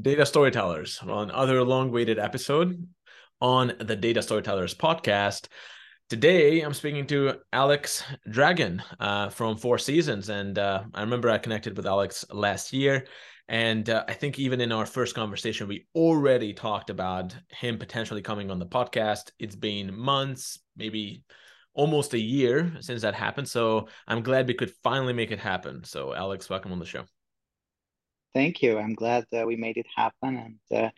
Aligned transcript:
Data 0.00 0.26
Storytellers, 0.26 0.98
on 1.02 1.30
another 1.30 1.62
long-awaited 1.62 2.18
episode 2.18 2.88
on 3.40 3.74
the 3.78 3.94
Data 3.94 4.22
Storytellers 4.22 4.74
podcast. 4.74 5.46
Today, 6.08 6.62
I'm 6.62 6.74
speaking 6.74 7.06
to 7.06 7.34
Alex 7.52 8.02
Dragan 8.28 8.82
uh, 8.98 9.28
from 9.28 9.56
Four 9.56 9.78
Seasons, 9.78 10.30
and 10.30 10.58
uh, 10.58 10.82
I 10.92 11.02
remember 11.02 11.30
I 11.30 11.38
connected 11.38 11.76
with 11.76 11.86
Alex 11.86 12.24
last 12.32 12.72
year, 12.72 13.06
and 13.46 13.88
uh, 13.88 14.04
I 14.08 14.14
think 14.14 14.36
even 14.40 14.60
in 14.60 14.72
our 14.72 14.84
first 14.84 15.14
conversation, 15.14 15.68
we 15.68 15.86
already 15.94 16.54
talked 16.54 16.90
about 16.90 17.36
him 17.48 17.78
potentially 17.78 18.20
coming 18.20 18.50
on 18.50 18.58
the 18.58 18.66
podcast. 18.66 19.30
It's 19.38 19.54
been 19.54 19.96
months, 19.96 20.58
maybe 20.76 21.22
almost 21.72 22.14
a 22.14 22.18
year 22.18 22.78
since 22.80 23.02
that 23.02 23.14
happened, 23.14 23.48
so 23.48 23.86
I'm 24.08 24.24
glad 24.24 24.48
we 24.48 24.54
could 24.54 24.72
finally 24.82 25.12
make 25.12 25.30
it 25.30 25.38
happen. 25.38 25.84
So, 25.84 26.12
Alex, 26.12 26.50
welcome 26.50 26.72
on 26.72 26.80
the 26.80 26.84
show. 26.84 27.04
Thank 28.34 28.62
you. 28.62 28.78
I'm 28.78 28.94
glad 28.94 29.26
that 29.30 29.46
we 29.46 29.56
made 29.56 29.76
it 29.76 29.86
happen. 29.94 30.36
And 30.36 30.58
uh, 30.76 30.90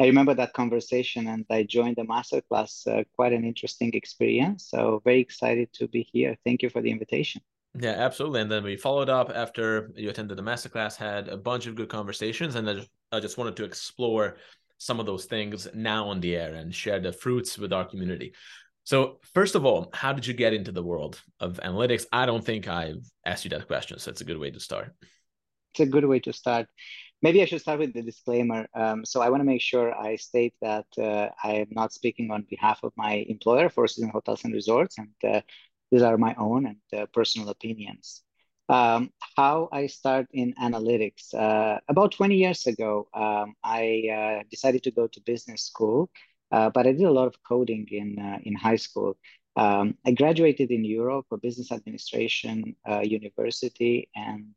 I 0.00 0.06
remember 0.06 0.34
that 0.34 0.54
conversation 0.54 1.28
and 1.28 1.44
I 1.50 1.64
joined 1.64 1.96
the 1.96 2.02
masterclass. 2.02 2.86
Uh, 2.86 3.04
quite 3.14 3.32
an 3.32 3.44
interesting 3.44 3.90
experience. 3.92 4.68
So, 4.70 5.02
very 5.04 5.20
excited 5.20 5.72
to 5.74 5.86
be 5.86 6.08
here. 6.10 6.36
Thank 6.44 6.62
you 6.62 6.70
for 6.70 6.80
the 6.80 6.90
invitation. 6.90 7.42
Yeah, 7.78 7.90
absolutely. 7.90 8.40
And 8.40 8.50
then 8.50 8.64
we 8.64 8.76
followed 8.76 9.10
up 9.10 9.30
after 9.34 9.92
you 9.94 10.08
attended 10.08 10.38
the 10.38 10.42
masterclass, 10.42 10.96
had 10.96 11.28
a 11.28 11.36
bunch 11.36 11.66
of 11.66 11.74
good 11.74 11.90
conversations. 11.90 12.54
And 12.54 12.68
I 12.68 12.74
just, 12.74 12.88
I 13.12 13.20
just 13.20 13.36
wanted 13.36 13.56
to 13.56 13.64
explore 13.64 14.38
some 14.78 14.98
of 14.98 15.06
those 15.06 15.26
things 15.26 15.68
now 15.74 16.08
on 16.08 16.20
the 16.20 16.36
air 16.36 16.54
and 16.54 16.74
share 16.74 17.00
the 17.00 17.12
fruits 17.12 17.58
with 17.58 17.72
our 17.72 17.84
community. 17.84 18.32
So, 18.84 19.18
first 19.34 19.54
of 19.54 19.66
all, 19.66 19.90
how 19.92 20.14
did 20.14 20.26
you 20.26 20.32
get 20.32 20.54
into 20.54 20.72
the 20.72 20.82
world 20.82 21.20
of 21.40 21.60
analytics? 21.62 22.06
I 22.10 22.24
don't 22.24 22.44
think 22.44 22.66
I've 22.66 23.04
asked 23.26 23.44
you 23.44 23.50
that 23.50 23.66
question. 23.66 23.98
So, 23.98 24.10
it's 24.10 24.22
a 24.22 24.24
good 24.24 24.38
way 24.38 24.50
to 24.50 24.60
start 24.60 24.94
it's 25.72 25.80
a 25.80 25.86
good 25.86 26.04
way 26.04 26.20
to 26.20 26.32
start. 26.32 26.66
Maybe 27.20 27.42
I 27.42 27.46
should 27.46 27.60
start 27.60 27.80
with 27.80 27.94
the 27.94 28.02
disclaimer. 28.02 28.68
Um, 28.74 29.04
so 29.04 29.20
I 29.20 29.28
want 29.30 29.40
to 29.40 29.44
make 29.44 29.60
sure 29.60 29.92
I 29.94 30.16
state 30.16 30.54
that 30.62 30.86
uh, 30.96 31.30
I 31.42 31.54
am 31.54 31.68
not 31.70 31.92
speaking 31.92 32.30
on 32.30 32.46
behalf 32.48 32.80
of 32.84 32.92
my 32.96 33.26
employer, 33.28 33.68
Four 33.68 33.88
Seasons 33.88 34.12
Hotels 34.12 34.44
and 34.44 34.54
Resorts, 34.54 34.98
and 34.98 35.10
uh, 35.24 35.40
these 35.90 36.02
are 36.02 36.16
my 36.16 36.34
own 36.38 36.66
and 36.66 37.00
uh, 37.00 37.06
personal 37.12 37.48
opinions. 37.48 38.22
Um, 38.68 39.10
how 39.36 39.68
I 39.72 39.86
start 39.86 40.26
in 40.32 40.54
analytics. 40.62 41.34
Uh, 41.34 41.80
about 41.88 42.12
20 42.12 42.36
years 42.36 42.66
ago, 42.66 43.08
um, 43.14 43.54
I 43.64 44.02
uh, 44.12 44.42
decided 44.50 44.82
to 44.84 44.90
go 44.90 45.06
to 45.06 45.20
business 45.22 45.62
school, 45.62 46.10
uh, 46.52 46.68
but 46.70 46.86
I 46.86 46.92
did 46.92 47.06
a 47.06 47.10
lot 47.10 47.26
of 47.26 47.42
coding 47.48 47.88
in, 47.90 48.40
in 48.44 48.54
high 48.54 48.76
school. 48.76 49.16
Um, 49.56 49.96
I 50.06 50.12
graduated 50.12 50.70
in 50.70 50.84
Europe, 50.84 51.26
a 51.32 51.38
business 51.38 51.72
administration 51.72 52.76
university, 53.02 54.08
and 54.14 54.54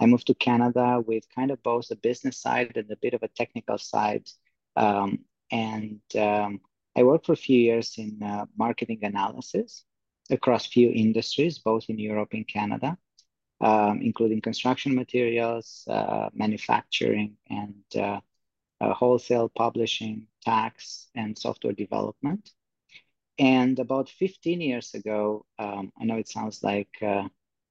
I 0.00 0.06
moved 0.06 0.26
to 0.26 0.34
Canada 0.34 1.02
with 1.06 1.24
kind 1.34 1.50
of 1.50 1.62
both 1.62 1.90
a 1.90 1.96
business 1.96 2.38
side 2.38 2.76
and 2.76 2.90
a 2.90 2.96
bit 2.96 3.14
of 3.14 3.22
a 3.22 3.28
technical 3.28 3.78
side. 3.78 4.28
Um, 4.76 5.20
and 5.50 6.00
um, 6.18 6.60
I 6.96 7.02
worked 7.02 7.26
for 7.26 7.32
a 7.32 7.36
few 7.36 7.58
years 7.58 7.96
in 7.98 8.22
uh, 8.22 8.46
marketing 8.56 9.00
analysis 9.02 9.84
across 10.30 10.66
few 10.66 10.90
industries, 10.90 11.58
both 11.58 11.84
in 11.88 11.98
Europe 11.98 12.30
and 12.32 12.46
Canada, 12.46 12.98
um, 13.60 14.00
including 14.02 14.40
construction 14.40 14.94
materials, 14.94 15.84
uh, 15.88 16.28
manufacturing, 16.34 17.36
and 17.48 17.84
uh, 17.96 18.20
uh 18.80 18.92
wholesale 18.92 19.48
publishing, 19.48 20.26
tax, 20.42 21.08
and 21.14 21.38
software 21.38 21.72
development. 21.72 22.50
And 23.38 23.78
about 23.78 24.08
15 24.08 24.60
years 24.60 24.94
ago, 24.94 25.44
um, 25.58 25.92
I 26.00 26.04
know 26.04 26.16
it 26.16 26.28
sounds 26.28 26.62
like 26.62 26.90
uh, 27.02 27.28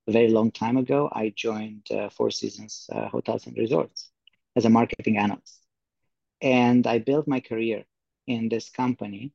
a 0.08 0.12
very 0.12 0.30
long 0.30 0.52
time 0.52 0.78
ago, 0.78 1.10
I 1.12 1.34
joined 1.36 1.88
uh, 1.92 2.10
Four 2.10 2.32
Seasons 2.32 2.88
uh, 2.92 3.08
Hotels 3.10 3.48
and 3.48 3.58
Resorts 3.58 4.12
as 4.56 4.66
a 4.66 4.70
marketing 4.70 5.18
analyst. 5.18 5.62
And 6.42 6.86
I 6.86 7.00
built 7.00 7.28
my 7.28 7.40
career 7.40 7.86
in 8.28 8.50
this 8.50 8.70
company. 8.70 9.32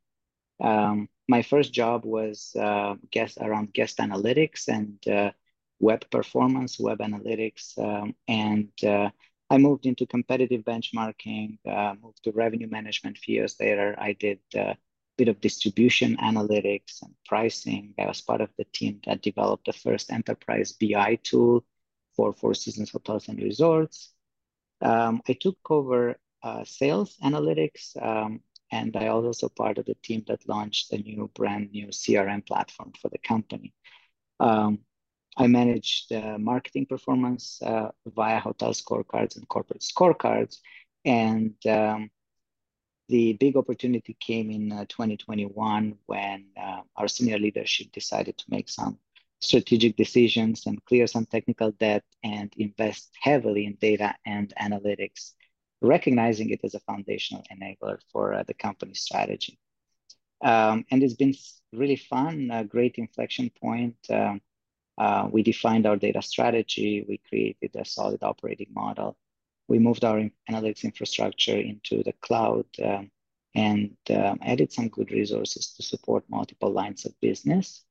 Um, 0.61 1.09
my 1.29 1.43
first 1.43 1.73
job 1.73 2.05
was 2.05 2.55
uh, 2.59 2.95
guest 3.11 3.39
around 3.41 3.73
guest 3.73 3.99
analytics 3.99 4.69
and 4.69 5.07
uh, 5.09 5.33
web 5.81 6.09
performance, 6.11 6.79
web 6.79 6.99
analytics. 6.99 7.79
Um, 7.79 8.15
and 8.29 8.69
uh, 8.85 9.11
I 9.49 9.59
moved 9.59 9.87
into 9.87 10.07
competitive 10.07 10.63
benchmarking, 10.63 11.59
uh, 11.67 11.95
moved 12.01 12.23
to 12.25 12.33
revenue 12.33 12.69
management 12.69 13.19
few 13.19 13.37
years 13.37 13.57
later. 13.59 13.97
I 13.99 14.13
did 14.13 14.41
bit 15.21 15.29
of 15.29 15.41
distribution 15.43 16.17
analytics 16.17 17.03
and 17.03 17.15
pricing. 17.27 17.93
I 17.99 18.07
was 18.07 18.23
part 18.23 18.41
of 18.41 18.49
the 18.57 18.65
team 18.73 19.01
that 19.05 19.21
developed 19.21 19.67
the 19.67 19.75
first 19.75 20.11
enterprise 20.11 20.73
BI 20.73 21.19
tool 21.23 21.63
for 22.17 22.33
Four 22.33 22.55
Seasons 22.55 22.91
Hotels 22.91 23.29
and 23.29 23.39
Resorts. 23.39 24.15
Um, 24.81 25.21
I 25.29 25.35
took 25.35 25.59
over 25.69 26.17
uh, 26.43 26.65
sales 26.65 27.19
analytics, 27.23 27.85
um, 28.03 28.41
and 28.73 28.97
I 28.97 29.13
was 29.13 29.27
also 29.27 29.51
part 29.51 29.77
of 29.77 29.85
the 29.85 29.99
team 30.03 30.25
that 30.27 30.49
launched 30.49 30.91
a 30.95 30.97
new 30.97 31.31
brand 31.35 31.71
new 31.71 31.89
CRM 31.89 32.47
platform 32.47 32.93
for 32.99 33.11
the 33.11 33.19
company. 33.19 33.75
Um, 34.49 34.79
I 35.37 35.49
managed 35.49 36.13
uh, 36.13 36.39
marketing 36.39 36.87
performance 36.87 37.61
uh, 37.61 37.91
via 38.07 38.41
hotel 38.41 38.73
scorecards 38.73 39.37
and 39.37 39.47
corporate 39.47 39.83
scorecards, 39.83 40.57
and 41.05 41.55
um, 41.67 42.11
the 43.11 43.33
big 43.35 43.57
opportunity 43.57 44.17
came 44.21 44.51
in 44.51 44.71
uh, 44.71 44.85
2021 44.89 45.97
when 46.07 46.47
uh, 46.57 46.81
our 46.97 47.09
senior 47.09 47.39
leadership 47.39 47.91
decided 47.93 48.39
to 48.39 48.45
make 48.49 48.69
some 48.69 48.99
strategic 49.41 49.97
decisions 49.97 50.67
and 50.67 50.85
clear 50.85 51.09
some 51.09 51.27
technical 51.27 51.73
debt 51.73 52.05
and 52.23 52.53
invest 52.57 53.11
heavily 53.21 53.67
in 53.67 53.75
data 53.81 54.15
and 54.25 54.55
analytics, 54.63 55.33
recognizing 55.81 56.51
it 56.51 56.61
as 56.63 56.75
a 56.75 56.81
foundational 56.81 57.43
enabler 57.53 57.99
for 58.13 58.33
uh, 58.33 58.45
the 58.47 58.55
company's 58.55 59.01
strategy. 59.01 59.59
Um, 60.43 60.85
and 60.93 61.03
it's 61.03 61.15
been 61.15 61.35
really 61.73 61.97
fun, 61.97 62.51
a 62.53 62.65
great 62.65 62.95
inflection 62.97 63.51
point. 63.61 63.97
Um, 64.09 64.41
uh, 64.99 65.29
we 65.33 65.43
defined 65.43 65.85
our 65.87 65.97
data 65.97 66.23
strategy, 66.23 67.05
we 67.09 67.19
created 67.29 67.75
a 67.75 67.85
solid 67.85 68.23
operating 68.23 68.69
model, 68.73 69.17
we 69.71 69.79
moved 69.79 70.05
our 70.05 70.21
analytics 70.51 70.83
infrastructure 70.83 71.57
into 71.57 72.03
the 72.03 72.13
cloud 72.21 72.67
um, 72.85 73.09
and 73.55 73.97
um, 74.11 74.37
added 74.43 74.73
some 74.73 74.89
good 74.89 75.13
resources 75.13 75.73
to 75.75 75.83
support 75.85 76.25
multiple 76.29 76.73
lines 76.73 77.07
of 77.07 77.13
business. 77.21 77.85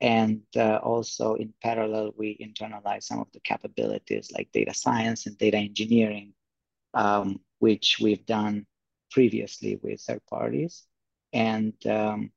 And 0.00 0.42
uh, 0.56 0.76
also 0.76 1.34
in 1.34 1.52
parallel, 1.60 2.14
we 2.16 2.38
internalized 2.38 3.02
some 3.02 3.18
of 3.18 3.26
the 3.32 3.40
capabilities 3.40 4.30
like 4.30 4.52
data 4.52 4.72
science 4.72 5.26
and 5.26 5.36
data 5.36 5.56
engineering, 5.56 6.34
um, 6.94 7.40
which 7.58 7.98
we've 8.00 8.24
done 8.26 8.64
previously 9.10 9.80
with 9.82 10.00
third 10.02 10.22
parties, 10.30 10.84
and 11.32 11.74
um, 11.86 12.30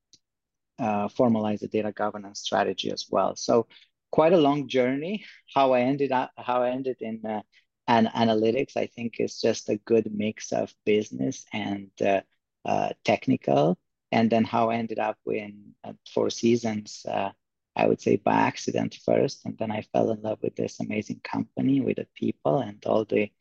uh, 0.79 1.07
formalize 1.09 1.59
the 1.59 1.67
data 1.67 1.91
governance 1.91 2.39
strategy 2.39 2.91
as 2.91 3.05
well. 3.11 3.35
So 3.35 3.67
quite 4.11 4.33
a 4.33 4.37
long 4.37 4.67
journey. 4.67 5.23
How 5.53 5.73
I 5.73 5.81
ended 5.81 6.11
up, 6.11 6.31
how 6.35 6.63
I 6.63 6.71
ended 6.71 6.97
in 7.01 7.23
uh, 7.25 7.41
and 7.87 8.07
analytics 8.07 8.75
i 8.75 8.85
think 8.87 9.19
is 9.19 9.39
just 9.39 9.69
a 9.69 9.77
good 9.77 10.11
mix 10.13 10.51
of 10.51 10.73
business 10.85 11.45
and 11.53 11.89
uh, 12.01 12.21
uh, 12.65 12.89
technical. 13.03 13.77
And 14.11 14.29
then 14.29 14.43
how 14.43 14.69
i 14.69 14.75
ended 14.75 14.99
up 14.99 15.17
in 15.25 15.73
uh, 15.83 15.93
four 16.13 16.29
seasons 16.29 17.05
uh, 17.09 17.31
i 17.75 17.87
would 17.87 18.01
say 18.01 18.17
by 18.17 18.33
accident 18.33 18.97
first. 19.05 19.45
And 19.45 19.57
then 19.57 19.71
i 19.71 19.81
fell 19.93 20.11
in 20.11 20.21
love 20.21 20.39
with 20.41 20.55
this 20.55 20.79
amazing 20.79 21.21
company 21.23 21.81
with 21.81 21.97
the 21.97 22.07
people 22.15 22.59
and 22.59 22.83
all 22.85 23.05
the 23.05 23.31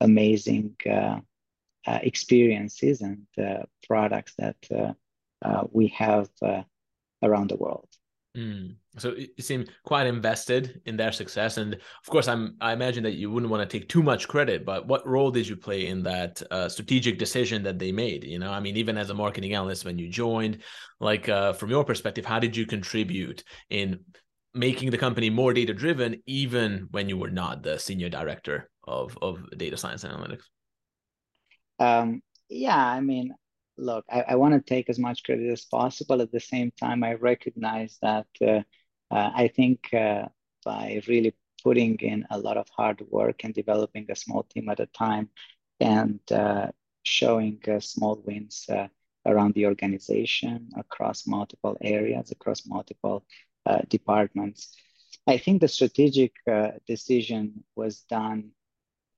amazing 0.00 0.76
uh, 0.88 1.20
uh, 1.86 1.98
experiences 2.02 3.00
and 3.00 3.26
products 3.86 4.34
that 4.38 4.96
we 5.72 5.88
have 5.88 6.28
around 7.22 7.50
the 7.50 7.56
world. 7.56 7.88
Mm. 8.36 8.76
So 8.98 9.14
you 9.14 9.28
seem 9.40 9.64
quite 9.84 10.06
invested 10.06 10.82
in 10.84 10.98
their 10.98 11.12
success, 11.12 11.56
and 11.56 11.74
of 11.74 12.06
course, 12.08 12.28
I'm 12.28 12.56
I 12.60 12.74
imagine 12.74 13.02
that 13.04 13.14
you 13.14 13.30
wouldn't 13.30 13.50
want 13.50 13.68
to 13.68 13.78
take 13.78 13.88
too 13.88 14.02
much 14.02 14.28
credit. 14.28 14.66
But 14.66 14.86
what 14.86 15.06
role 15.06 15.30
did 15.30 15.48
you 15.48 15.56
play 15.56 15.86
in 15.86 16.02
that 16.02 16.42
uh, 16.50 16.68
strategic 16.68 17.18
decision 17.18 17.62
that 17.62 17.78
they 17.78 17.90
made? 17.90 18.24
You 18.24 18.38
know, 18.38 18.50
I 18.50 18.60
mean, 18.60 18.76
even 18.76 18.98
as 18.98 19.08
a 19.08 19.14
marketing 19.14 19.54
analyst 19.54 19.86
when 19.86 19.98
you 19.98 20.10
joined, 20.10 20.58
like 21.00 21.28
uh, 21.28 21.54
from 21.54 21.70
your 21.70 21.84
perspective, 21.84 22.26
how 22.26 22.38
did 22.38 22.54
you 22.54 22.66
contribute 22.66 23.44
in 23.70 24.00
making 24.52 24.90
the 24.90 24.98
company 24.98 25.30
more 25.30 25.54
data 25.54 25.72
driven, 25.72 26.22
even 26.26 26.88
when 26.90 27.08
you 27.08 27.16
were 27.16 27.30
not 27.30 27.62
the 27.62 27.78
senior 27.78 28.10
director 28.10 28.68
of 28.84 29.16
of 29.22 29.42
data 29.56 29.78
science 29.78 30.04
analytics? 30.04 30.42
Um, 31.78 32.22
yeah, 32.50 32.76
I 32.76 33.00
mean, 33.00 33.34
look, 33.78 34.04
I, 34.10 34.20
I 34.28 34.34
want 34.34 34.54
to 34.54 34.60
take 34.60 34.90
as 34.90 34.98
much 34.98 35.24
credit 35.24 35.50
as 35.50 35.64
possible. 35.64 36.20
At 36.20 36.30
the 36.30 36.40
same 36.40 36.70
time, 36.78 37.02
I 37.02 37.14
recognize 37.14 37.96
that 38.02 38.26
uh, 38.46 38.60
I 39.12 39.48
think 39.48 39.92
uh, 39.92 40.28
by 40.64 41.02
really 41.08 41.34
putting 41.62 41.96
in 42.00 42.26
a 42.30 42.38
lot 42.38 42.56
of 42.56 42.68
hard 42.70 43.00
work 43.10 43.44
and 43.44 43.54
developing 43.54 44.06
a 44.10 44.16
small 44.16 44.42
team 44.44 44.68
at 44.68 44.80
a 44.80 44.86
time 44.86 45.28
and 45.80 46.20
uh, 46.32 46.68
showing 47.04 47.60
uh, 47.68 47.80
small 47.80 48.22
wins 48.26 48.66
uh, 48.68 48.88
around 49.26 49.54
the 49.54 49.66
organization 49.66 50.70
across 50.76 51.26
multiple 51.26 51.76
areas, 51.80 52.30
across 52.30 52.66
multiple 52.66 53.24
departments. 53.88 54.76
I 55.28 55.38
think 55.38 55.60
the 55.60 55.68
strategic 55.68 56.32
decision 56.86 57.62
was 57.76 58.00
done 58.00 58.50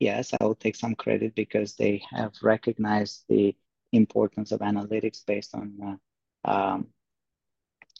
yes, 0.00 0.35
I 0.38 0.44
will 0.44 0.55
take 0.55 0.76
some 0.76 0.94
credit 0.94 1.35
because 1.35 1.76
they 1.76 2.02
have 2.11 2.32
recognized 2.43 3.25
the 3.29 3.56
importance 3.93 4.52
of 4.52 4.61
analytics 4.61 5.25
based 5.25 5.55
on 5.55 5.99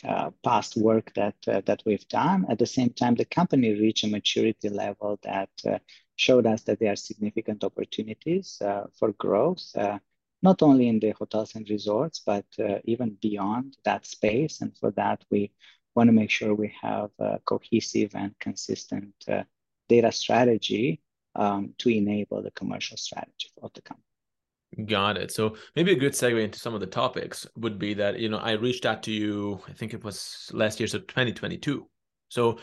uh, 0.05 0.31
past 0.43 0.77
work 0.77 1.12
that 1.15 1.37
uh, 1.49 1.62
that 1.67 1.83
we've 1.87 2.06
done. 2.09 2.47
At 2.51 2.59
the 2.59 2.67
same 2.67 2.91
time, 2.91 3.15
the 3.15 3.25
company 3.25 3.73
reached 3.73 4.05
a 4.05 4.09
maturity 4.09 4.69
level 4.69 5.19
that 5.23 5.51
uh, 5.67 5.79
showed 6.17 6.47
us 6.47 6.62
that 6.65 6.79
there 6.79 6.93
are 6.93 6.97
significant 6.97 7.65
opportunities 7.65 8.61
uh, 8.61 8.85
for 8.99 9.12
growth, 9.12 9.65
uh, 9.77 9.99
not 10.43 10.62
only 10.62 10.89
in 10.89 11.01
the 11.01 11.12
hotels 11.19 11.55
and 11.55 11.69
resorts, 11.71 12.21
but 12.25 12.45
even 12.85 13.17
beyond 13.23 13.77
that 13.85 14.05
space. 14.05 14.61
And 14.61 14.77
for 14.77 14.91
that, 14.93 15.25
we 15.31 15.53
want 15.95 16.09
to 16.09 16.12
make 16.12 16.31
sure 16.31 16.55
we 16.55 16.75
have 16.83 17.11
a 17.19 17.39
cohesive 17.47 18.15
and 18.15 18.39
consistent 18.39 19.15
data 19.89 20.12
strategy 20.12 21.01
um, 21.35 21.75
to 21.79 21.89
enable 21.89 22.43
the 22.43 22.51
commercial 22.51 22.97
strategy 22.97 23.51
of 23.62 23.73
the 23.73 23.83
company. 23.83 24.13
Got 24.87 25.19
it. 25.19 25.31
So 25.31 25.56
maybe 25.76 25.93
a 25.93 25.97
good 25.97 26.12
segue 26.12 26.43
into 26.43 26.59
some 26.59 26.75
of 26.75 26.81
the 26.81 26.87
topics 26.87 27.47
would 27.56 27.79
be 27.79 27.94
that, 27.94 28.19
you 28.19 28.29
know, 28.29 28.38
I 28.38 28.53
reached 28.53 28.87
out 28.87 29.03
to 29.05 29.12
you, 29.12 29.61
I 29.69 29.73
think 29.73 29.94
it 29.94 30.03
was 30.03 30.50
last 30.53 30.81
year, 30.81 30.87
so 30.87 30.99
2022. 30.99 31.88
So 32.29 32.59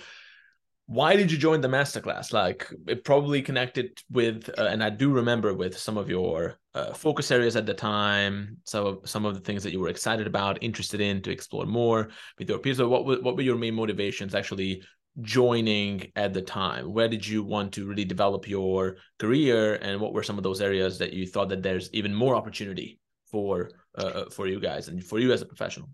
why 0.88 1.16
did 1.16 1.32
you 1.32 1.38
join 1.38 1.62
the 1.62 1.70
masterclass? 1.70 2.34
Like 2.34 2.68
it 2.88 3.06
probably 3.06 3.42
connected 3.42 4.02
with, 4.10 4.50
uh, 4.58 4.64
and 4.64 4.84
I 4.84 4.90
do 4.90 5.10
remember 5.12 5.54
with 5.54 5.78
some 5.78 5.98
of 5.98 6.10
your 6.10 6.60
uh, 6.74 6.94
focus 6.94 7.32
areas 7.32 7.56
at 7.56 7.66
the 7.66 7.74
time, 7.74 8.58
so 8.66 9.02
some 9.06 9.26
of 9.26 9.34
the 9.34 9.40
things 9.40 9.64
that 9.64 9.72
you 9.72 9.80
were 9.80 9.88
excited 9.88 10.28
about, 10.28 10.62
interested 10.62 11.00
in 11.00 11.22
to 11.22 11.32
explore 11.32 11.66
more 11.66 12.10
with 12.38 12.50
your 12.50 12.60
peers. 12.60 12.78
So 12.78 12.90
what, 12.90 13.06
what 13.06 13.36
were 13.36 13.42
your 13.42 13.58
main 13.58 13.76
motivations 13.76 14.36
actually 14.36 14.84
joining 15.20 16.12
at 16.16 16.34
the 16.34 16.42
time? 16.42 16.94
Where 16.94 17.10
did 17.10 17.28
you 17.28 17.44
want 17.44 17.74
to 17.74 17.86
really 17.86 18.06
develop 18.06 18.48
your 18.48 18.98
career 19.20 19.76
and 19.76 20.00
what 20.00 20.14
were 20.14 20.24
some 20.24 20.38
of 20.38 20.44
those 20.44 20.62
areas 20.62 20.98
that 21.00 21.14
you 21.14 21.28
thought 21.28 21.50
that 21.50 21.64
there's 21.64 21.90
even 21.94 22.14
more 22.14 22.36
opportunity 22.36 23.00
for 23.26 23.72
uh, 23.98 24.02
uh, 24.02 24.30
for 24.30 24.48
you 24.48 24.60
guys 24.60 24.88
and 24.88 25.04
for 25.04 25.20
you 25.20 25.32
as 25.34 25.42
a 25.42 25.46
professional? 25.46 25.90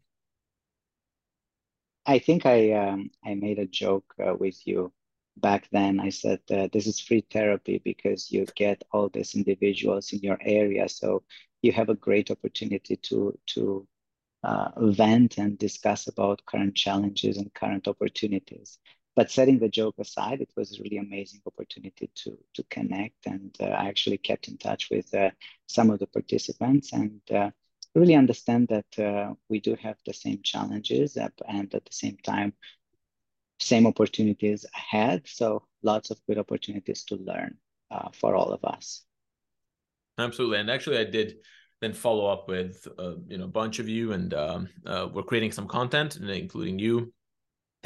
I 2.06 2.20
think 2.20 2.46
i 2.46 2.72
um, 2.72 3.10
i 3.26 3.34
made 3.36 3.60
a 3.60 3.66
joke 3.66 4.14
uh, 4.26 4.36
with 4.36 4.66
you 4.66 4.94
back 5.38 5.68
then. 5.72 6.00
I 6.00 6.10
said 6.10 6.40
uh, 6.52 6.68
this 6.72 6.88
is 6.88 7.00
free 7.00 7.26
therapy 7.32 7.82
because 7.84 8.32
you 8.32 8.46
get 8.56 8.84
all 8.92 9.10
these 9.10 9.36
individuals 9.36 10.14
in 10.14 10.20
your 10.20 10.38
area. 10.42 10.88
So 10.90 11.24
you 11.62 11.72
have 11.72 11.90
a 11.90 11.96
great 11.96 12.30
opportunity 12.32 12.98
to 12.98 13.38
to 13.54 13.88
uh, 14.44 14.70
vent 14.78 15.38
and 15.40 15.58
discuss 15.58 16.08
about 16.08 16.46
current 16.46 16.76
challenges 16.76 17.38
and 17.38 17.54
current 17.54 17.88
opportunities 17.88 18.80
but 19.18 19.32
setting 19.32 19.58
the 19.58 19.68
joke 19.68 19.96
aside, 19.98 20.42
it 20.42 20.52
was 20.56 20.78
a 20.78 20.84
really 20.84 21.00
amazing 21.00 21.42
opportunity 21.48 22.12
to 22.14 22.38
to 22.54 22.64
connect, 22.70 23.26
and 23.26 23.58
uh, 23.60 23.66
I 23.66 23.88
actually 23.88 24.20
kept 24.20 24.48
in 24.48 24.58
touch 24.58 24.90
with 24.92 25.12
uh, 25.16 25.32
some 25.66 25.90
of 25.90 25.98
the 25.98 26.06
participants. 26.06 26.94
And 26.94 27.20
uh, 27.32 27.50
really 27.96 28.14
understand 28.14 28.68
that 28.68 28.92
uh, 29.00 29.34
we 29.50 29.60
do 29.60 29.76
have 29.82 29.98
the 30.06 30.14
same 30.14 30.42
challenges 30.44 31.18
and 31.18 31.74
at 31.74 31.84
the 31.84 31.98
same 32.04 32.18
time, 32.18 32.54
same 33.60 33.88
opportunities 33.88 34.68
ahead. 34.76 35.24
So 35.26 35.64
lots 35.82 36.12
of 36.12 36.24
good 36.28 36.38
opportunities 36.38 37.04
to 37.06 37.16
learn 37.16 37.58
uh, 37.90 38.10
for 38.14 38.36
all 38.36 38.54
of 38.54 38.64
us. 38.66 39.04
Absolutely, 40.20 40.60
and 40.60 40.70
actually, 40.70 41.00
I 41.00 41.06
did 41.06 41.38
then 41.82 41.94
follow 41.94 42.28
up 42.28 42.48
with 42.48 42.88
uh, 43.00 43.16
you 43.28 43.40
know 43.40 43.46
a 43.46 43.56
bunch 43.62 43.80
of 43.80 43.90
you, 43.90 44.12
and 44.12 44.32
um, 44.36 44.70
we're 45.12 45.30
creating 45.32 45.54
some 45.54 45.68
content, 45.68 46.18
including 46.18 46.78
you 46.78 47.12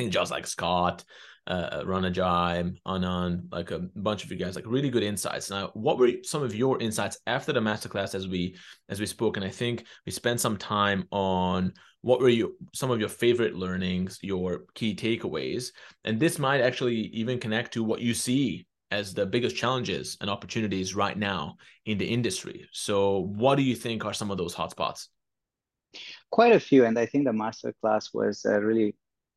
think 0.02 0.14
just 0.14 0.32
like 0.32 0.48
Scott, 0.48 1.04
uh, 1.48 1.82
Ranajai, 1.84 2.78
Anand, 2.86 3.52
like 3.52 3.72
a 3.72 3.80
bunch 3.80 4.24
of 4.24 4.32
you 4.32 4.38
guys, 4.38 4.56
like 4.56 4.66
really 4.68 4.90
good 4.90 5.04
insights. 5.04 5.50
Now, 5.50 5.72
what 5.74 5.98
were 5.98 6.12
some 6.24 6.44
of 6.44 6.56
your 6.56 6.82
insights 6.82 7.18
after 7.28 7.54
the 7.54 7.60
masterclass 7.60 8.16
as 8.16 8.28
we 8.28 8.56
as 8.90 9.00
we 9.00 9.06
spoke? 9.06 9.38
And 9.38 9.46
I 9.46 9.50
think 9.50 9.86
we 10.06 10.12
spent 10.12 10.40
some 10.40 10.58
time 10.58 11.08
on 11.12 11.74
what 12.02 12.20
were 12.20 12.30
you 12.30 12.56
some 12.74 12.92
of 12.92 13.00
your 13.00 13.10
favorite 13.10 13.56
learnings, 13.56 14.20
your 14.22 14.66
key 14.76 14.96
takeaways, 14.96 15.72
and 16.04 16.20
this 16.20 16.40
might 16.40 16.62
actually 16.62 16.96
even 16.96 17.40
connect 17.40 17.74
to 17.74 17.84
what 17.84 18.02
you 18.02 18.14
see 18.14 18.68
as 18.92 19.14
the 19.14 19.26
biggest 19.26 19.56
challenges 19.56 20.18
and 20.20 20.30
opportunities 20.30 20.96
right 20.96 21.18
now 21.18 21.56
in 21.86 21.98
the 21.98 22.06
industry. 22.06 22.68
So, 22.72 23.20
what 23.20 23.56
do 23.56 23.64
you 23.64 23.76
think 23.76 24.06
are 24.06 24.14
some 24.14 24.32
of 24.32 24.38
those 24.38 24.54
hotspots? 24.54 25.08
Quite 26.30 26.54
a 26.54 26.60
few, 26.60 26.86
and 26.86 26.98
I 26.98 27.06
think 27.06 27.26
the 27.26 27.32
masterclass 27.32 28.14
was 28.14 28.46
uh, 28.46 28.62
really 28.62 28.96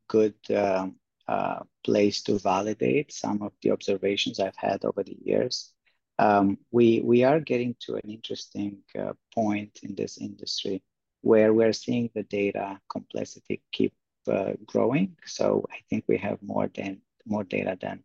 good 0.09 0.35
um, 0.55 0.97
uh, 1.29 1.61
place 1.85 2.23
to 2.23 2.39
validate 2.39 3.13
some 3.13 3.43
of 3.43 3.53
the 3.63 3.71
observations 3.71 4.41
I've 4.41 4.57
had 4.57 4.85
over 4.85 5.03
the 5.03 5.17
years. 5.23 5.73
Um, 6.19 6.59
we, 6.71 7.01
we 7.01 7.25
are 7.25 7.41
getting 7.41 7.75
to 7.81 7.95
an 7.95 8.09
interesting 8.09 8.83
uh, 8.99 9.13
point 9.35 9.81
in 9.83 9.95
this 9.95 10.19
industry 10.19 10.83
where 11.23 11.53
we're 11.53 11.73
seeing 11.73 12.11
the 12.15 12.23
data 12.25 12.79
complexity 12.91 13.63
keep 13.73 13.95
uh, 14.31 14.53
growing. 14.67 15.17
So 15.25 15.65
I 15.71 15.79
think 15.89 16.05
we 16.07 16.19
have 16.19 16.39
more 16.43 16.71
than 16.75 17.01
more 17.27 17.45
data 17.45 17.77
than 17.81 18.05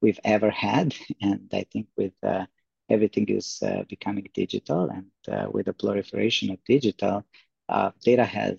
we've 0.00 0.20
ever 0.24 0.50
had, 0.50 0.94
and 1.20 1.50
I 1.52 1.66
think 1.70 1.88
with 1.96 2.14
uh, 2.22 2.46
everything 2.88 3.28
is 3.28 3.62
uh, 3.62 3.84
becoming 3.88 4.28
digital, 4.32 4.88
and 4.90 5.10
uh, 5.28 5.50
with 5.50 5.66
the 5.66 5.74
proliferation 5.74 6.50
of 6.50 6.58
digital, 6.66 7.24
data 8.02 8.24
has 8.24 8.58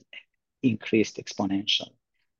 increased 0.62 1.18
exponentially. 1.18 1.95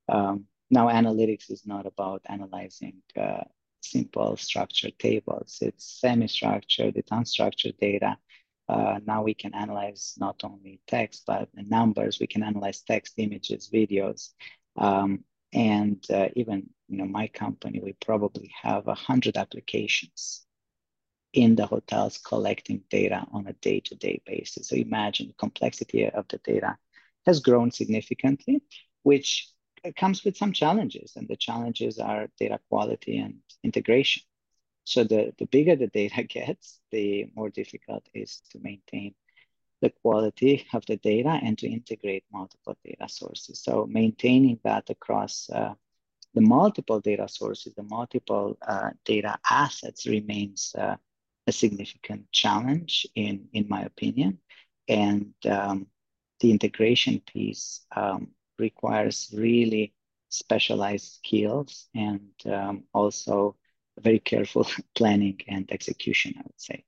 Um, 0.08 0.46
now, 0.70 0.88
analytics 0.88 1.50
is 1.50 1.66
not 1.66 1.86
about 1.86 2.22
analyzing 2.26 3.02
uh, 3.16 3.44
simple 3.80 4.36
structured 4.36 4.98
tables. 4.98 5.58
It's 5.60 6.00
semi-structured, 6.00 6.96
it's 6.96 7.10
unstructured 7.10 7.78
data. 7.78 8.18
Uh, 8.68 8.98
now 9.06 9.22
we 9.22 9.34
can 9.34 9.54
analyze 9.54 10.14
not 10.18 10.42
only 10.42 10.80
text, 10.88 11.22
but 11.26 11.48
numbers. 11.54 12.18
We 12.18 12.26
can 12.26 12.42
analyze 12.42 12.82
text, 12.82 13.14
images, 13.16 13.70
videos. 13.72 14.30
Um, 14.76 15.24
and 15.52 16.04
uh, 16.10 16.28
even 16.34 16.68
you 16.88 16.98
know, 16.98 17.06
my 17.06 17.28
company, 17.28 17.80
we 17.82 17.94
probably 18.04 18.50
have 18.62 18.88
a 18.88 18.94
hundred 18.94 19.36
applications 19.36 20.44
in 21.32 21.54
the 21.54 21.66
hotels 21.66 22.18
collecting 22.18 22.82
data 22.90 23.24
on 23.32 23.46
a 23.46 23.52
day-to-day 23.54 24.22
basis. 24.26 24.68
So 24.68 24.76
imagine 24.76 25.28
the 25.28 25.34
complexity 25.34 26.08
of 26.08 26.26
the 26.28 26.38
data 26.38 26.76
has 27.26 27.40
grown 27.40 27.70
significantly, 27.70 28.62
which 29.02 29.48
it 29.86 29.96
comes 29.96 30.24
with 30.24 30.36
some 30.36 30.52
challenges, 30.52 31.14
and 31.16 31.28
the 31.28 31.36
challenges 31.36 31.98
are 31.98 32.28
data 32.38 32.58
quality 32.68 33.18
and 33.18 33.36
integration. 33.62 34.22
So 34.84 35.04
the, 35.04 35.32
the 35.38 35.46
bigger 35.46 35.76
the 35.76 35.88
data 35.88 36.22
gets, 36.28 36.80
the 36.90 37.26
more 37.34 37.50
difficult 37.50 38.06
it 38.14 38.20
is 38.20 38.42
to 38.50 38.58
maintain 38.60 39.14
the 39.82 39.90
quality 40.02 40.66
of 40.72 40.84
the 40.86 40.96
data 40.96 41.38
and 41.42 41.58
to 41.58 41.68
integrate 41.68 42.24
multiple 42.32 42.76
data 42.84 43.08
sources. 43.08 43.62
So 43.62 43.86
maintaining 43.86 44.58
that 44.64 44.88
across 44.88 45.50
uh, 45.50 45.74
the 46.34 46.40
multiple 46.40 47.00
data 47.00 47.28
sources, 47.28 47.74
the 47.74 47.82
multiple 47.82 48.56
uh, 48.66 48.90
data 49.04 49.38
assets 49.48 50.06
remains 50.06 50.74
uh, 50.78 50.96
a 51.46 51.52
significant 51.52 52.30
challenge 52.32 53.06
in, 53.14 53.48
in 53.52 53.66
my 53.68 53.82
opinion. 53.82 54.38
And 54.88 55.34
um, 55.48 55.86
the 56.40 56.50
integration 56.50 57.20
piece 57.20 57.84
um, 57.94 58.28
requires 58.58 59.32
really 59.36 59.94
specialized 60.28 61.14
skills 61.14 61.88
and 61.94 62.30
um, 62.46 62.84
also 62.92 63.56
very 64.00 64.18
careful 64.18 64.66
planning 64.94 65.40
and 65.48 65.70
execution, 65.70 66.34
I 66.36 66.42
would 66.44 66.60
say. 66.60 66.84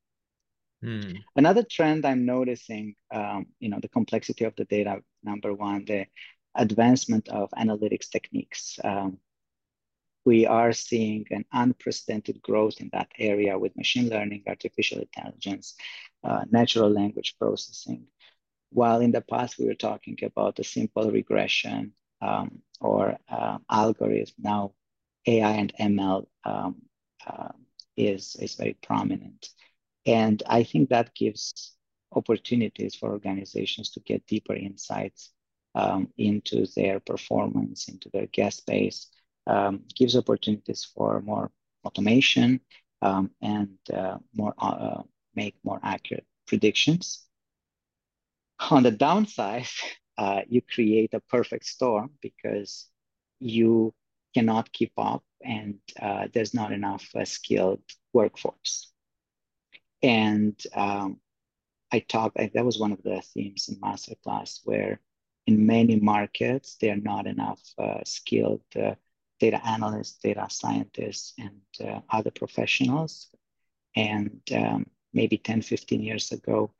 Hmm. 0.82 1.16
Another 1.34 1.64
trend 1.64 2.04
I'm 2.04 2.24
noticing, 2.24 2.94
um, 3.12 3.46
you 3.58 3.68
know, 3.68 3.80
the 3.80 3.88
complexity 3.88 4.44
of 4.44 4.54
the 4.56 4.64
data, 4.64 5.02
number 5.24 5.52
one, 5.52 5.84
the 5.84 6.06
advancement 6.54 7.28
of 7.28 7.50
analytics 7.50 8.08
techniques. 8.10 8.78
Um, 8.84 9.18
we 10.24 10.46
are 10.46 10.72
seeing 10.72 11.24
an 11.30 11.44
unprecedented 11.52 12.42
growth 12.42 12.80
in 12.80 12.90
that 12.92 13.08
area 13.18 13.58
with 13.58 13.76
machine 13.76 14.08
learning, 14.08 14.44
artificial 14.46 15.00
intelligence, 15.00 15.74
uh, 16.22 16.44
natural 16.50 16.90
language 16.90 17.36
processing, 17.38 18.06
while 18.70 19.00
in 19.00 19.12
the 19.12 19.20
past 19.20 19.58
we 19.58 19.66
were 19.66 19.74
talking 19.74 20.18
about 20.22 20.58
a 20.58 20.64
simple 20.64 21.10
regression 21.10 21.92
um, 22.20 22.62
or 22.80 23.16
uh, 23.28 23.58
algorithm, 23.70 24.34
now 24.38 24.72
AI 25.26 25.50
and 25.52 25.72
ML 25.80 26.26
um, 26.44 26.76
uh, 27.26 27.48
is, 27.96 28.36
is 28.36 28.54
very 28.54 28.76
prominent. 28.82 29.48
And 30.06 30.42
I 30.46 30.62
think 30.64 30.88
that 30.88 31.14
gives 31.14 31.74
opportunities 32.12 32.94
for 32.94 33.10
organizations 33.10 33.90
to 33.90 34.00
get 34.00 34.26
deeper 34.26 34.54
insights 34.54 35.30
um, 35.74 36.08
into 36.16 36.66
their 36.74 37.00
performance, 37.00 37.88
into 37.88 38.08
their 38.12 38.26
guest 38.26 38.66
base, 38.66 39.08
um, 39.46 39.84
gives 39.94 40.16
opportunities 40.16 40.84
for 40.84 41.20
more 41.20 41.50
automation 41.84 42.60
um, 43.02 43.30
and 43.42 43.78
uh, 43.92 44.18
more 44.34 44.54
uh, 44.58 45.02
make 45.34 45.54
more 45.62 45.80
accurate 45.82 46.26
predictions. 46.46 47.27
On 48.70 48.82
the 48.82 48.90
downside, 48.90 49.66
uh, 50.18 50.42
you 50.48 50.62
create 50.62 51.14
a 51.14 51.20
perfect 51.20 51.64
storm 51.64 52.10
because 52.20 52.88
you 53.38 53.94
cannot 54.34 54.72
keep 54.72 54.92
up 54.98 55.22
and 55.44 55.76
uh, 56.00 56.26
there's 56.32 56.54
not 56.54 56.72
enough 56.72 57.08
uh, 57.14 57.24
skilled 57.24 57.82
workforce. 58.12 58.92
And 60.02 60.60
um, 60.74 61.20
I 61.92 62.00
talked, 62.00 62.36
that 62.36 62.64
was 62.64 62.78
one 62.78 62.92
of 62.92 63.02
the 63.02 63.22
themes 63.34 63.68
in 63.68 63.76
masterclass 63.80 64.60
where 64.64 65.00
in 65.46 65.66
many 65.66 65.96
markets, 65.96 66.76
there 66.80 66.92
are 66.92 66.96
not 66.96 67.26
enough 67.26 67.60
uh, 67.78 68.00
skilled 68.04 68.60
uh, 68.76 68.94
data 69.40 69.64
analysts, 69.66 70.18
data 70.18 70.46
scientists, 70.50 71.32
and 71.38 71.88
uh, 71.88 72.00
other 72.10 72.30
professionals. 72.30 73.28
And 73.96 74.40
um, 74.54 74.86
maybe 75.14 75.38
10, 75.38 75.62
15 75.62 76.02
years 76.02 76.32
ago, 76.32 76.72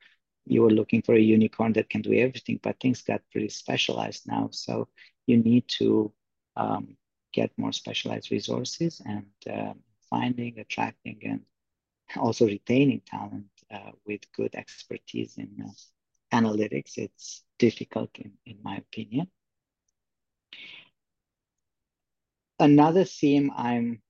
you 0.49 0.63
were 0.63 0.71
looking 0.71 1.01
for 1.01 1.15
a 1.15 1.19
unicorn 1.19 1.73
that 1.73 1.89
can 1.89 2.01
do 2.01 2.13
everything, 2.13 2.59
but 2.63 2.79
things 2.79 3.01
got 3.03 3.21
pretty 3.31 3.49
specialized 3.49 4.27
now. 4.27 4.49
So 4.51 4.87
you 5.27 5.37
need 5.37 5.67
to 5.79 6.11
um, 6.55 6.97
get 7.31 7.51
more 7.57 7.71
specialized 7.71 8.31
resources 8.31 9.01
and 9.05 9.27
uh, 9.49 9.73
finding, 10.09 10.59
attracting, 10.59 11.19
and 11.23 11.41
also 12.17 12.47
retaining 12.47 13.01
talent 13.05 13.45
uh, 13.71 13.91
with 14.05 14.31
good 14.33 14.55
expertise 14.55 15.37
in 15.37 15.49
uh, 15.63 16.35
analytics. 16.35 16.97
It's 16.97 17.43
difficult, 17.59 18.09
in, 18.15 18.31
in 18.45 18.57
my 18.63 18.77
opinion. 18.77 19.27
Another 22.59 23.05
theme 23.05 23.51
I'm 23.55 24.01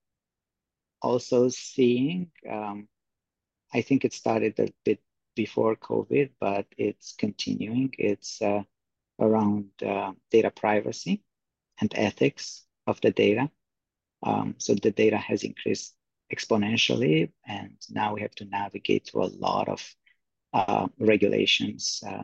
also 1.02 1.50
seeing, 1.50 2.32
um, 2.50 2.88
I 3.74 3.82
think 3.82 4.06
it 4.06 4.14
started 4.14 4.58
a 4.60 4.70
bit 4.86 5.00
before 5.46 5.78
COVID, 5.78 6.32
but 6.42 6.66
it's 6.78 7.16
continuing. 7.18 7.90
It's 7.98 8.42
uh, 8.42 8.64
around 9.26 9.70
uh, 9.82 10.12
data 10.32 10.52
privacy 10.52 11.24
and 11.80 11.90
ethics 11.96 12.66
of 12.86 13.00
the 13.00 13.12
data. 13.12 13.50
Um, 14.22 14.56
so 14.58 14.76
the 14.76 14.92
data 14.92 15.16
has 15.16 15.44
increased 15.44 15.96
exponentially, 16.36 17.32
and 17.48 17.78
now 17.90 18.14
we 18.14 18.22
have 18.26 18.36
to 18.40 18.52
navigate 18.60 19.04
through 19.08 19.24
a 19.28 19.36
lot 19.48 19.70
of 19.70 19.82
uh, 20.52 20.88
regulations. 21.00 22.04
Uh, 22.06 22.24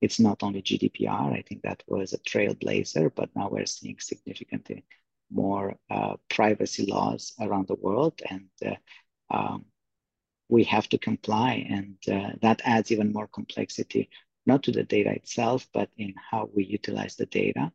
it's 0.00 0.18
not 0.18 0.42
only 0.42 0.60
GDPR. 0.60 1.32
I 1.38 1.42
think 1.48 1.62
that 1.62 1.84
was 1.86 2.12
a 2.14 2.24
trailblazer, 2.30 3.12
but 3.14 3.30
now 3.36 3.48
we're 3.48 3.74
seeing 3.76 3.98
significantly 4.00 4.84
more 5.30 5.76
uh, 5.88 6.14
privacy 6.36 6.86
laws 6.86 7.32
around 7.38 7.68
the 7.68 7.80
world, 7.86 8.20
and 8.28 8.50
uh, 8.70 8.74
um, 9.30 9.66
we 10.48 10.64
have 10.64 10.88
to 10.90 10.98
comply. 10.98 11.66
And 11.68 11.96
uh, 12.08 12.32
that 12.42 12.62
adds 12.64 12.92
even 12.92 13.12
more 13.12 13.28
complexity, 13.28 14.10
not 14.46 14.62
to 14.64 14.72
the 14.72 14.84
data 14.84 15.10
itself, 15.10 15.66
but 15.72 15.90
in 15.96 16.14
how 16.30 16.50
we 16.54 16.64
utilize 16.64 17.16
the 17.16 17.26
data 17.26 17.72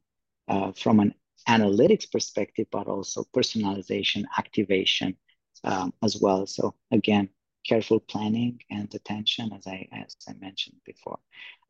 uh, 0.48 0.72
from 0.72 1.00
an 1.00 1.14
analytics 1.48 2.12
perspective, 2.12 2.68
but 2.72 2.88
also 2.88 3.24
personalization, 3.36 4.26
activation 4.38 5.16
um, 5.64 5.94
as 6.04 6.18
well. 6.20 6.46
So 6.48 6.76
again, 6.92 7.30
careful 7.68 8.00
planning 8.00 8.60
and 8.70 8.94
attention, 8.94 9.52
as 9.54 9.68
I 9.68 9.88
as 9.92 10.16
I 10.28 10.34
mentioned 10.40 10.78
before. 10.86 11.20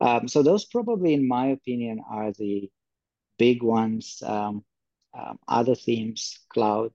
Um, 0.00 0.28
so 0.28 0.42
those 0.42 0.64
probably, 0.64 1.14
in 1.14 1.28
my 1.28 1.48
opinion, 1.48 2.02
are 2.10 2.32
the 2.32 2.70
big 3.38 3.62
ones. 3.62 4.22
Um, 4.24 4.64
um, 5.14 5.38
other 5.48 5.74
themes, 5.74 6.38
cloud. 6.48 6.92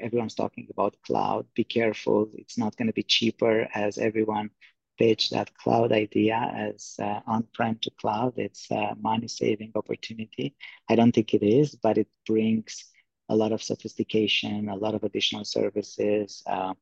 Everyone's 0.00 0.34
talking 0.34 0.68
about 0.70 0.96
cloud. 1.02 1.46
Be 1.54 1.64
careful; 1.64 2.30
it's 2.34 2.58
not 2.58 2.76
going 2.76 2.88
to 2.88 2.92
be 2.92 3.02
cheaper 3.02 3.68
as 3.74 3.98
everyone 3.98 4.50
pitched 4.98 5.30
that 5.32 5.54
cloud 5.54 5.92
idea 5.92 6.36
as 6.54 6.96
uh, 7.02 7.20
on-prem 7.26 7.78
to 7.82 7.90
cloud. 8.00 8.34
It's 8.36 8.70
a 8.70 8.94
money-saving 9.00 9.72
opportunity. 9.74 10.56
I 10.88 10.96
don't 10.96 11.12
think 11.12 11.34
it 11.34 11.42
is, 11.42 11.74
but 11.74 11.98
it 11.98 12.08
brings 12.26 12.84
a 13.28 13.36
lot 13.36 13.52
of 13.52 13.62
sophistication, 13.62 14.68
a 14.68 14.76
lot 14.76 14.94
of 14.94 15.04
additional 15.04 15.44
services. 15.44 16.42
Uh, 16.46 16.74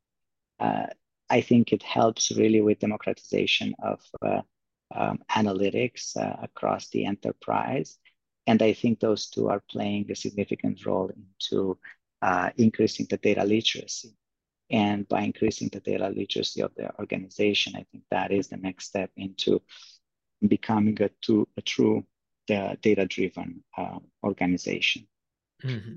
uh, 0.61 0.87
I 1.31 1.41
think 1.41 1.73
it 1.73 1.83
helps 1.83 2.31
really 2.37 2.61
with 2.61 2.79
democratization 2.79 3.75
of 3.83 4.01
uh, 4.23 4.43
um, 4.95 5.19
analytics 5.31 6.17
uh, 6.17 6.37
across 6.43 6.89
the 6.91 7.07
enterprise. 7.07 7.99
And 8.47 8.63
I 8.63 8.73
think 8.75 9.01
those 9.01 9.29
two 9.29 9.49
are 9.49 9.63
playing 9.71 10.11
a 10.11 10.15
significant 10.15 10.85
role 10.85 11.11
into 11.11 11.79
uh, 12.21 12.51
increasing 12.57 13.07
the 13.09 13.17
data 13.17 13.45
literacy. 13.45 14.15
And 14.71 15.07
by 15.09 15.23
increasing 15.23 15.69
the 15.73 15.81
data 15.81 16.09
literacy 16.09 16.63
of 16.63 16.75
the 16.75 16.95
organization, 16.99 17.75
I 17.77 17.85
think 17.91 18.05
that 18.11 18.33
is 18.33 18.49
the 18.49 18.57
next 18.57 18.87
step 18.87 19.11
into 19.17 19.63
becoming 20.47 21.01
a, 21.03 21.11
to, 21.23 21.49
a 21.57 21.63
true 21.63 22.05
data-driven 22.47 23.63
uh, 23.77 23.99
organization. 24.23 25.07
Mm-hmm. 25.63 25.97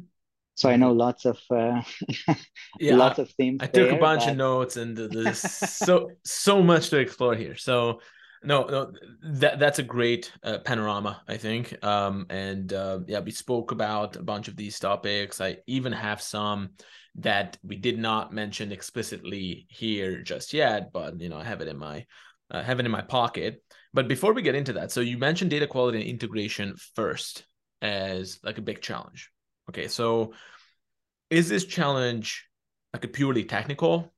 So 0.55 0.69
I 0.69 0.75
know 0.75 0.91
lots 0.91 1.25
of 1.25 1.39
uh, 1.51 1.81
yeah, 2.79 2.95
lots 2.95 3.19
of 3.19 3.29
themes. 3.31 3.59
I 3.61 3.67
took 3.67 3.91
a 3.91 3.97
bunch 3.97 4.23
but... 4.23 4.31
of 4.31 4.37
notes, 4.37 4.75
and 4.75 4.97
there's 4.97 5.39
so 5.39 6.11
so 6.25 6.63
much 6.63 6.89
to 6.89 6.97
explore 6.97 7.35
here. 7.35 7.55
So 7.55 8.01
no, 8.43 8.63
no, 8.65 8.91
that 9.23 9.59
that's 9.59 9.79
a 9.79 9.83
great 9.83 10.31
uh, 10.43 10.59
panorama, 10.59 11.21
I 11.27 11.37
think. 11.37 11.83
Um, 11.83 12.25
and 12.29 12.71
uh, 12.71 12.99
yeah, 13.07 13.19
we 13.19 13.31
spoke 13.31 13.71
about 13.71 14.15
a 14.15 14.23
bunch 14.23 14.47
of 14.47 14.55
these 14.55 14.79
topics. 14.79 15.41
I 15.41 15.57
even 15.67 15.91
have 15.91 16.21
some 16.21 16.71
that 17.15 17.57
we 17.63 17.75
did 17.75 17.97
not 17.97 18.31
mention 18.31 18.71
explicitly 18.71 19.65
here 19.69 20.21
just 20.21 20.53
yet, 20.53 20.91
but 20.93 21.19
you 21.19 21.29
know, 21.29 21.37
I 21.37 21.43
have 21.43 21.61
it 21.61 21.67
in 21.67 21.77
my 21.77 22.05
uh, 22.51 22.61
have 22.61 22.79
it 22.79 22.85
in 22.85 22.91
my 22.91 23.01
pocket. 23.01 23.63
But 23.93 24.07
before 24.07 24.33
we 24.33 24.41
get 24.41 24.55
into 24.55 24.73
that, 24.73 24.91
so 24.91 25.01
you 25.01 25.17
mentioned 25.17 25.51
data 25.51 25.67
quality 25.67 25.99
and 25.99 26.07
integration 26.07 26.75
first 26.95 27.45
as 27.81 28.39
like 28.43 28.57
a 28.57 28.61
big 28.63 28.81
challenge. 28.81 29.31
Okay, 29.69 29.87
so 29.87 30.33
is 31.29 31.49
this 31.49 31.65
challenge 31.65 32.47
like 32.93 33.03
a 33.03 33.07
purely 33.07 33.43
technical 33.43 34.13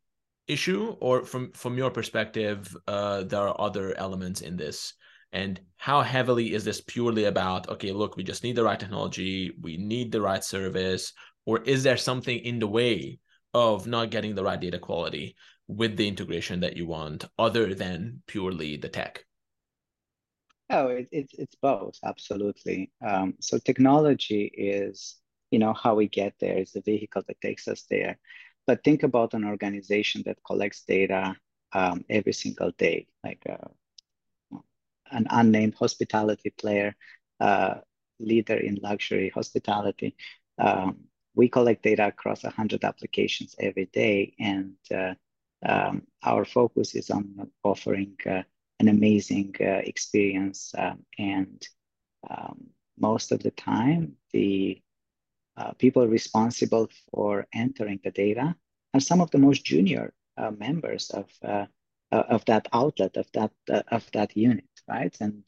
issue, 0.50 0.96
or 1.00 1.24
from 1.24 1.52
from 1.54 1.78
your 1.78 1.92
perspective, 1.92 2.76
uh, 2.88 3.24
there 3.24 3.48
are 3.48 3.62
other 3.62 3.98
elements 3.98 4.42
in 4.42 4.58
this? 4.58 4.94
And 5.32 5.60
how 5.78 6.02
heavily 6.02 6.54
is 6.54 6.64
this 6.66 6.82
purely 6.82 7.26
about 7.26 7.70
okay, 7.70 7.92
look, 7.92 8.18
we 8.18 8.24
just 8.24 8.44
need 8.44 8.56
the 8.56 8.64
right 8.64 8.80
technology, 8.80 9.52
we 9.62 9.78
need 9.78 10.12
the 10.12 10.22
right 10.22 10.44
service, 10.44 11.14
or 11.46 11.62
is 11.64 11.84
there 11.84 11.98
something 11.98 12.38
in 12.40 12.60
the 12.60 12.68
way 12.68 13.20
of 13.54 13.88
not 13.88 14.12
getting 14.12 14.36
the 14.36 14.44
right 14.44 14.60
data 14.60 14.80
quality 14.80 15.36
with 15.68 15.98
the 15.98 16.08
integration 16.08 16.60
that 16.62 16.78
you 16.78 16.86
want, 16.88 17.26
other 17.38 17.74
than 17.76 18.22
purely 18.28 18.78
the 18.78 18.90
tech? 18.90 19.24
Oh, 20.72 20.88
it, 20.88 21.08
it, 21.12 21.28
it's 21.34 21.56
both, 21.56 21.98
absolutely. 22.04 22.92
Um, 23.06 23.36
so 23.40 23.58
technology 23.58 24.52
is 24.56 25.20
you 25.52 25.60
know 25.60 25.74
how 25.74 25.96
we 25.96 26.08
get 26.08 26.34
there 26.40 26.60
is 26.60 26.72
the 26.72 26.82
vehicle 26.82 27.24
that 27.28 27.42
takes 27.42 27.68
us 27.68 27.86
there 27.90 28.18
but 28.70 28.84
think 28.84 29.02
about 29.02 29.34
an 29.34 29.46
organization 29.46 30.22
that 30.28 30.38
collects 30.46 30.84
data 30.84 31.36
um, 31.74 32.06
every 32.08 32.34
single 32.34 32.70
day 32.78 33.08
like 33.24 33.42
uh, 33.50 33.68
an 35.10 35.26
unnamed 35.32 35.74
hospitality 35.74 36.52
player 36.52 36.96
uh, 37.40 37.74
leader 38.20 38.58
in 38.58 38.76
luxury 38.76 39.30
hospitality. 39.34 40.16
Um, 40.60 41.06
we 41.34 41.50
collect 41.50 41.82
data 41.82 42.06
across 42.06 42.44
100 42.44 42.84
applications 42.84 43.56
every 43.60 43.88
day 43.88 44.36
and 44.40 44.76
uh, 44.94 45.16
um, 45.66 46.04
our 46.22 46.46
focus 46.46 46.94
is 46.94 47.10
on 47.10 47.50
offering 47.64 48.18
uh, 48.28 48.44
an 48.80 48.88
amazing 48.88 49.56
uh, 49.60 49.82
experience 49.94 50.76
um, 50.78 51.00
and 51.18 51.68
um, 52.30 52.68
most 53.00 53.32
of 53.32 53.42
the 53.42 53.50
time 53.50 54.14
the 54.32 54.80
uh, 55.60 55.74
people 55.74 56.08
responsible 56.08 56.88
for 57.12 57.46
entering 57.54 58.00
the 58.04 58.12
data 58.12 58.56
are 58.94 59.00
some 59.00 59.22
of 59.22 59.30
the 59.32 59.38
most 59.38 59.66
junior 59.66 60.14
uh, 60.38 60.52
members 60.52 61.10
of 61.10 61.28
uh, 61.44 61.66
uh 62.12 62.24
of 62.30 62.46
that 62.46 62.68
outlet 62.74 63.18
of 63.18 63.28
that 63.34 63.52
uh, 63.70 63.84
of 63.92 64.10
that 64.14 64.36
unit, 64.38 64.70
right? 64.88 65.16
And 65.20 65.44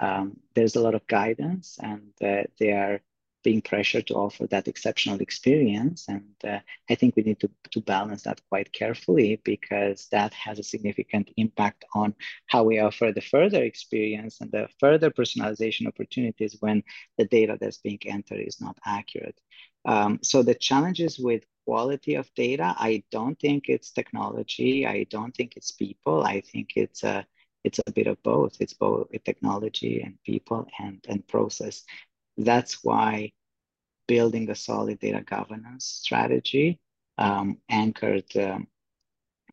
um, 0.00 0.36
there's 0.54 0.76
a 0.76 0.80
lot 0.80 0.94
of 0.94 1.06
guidance, 1.06 1.78
and 1.80 2.12
they 2.20 2.72
are 2.72 3.00
being 3.48 3.62
pressured 3.62 4.06
to 4.06 4.14
offer 4.14 4.46
that 4.46 4.68
exceptional 4.68 5.18
experience. 5.22 6.04
And 6.06 6.34
uh, 6.44 6.58
I 6.90 6.94
think 6.96 7.16
we 7.16 7.22
need 7.22 7.40
to, 7.40 7.50
to 7.70 7.80
balance 7.80 8.24
that 8.24 8.42
quite 8.50 8.70
carefully 8.74 9.40
because 9.42 10.06
that 10.12 10.34
has 10.34 10.58
a 10.58 10.70
significant 10.74 11.30
impact 11.38 11.86
on 11.94 12.14
how 12.48 12.64
we 12.64 12.78
offer 12.78 13.10
the 13.10 13.22
further 13.22 13.62
experience 13.62 14.42
and 14.42 14.52
the 14.52 14.68
further 14.78 15.10
personalization 15.10 15.86
opportunities 15.86 16.58
when 16.60 16.82
the 17.16 17.24
data 17.24 17.56
that's 17.58 17.78
being 17.78 18.00
entered 18.04 18.40
is 18.40 18.60
not 18.60 18.76
accurate. 18.84 19.40
Um, 19.86 20.18
so 20.22 20.42
the 20.42 20.54
challenges 20.68 21.18
with 21.18 21.44
quality 21.64 22.16
of 22.16 22.28
data, 22.34 22.74
I 22.76 23.02
don't 23.10 23.38
think 23.40 23.70
it's 23.70 23.92
technology. 23.92 24.86
I 24.86 25.06
don't 25.08 25.34
think 25.34 25.54
it's 25.56 25.70
people. 25.70 26.22
I 26.22 26.42
think 26.42 26.72
it's 26.76 27.02
a 27.02 27.24
it's 27.64 27.80
a 27.86 27.92
bit 27.92 28.06
of 28.06 28.22
both. 28.22 28.60
It's 28.60 28.74
both 28.74 29.08
technology 29.24 30.02
and 30.04 30.14
people 30.22 30.68
and 30.78 30.98
and 31.08 31.26
process 31.26 31.84
that's 32.38 32.84
why 32.84 33.32
building 34.08 34.50
a 34.50 34.54
solid 34.54 34.98
data 34.98 35.22
governance 35.22 35.84
strategy 35.84 36.80
um, 37.18 37.58
anchored 37.68 38.36
um, 38.36 38.66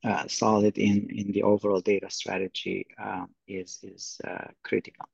uh, 0.04 0.28
solid 0.28 0.78
in, 0.78 1.08
in 1.10 1.32
the 1.32 1.44
overall 1.44 1.82
data 1.82 2.10
strategy 2.10 2.88
um, 3.04 3.30
is, 3.48 3.80
is 3.84 4.20
uh, 4.28 4.48
critical. 4.64 5.06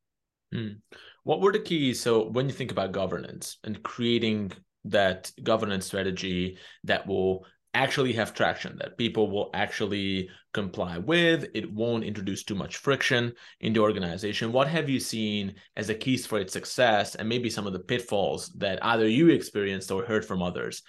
Mm. 0.53 0.77
What 1.24 1.41
were 1.41 1.51
the 1.51 1.60
keys? 1.60 2.01
So 2.01 2.27
when 2.27 2.48
you 2.48 2.53
think 2.53 2.71
about 2.71 2.91
governance 2.91 3.57
and 3.63 3.81
creating 3.83 4.51
that 4.86 5.31
governance 5.43 5.86
strategy 5.86 6.57
that 6.83 7.07
will 7.07 7.45
actually 7.73 8.13
have 8.13 8.33
traction 8.33 8.77
that 8.77 8.97
people 8.97 9.29
will 9.29 9.49
actually 9.53 10.29
comply 10.53 10.97
with. 10.97 11.47
It 11.53 11.71
won't 11.71 12.03
introduce 12.03 12.43
too 12.43 12.55
much 12.55 12.77
friction 12.77 13.33
in 13.59 13.73
the 13.73 13.79
organization. 13.79 14.51
What 14.51 14.67
have 14.67 14.89
you 14.89 14.99
seen 14.99 15.55
as 15.77 15.87
the 15.87 15.95
keys 15.95 16.25
for 16.25 16.39
its 16.39 16.53
success 16.53 17.15
and 17.15 17.29
maybe 17.29 17.49
some 17.49 17.67
of 17.67 17.73
the 17.73 17.79
pitfalls 17.79 18.49
that 18.57 18.83
either 18.83 19.07
you 19.07 19.29
experienced 19.29 19.91
or 19.91 20.05
heard 20.05 20.25
from 20.25 20.41
others? 20.41 20.83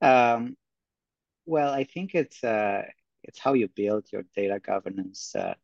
Um, 0.00 0.56
well 1.50 1.72
i 1.72 1.84
think 1.84 2.14
it's 2.14 2.42
uh, 2.44 2.82
it's 3.24 3.38
how 3.38 3.52
you 3.54 3.68
build 3.68 4.06
your 4.12 4.24
data 4.34 4.58
governance 4.60 5.34
uh, 5.34 5.54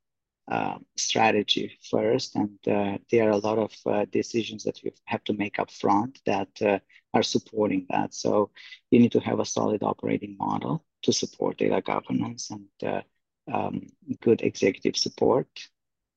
um, 0.49 0.85
strategy 0.97 1.77
first, 1.91 2.37
and 2.37 2.59
uh, 2.69 2.99
there 3.11 3.27
are 3.29 3.33
a 3.33 3.37
lot 3.37 3.59
of 3.59 3.73
uh, 3.85 4.05
decisions 4.13 4.63
that 4.63 4.83
you 4.85 4.93
have 5.07 5.25
to 5.25 5.33
make 5.33 5.59
up 5.59 5.73
front 5.73 6.21
that 6.25 6.63
uh, 6.63 6.79
are 7.17 7.23
supporting 7.23 7.87
that. 7.89 8.13
So 8.15 8.51
you 8.91 9.01
need 9.01 9.13
to 9.13 9.21
have 9.21 9.41
a 9.41 9.45
solid 9.57 9.83
operating 9.83 10.37
model 10.39 10.85
to 11.05 11.13
support 11.13 11.57
data 11.57 11.81
governance 11.81 12.51
and 12.51 12.69
uh, 12.85 13.03
um, 13.51 13.87
good 14.21 14.43
executive 14.43 14.97
support 14.97 15.49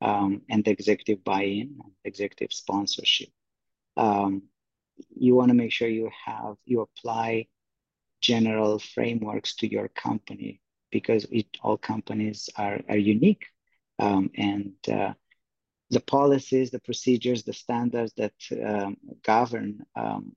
um, 0.02 0.42
and 0.50 0.68
executive 0.68 1.24
buy-in 1.24 1.80
and 1.84 1.94
executive 2.04 2.52
sponsorship. 2.52 3.30
Um, 3.96 4.44
you 5.16 5.36
want 5.36 5.50
to 5.50 5.56
make 5.56 5.72
sure 5.72 5.88
you 5.88 6.10
have 6.26 6.56
you 6.66 6.82
apply 6.82 7.48
general 8.22 8.80
frameworks 8.80 9.56
to 9.56 9.72
your 9.72 9.88
company 9.88 10.60
because 10.92 11.26
it, 11.32 11.48
all 11.64 11.78
companies 11.78 12.50
are, 12.58 12.82
are 12.90 12.98
unique 12.98 13.46
um, 14.00 14.30
and 14.36 14.74
uh, 14.92 15.14
the 15.92 16.02
policies, 16.02 16.72
the 16.72 16.80
procedures, 16.80 17.44
the 17.44 17.54
standards 17.54 18.12
that 18.18 18.34
um, 18.66 18.98
govern 19.24 19.86
um, 19.96 20.36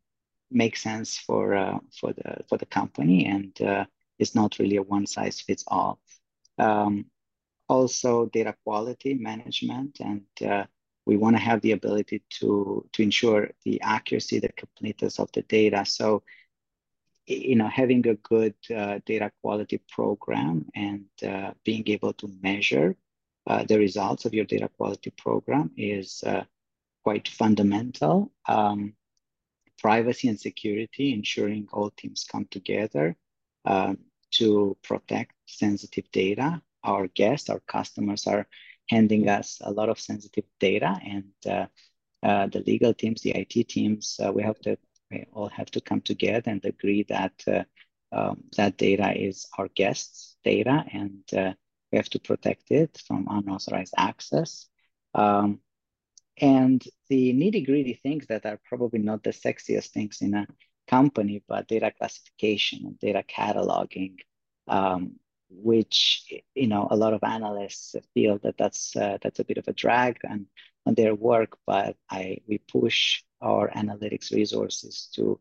make 0.53 0.77
sense 0.77 1.19
for 1.19 1.55
uh, 1.55 1.79
for 1.99 2.13
the 2.13 2.45
for 2.49 2.59
the 2.59 2.67
company, 2.67 3.27
and 3.27 3.61
uh, 3.63 3.85
it's 4.19 4.35
not 4.35 4.59
really 4.59 4.77
a 4.77 4.83
one 4.83 5.07
size 5.07 5.41
fits 5.41 5.65
all. 5.67 5.99
Um, 6.59 7.07
also, 7.69 8.27
data 8.27 8.55
quality 8.65 9.15
management, 9.15 10.01
and 10.01 10.27
uh, 10.47 10.65
we 11.07 11.17
want 11.17 11.37
to 11.37 11.43
have 11.43 11.61
the 11.63 11.73
ability 11.73 12.23
to 12.41 12.89
to 12.93 13.03
ensure 13.03 13.51
the 13.65 13.81
accuracy, 13.83 14.39
the 14.39 14.53
completeness 14.53 15.19
of 15.19 15.31
the 15.33 15.43
data. 15.43 15.85
So 15.85 16.23
you 17.27 17.57
know 17.57 17.69
having 17.69 18.07
a 18.09 18.15
good 18.15 18.55
uh, 18.75 18.99
data 19.07 19.31
quality 19.41 19.81
program 19.89 20.67
and 20.75 21.07
uh, 21.27 21.53
being 21.65 21.85
able 21.87 22.13
to 22.15 22.29
measure 22.43 22.97
uh, 23.47 23.65
the 23.65 23.79
results 23.79 24.25
of 24.25 24.35
your 24.35 24.45
data 24.45 24.69
quality 24.77 25.11
program 25.11 25.71
is 25.77 26.23
quite 27.03 27.29
fundamental. 27.29 28.33
Um, 28.47 28.95
privacy 29.83 30.29
and 30.29 30.41
security, 30.41 31.12
ensuring 31.12 31.69
all 31.73 31.91
teams 31.91 32.25
come 32.31 32.47
together 32.51 33.17
um, 33.65 33.99
to 34.31 34.77
protect 34.83 35.33
sensitive 35.47 36.11
data. 36.12 36.62
Our 36.85 37.09
guests, 37.09 37.51
our 37.51 37.61
customers 37.61 38.27
are 38.27 38.47
handing 38.89 39.29
us 39.29 39.61
a 39.62 39.73
lot 39.73 39.89
of 39.89 40.01
sensitive 40.01 40.45
data, 40.61 40.99
and 41.05 41.33
uh, 41.47 41.67
uh 42.23 42.47
the 42.47 42.62
legal 42.67 42.95
teams, 42.95 43.23
the 43.23 43.37
IT 43.37 43.69
teams, 43.69 44.21
uh, 44.25 44.33
we 44.33 44.43
have 44.43 44.61
to 44.61 44.77
we 45.11 45.27
all 45.33 45.49
have 45.49 45.71
to 45.73 45.81
come 45.81 46.01
together 46.01 46.51
and 46.51 46.65
agree 46.65 47.05
that 47.09 47.67
um, 48.12 48.45
that 48.57 48.77
data 48.77 49.12
is 49.17 49.47
our 49.59 49.69
guests' 49.69 50.37
data, 50.45 50.85
and 50.93 51.23
we 51.93 51.99
have 51.99 52.09
to 52.11 52.19
protect 52.19 52.71
it 52.71 53.03
from 53.07 53.27
unauthorized 53.31 53.95
access. 53.97 54.69
Um, 55.15 55.61
and 56.43 56.83
the 57.09 57.33
nitty 57.33 57.65
gritty 57.65 57.95
things 58.03 58.27
that 58.27 58.45
are 58.45 58.59
probably 58.69 58.99
not 58.99 59.23
the 59.23 59.31
sexiest 59.31 59.91
things 59.91 60.19
in 60.21 60.35
a 60.35 60.47
company, 60.89 61.43
but 61.49 61.69
data 61.69 61.93
classification 61.97 62.99
data 63.01 63.23
cataloging, 63.29 64.17
um, 64.67 65.12
which 65.49 66.25
you 66.55 66.66
know 66.66 66.88
a 66.90 66.97
lot 66.97 67.14
of 67.14 67.23
analysts 67.23 67.95
feel 68.12 68.38
that 68.43 68.59
that's 68.59 68.97
uh, 68.97 69.19
that's 69.23 69.38
a 69.38 69.45
bit 69.45 69.59
of 69.59 69.69
a 69.69 69.73
drag 69.73 70.19
on, 70.29 70.47
on 70.85 70.95
their 70.95 71.14
work. 71.14 71.57
But 71.64 71.97
I 72.11 72.38
we 72.49 72.59
push 72.59 73.23
our 73.40 73.71
analytics 73.71 74.33
resources 74.33 75.09
to 75.14 75.38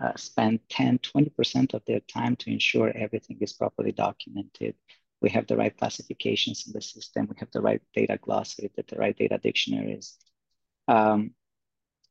uh, 0.00 0.16
spend 0.16 0.60
10, 0.70 0.98
20% 0.98 1.74
of 1.74 1.82
their 1.86 2.00
time 2.00 2.34
to 2.36 2.50
ensure 2.50 2.90
everything 2.96 3.36
is 3.40 3.52
properly 3.52 3.92
documented 3.92 4.74
we 5.20 5.30
have 5.30 5.46
the 5.46 5.56
right 5.56 5.76
classifications 5.76 6.66
in 6.66 6.72
the 6.72 6.80
system, 6.80 7.26
we 7.28 7.36
have 7.38 7.50
the 7.50 7.60
right 7.60 7.82
data 7.94 8.18
glossary, 8.20 8.70
the 8.74 8.96
right 8.96 9.16
data 9.16 9.38
dictionaries. 9.38 10.16
Um, 10.90 11.34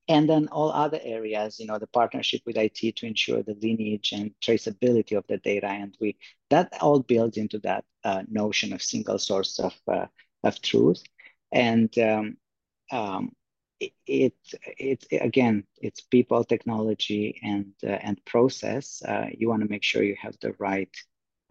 and 0.07 0.27
then 0.27 0.47
all 0.47 0.71
other 0.71 0.99
areas, 1.03 1.59
you 1.59 1.67
know, 1.67 1.77
the 1.77 1.87
partnership 1.87 2.41
with 2.45 2.57
IT 2.57 2.95
to 2.95 3.05
ensure 3.05 3.43
the 3.43 3.57
lineage 3.61 4.11
and 4.11 4.31
traceability 4.41 5.15
of 5.15 5.25
the 5.27 5.37
data. 5.37 5.67
And 5.67 5.95
we 6.01 6.17
that 6.49 6.73
all 6.81 6.99
builds 6.99 7.37
into 7.37 7.59
that 7.59 7.85
uh, 8.03 8.23
notion 8.27 8.73
of 8.73 8.81
single 8.81 9.19
source 9.19 9.59
of, 9.59 9.75
uh, 9.87 10.07
of 10.43 10.61
truth. 10.61 11.03
And 11.51 11.95
um, 11.99 12.37
um, 12.91 13.33
it, 13.79 13.93
it, 14.07 14.33
it, 14.79 15.05
again, 15.11 15.65
it's 15.79 16.01
people, 16.01 16.43
technology, 16.43 17.39
and, 17.43 17.73
uh, 17.83 17.99
and 18.07 18.23
process. 18.25 19.03
Uh, 19.07 19.27
you 19.37 19.47
want 19.47 19.61
to 19.61 19.69
make 19.69 19.83
sure 19.83 20.03
you 20.03 20.17
have 20.19 20.35
the 20.41 20.53
right 20.57 20.95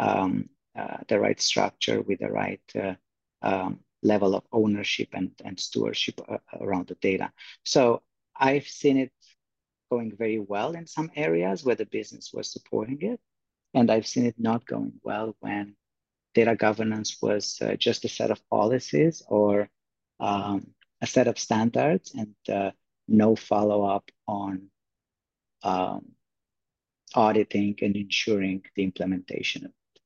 um, 0.01 0.49
uh, 0.79 0.99
the 1.09 1.19
right 1.19 1.41
structure 1.41 2.01
with 2.03 2.21
the 2.21 2.29
right 2.29 2.63
uh, 2.81 2.95
um, 3.43 3.81
level 4.03 4.35
of 4.35 4.45
ownership 4.53 5.09
and, 5.13 5.31
and 5.45 5.59
stewardship 5.59 6.21
uh, 6.29 6.39
around 6.61 6.89
the 6.89 6.95
data. 6.97 7.33
So 7.65 8.03
I've 8.37 8.67
seen 8.67 8.97
it 8.99 9.13
going 9.91 10.15
very 10.17 10.39
well 10.39 10.73
in 10.73 10.87
some 10.87 11.11
areas 11.17 11.65
where 11.65 11.75
the 11.75 11.87
business 11.87 12.33
was 12.33 12.51
supporting 12.51 13.01
it. 13.03 13.21
And 13.75 13.91
I've 13.91 14.07
seen 14.07 14.27
it 14.27 14.37
not 14.39 14.67
going 14.67 14.93
well 15.03 15.37
when 15.41 15.77
data 16.35 16.55
governance 16.55 17.19
was 17.21 17.59
uh, 17.61 17.75
just 17.75 18.05
a 18.05 18.09
set 18.09 18.31
of 18.31 18.41
policies 18.49 19.23
or 19.29 19.69
um, 20.21 20.69
a 21.01 21.07
set 21.07 21.29
of 21.29 21.39
standards 21.39 22.15
and 22.15 22.35
uh, 22.55 22.71
no 23.07 23.37
follow 23.37 23.85
up 23.85 24.11
on 24.27 24.69
um, 25.63 26.07
auditing 27.15 27.77
and 27.83 27.97
ensuring 27.97 28.63
the 28.77 28.85
implementation 28.85 29.65
of 29.65 29.71
it. 29.71 30.01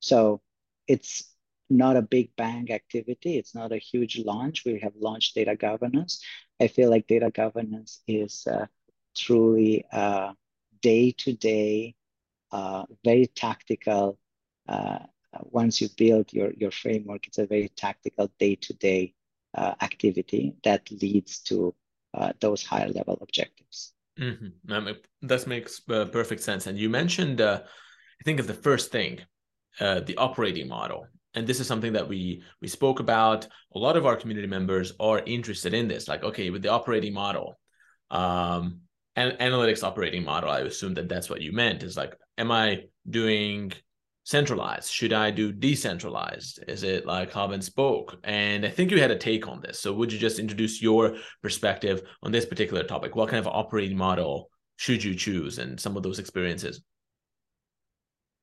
so 0.00 0.40
it's 0.86 1.32
not 1.70 1.96
a 1.96 2.02
big 2.02 2.34
bang 2.36 2.70
activity. 2.72 3.36
It's 3.38 3.54
not 3.54 3.72
a 3.72 3.78
huge 3.78 4.18
launch. 4.18 4.64
We 4.64 4.80
have 4.80 4.92
launched 4.98 5.34
data 5.34 5.56
governance. 5.56 6.22
I 6.60 6.68
feel 6.68 6.90
like 6.90 7.06
data 7.06 7.30
governance 7.30 8.02
is 8.06 8.46
uh, 8.46 8.66
truly 9.16 9.84
day 10.80 11.10
to 11.18 11.32
day, 11.32 11.94
very 13.04 13.26
tactical. 13.34 14.18
Uh, 14.68 14.98
once 15.42 15.80
you 15.80 15.88
build 15.96 16.32
your, 16.32 16.52
your 16.56 16.70
framework, 16.70 17.26
it's 17.26 17.38
a 17.38 17.46
very 17.46 17.68
tactical 17.68 18.30
day 18.38 18.54
to 18.56 18.72
day 18.74 19.14
activity 19.56 20.54
that 20.64 20.90
leads 20.90 21.40
to 21.40 21.74
uh, 22.14 22.32
those 22.40 22.64
higher 22.64 22.88
level 22.88 23.18
objectives. 23.20 23.92
Mm-hmm. 24.18 24.92
That 25.22 25.46
makes 25.46 25.82
uh, 25.88 26.06
perfect 26.06 26.42
sense. 26.42 26.66
And 26.66 26.78
you 26.78 26.88
mentioned, 26.88 27.40
uh, 27.40 27.60
I 27.62 28.24
think, 28.24 28.40
of 28.40 28.46
the 28.46 28.54
first 28.54 28.90
thing 28.90 29.20
uh, 29.80 30.00
the 30.00 30.16
operating 30.16 30.68
model 30.68 31.06
and 31.38 31.46
this 31.46 31.60
is 31.60 31.66
something 31.66 31.92
that 31.92 32.08
we 32.08 32.42
we 32.60 32.68
spoke 32.68 33.00
about. 33.00 33.46
A 33.74 33.78
lot 33.78 33.96
of 33.96 34.04
our 34.04 34.16
community 34.16 34.48
members 34.48 34.92
are 34.98 35.20
interested 35.20 35.72
in 35.72 35.88
this 35.88 36.08
like 36.08 36.24
okay 36.24 36.50
with 36.50 36.62
the 36.62 36.68
operating 36.68 37.14
model 37.14 37.58
um 38.10 38.80
and 39.16 39.32
analytics 39.38 39.82
operating 39.82 40.24
model 40.24 40.48
i 40.50 40.60
assume 40.60 40.94
that 40.94 41.08
that's 41.08 41.30
what 41.30 41.40
you 41.40 41.52
meant. 41.52 41.82
Is 41.82 41.96
like 41.96 42.14
am 42.36 42.50
i 42.50 42.84
doing 43.08 43.72
centralized? 44.24 44.90
Should 44.90 45.12
i 45.12 45.30
do 45.30 45.52
decentralized? 45.52 46.64
Is 46.66 46.82
it 46.82 47.06
like 47.06 47.32
hub 47.32 47.52
and 47.52 47.62
spoke? 47.62 48.16
And 48.24 48.66
i 48.66 48.70
think 48.70 48.90
you 48.90 49.00
had 49.00 49.12
a 49.12 49.16
take 49.16 49.46
on 49.46 49.60
this. 49.60 49.78
So 49.78 49.92
would 49.92 50.12
you 50.12 50.18
just 50.18 50.40
introduce 50.40 50.82
your 50.82 51.16
perspective 51.40 52.02
on 52.24 52.32
this 52.32 52.46
particular 52.46 52.82
topic? 52.82 53.14
What 53.14 53.28
kind 53.28 53.40
of 53.46 53.52
operating 53.52 53.96
model 53.96 54.50
should 54.76 55.02
you 55.04 55.14
choose 55.14 55.58
and 55.58 55.78
some 55.78 55.96
of 55.96 56.02
those 56.02 56.18
experiences 56.18 56.82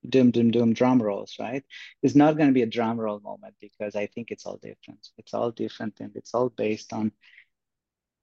doom, 0.10 0.32
doom, 0.32 0.52
doom 0.52 0.74
drum 0.74 1.02
rolls, 1.02 1.36
right? 1.40 1.64
It's 2.02 2.16
not 2.16 2.38
going 2.38 2.50
to 2.50 2.54
be 2.54 2.62
a 2.64 2.68
drum 2.68 3.00
roll 3.00 3.20
moment 3.20 3.56
because 3.60 3.96
I 3.96 4.08
think 4.08 4.32
it's 4.32 4.46
all 4.46 4.58
different. 4.58 5.08
It's 5.18 5.34
all 5.34 5.52
different 5.52 6.00
and 6.00 6.16
it's 6.16 6.34
all 6.34 6.50
based 6.50 6.94
on 6.94 7.12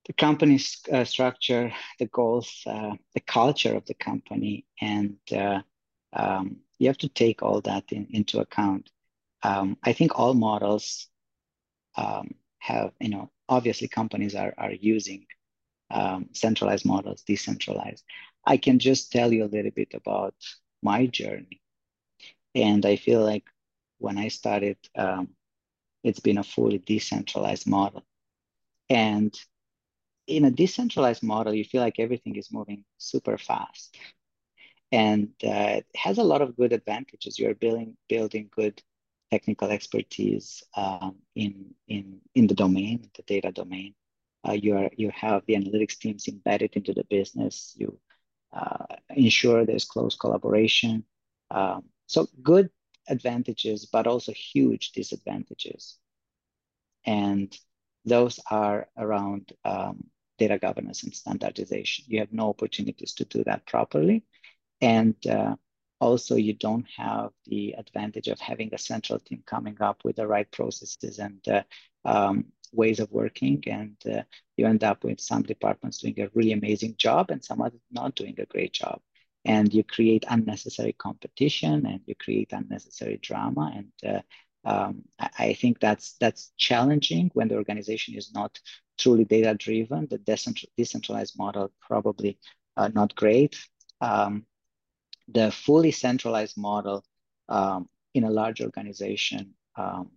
the 0.06 0.12
company's 0.12 0.80
uh, 0.92 1.04
structure, 1.04 1.72
the 1.98 2.06
goals, 2.06 2.62
uh, 2.66 2.94
the 3.14 3.20
culture 3.20 3.76
of 3.76 3.86
the 3.86 3.94
company, 3.94 4.66
and 4.80 5.16
uh, 5.32 5.62
um, 6.12 6.56
you 6.78 6.88
have 6.88 6.98
to 6.98 7.08
take 7.08 7.42
all 7.42 7.60
that 7.62 7.92
in, 7.92 8.08
into 8.10 8.40
account. 8.40 8.90
Um, 9.44 9.78
I 9.84 9.92
think 9.92 10.18
all 10.18 10.34
models 10.34 11.08
um, 11.96 12.34
have, 12.58 12.92
you 13.00 13.10
know, 13.10 13.30
obviously 13.48 13.88
companies 13.88 14.34
are, 14.34 14.54
are 14.58 14.72
using 14.72 15.26
um, 15.90 16.28
centralized 16.32 16.84
models, 16.84 17.22
decentralized. 17.22 18.04
I 18.46 18.56
can 18.56 18.80
just 18.80 19.12
tell 19.12 19.32
you 19.32 19.44
a 19.44 19.54
little 19.54 19.70
bit 19.70 19.94
about 19.94 20.34
my 20.82 21.06
journey. 21.06 21.61
And 22.54 22.84
I 22.86 22.96
feel 22.96 23.22
like 23.24 23.44
when 23.98 24.18
I 24.18 24.28
started, 24.28 24.76
um, 24.96 25.30
it's 26.04 26.20
been 26.20 26.38
a 26.38 26.44
fully 26.44 26.78
decentralized 26.78 27.66
model. 27.66 28.04
And 28.90 29.34
in 30.26 30.44
a 30.44 30.50
decentralized 30.50 31.22
model, 31.22 31.54
you 31.54 31.64
feel 31.64 31.82
like 31.82 31.98
everything 32.00 32.36
is 32.36 32.52
moving 32.52 32.84
super 32.98 33.38
fast. 33.38 33.96
and 34.92 35.28
uh, 35.44 35.80
it 35.80 35.86
has 35.96 36.18
a 36.18 36.22
lot 36.22 36.42
of 36.42 36.56
good 36.56 36.72
advantages. 36.72 37.38
You're 37.38 37.54
building 37.54 37.96
building 38.08 38.48
good 38.54 38.82
technical 39.30 39.70
expertise 39.70 40.62
um, 40.76 41.16
in 41.34 41.74
in 41.88 42.20
in 42.34 42.46
the 42.46 42.54
domain, 42.54 43.08
the 43.16 43.22
data 43.22 43.50
domain. 43.52 43.94
Uh, 44.46 44.52
you 44.52 44.76
are 44.76 44.90
you 44.96 45.10
have 45.14 45.42
the 45.46 45.54
analytics 45.54 45.98
teams 45.98 46.28
embedded 46.28 46.76
into 46.76 46.92
the 46.92 47.04
business. 47.04 47.74
You 47.78 47.98
uh, 48.52 48.86
ensure 49.10 49.64
there's 49.64 49.84
close 49.84 50.16
collaboration. 50.16 51.04
Um, 51.50 51.84
so 52.12 52.28
good 52.42 52.70
advantages, 53.08 53.86
but 53.86 54.06
also 54.06 54.32
huge 54.32 54.92
disadvantages. 54.92 55.98
And 57.04 57.56
those 58.04 58.38
are 58.50 58.88
around 58.96 59.52
um, 59.64 60.04
data 60.38 60.58
governance 60.58 61.02
and 61.04 61.14
standardization. 61.14 62.04
You 62.08 62.20
have 62.20 62.32
no 62.32 62.48
opportunities 62.48 63.14
to 63.14 63.24
do 63.24 63.44
that 63.44 63.66
properly. 63.66 64.24
And 64.80 65.14
uh, 65.26 65.56
also, 66.00 66.34
you 66.34 66.54
don't 66.54 66.86
have 66.96 67.30
the 67.46 67.74
advantage 67.78 68.28
of 68.28 68.40
having 68.40 68.74
a 68.74 68.78
central 68.78 69.20
team 69.20 69.42
coming 69.46 69.76
up 69.80 70.02
with 70.04 70.16
the 70.16 70.26
right 70.26 70.50
processes 70.50 71.18
and 71.18 71.40
uh, 71.48 71.62
um, 72.04 72.46
ways 72.72 72.98
of 72.98 73.10
working. 73.12 73.62
And 73.66 73.96
uh, 74.06 74.22
you 74.56 74.66
end 74.66 74.82
up 74.82 75.04
with 75.04 75.20
some 75.20 75.42
departments 75.42 75.98
doing 75.98 76.20
a 76.20 76.30
really 76.34 76.52
amazing 76.52 76.96
job 76.98 77.30
and 77.30 77.44
some 77.44 77.60
others 77.60 77.80
not 77.90 78.16
doing 78.16 78.34
a 78.38 78.46
great 78.46 78.72
job. 78.72 79.00
And 79.44 79.72
you 79.74 79.82
create 79.82 80.24
unnecessary 80.28 80.92
competition 80.92 81.84
and 81.86 82.00
you 82.06 82.14
create 82.14 82.52
unnecessary 82.52 83.18
drama. 83.20 83.72
And 83.74 84.14
uh, 84.14 84.20
um, 84.64 85.02
I, 85.18 85.54
think 85.54 85.80
that's 85.80 86.14
that's 86.20 86.52
challenging 86.56 87.30
when 87.34 87.48
the 87.48 87.56
organization 87.56 88.14
is 88.14 88.32
not 88.32 88.60
truly 88.98 89.24
data 89.24 89.54
driven. 89.54 90.06
The 90.08 90.18
decentralized 90.76 91.36
model 91.36 91.72
probably 91.80 92.38
uh, 92.76 92.88
not 92.94 93.14
great. 93.16 93.58
Um, 94.00 94.46
the 95.28 95.50
fully 95.50 95.90
centralized 95.90 96.56
model 96.56 97.04
um, 97.48 97.88
in 98.14 98.24
a 98.24 98.30
large 98.30 98.60
organization, 98.60 99.54
um, 99.76 100.10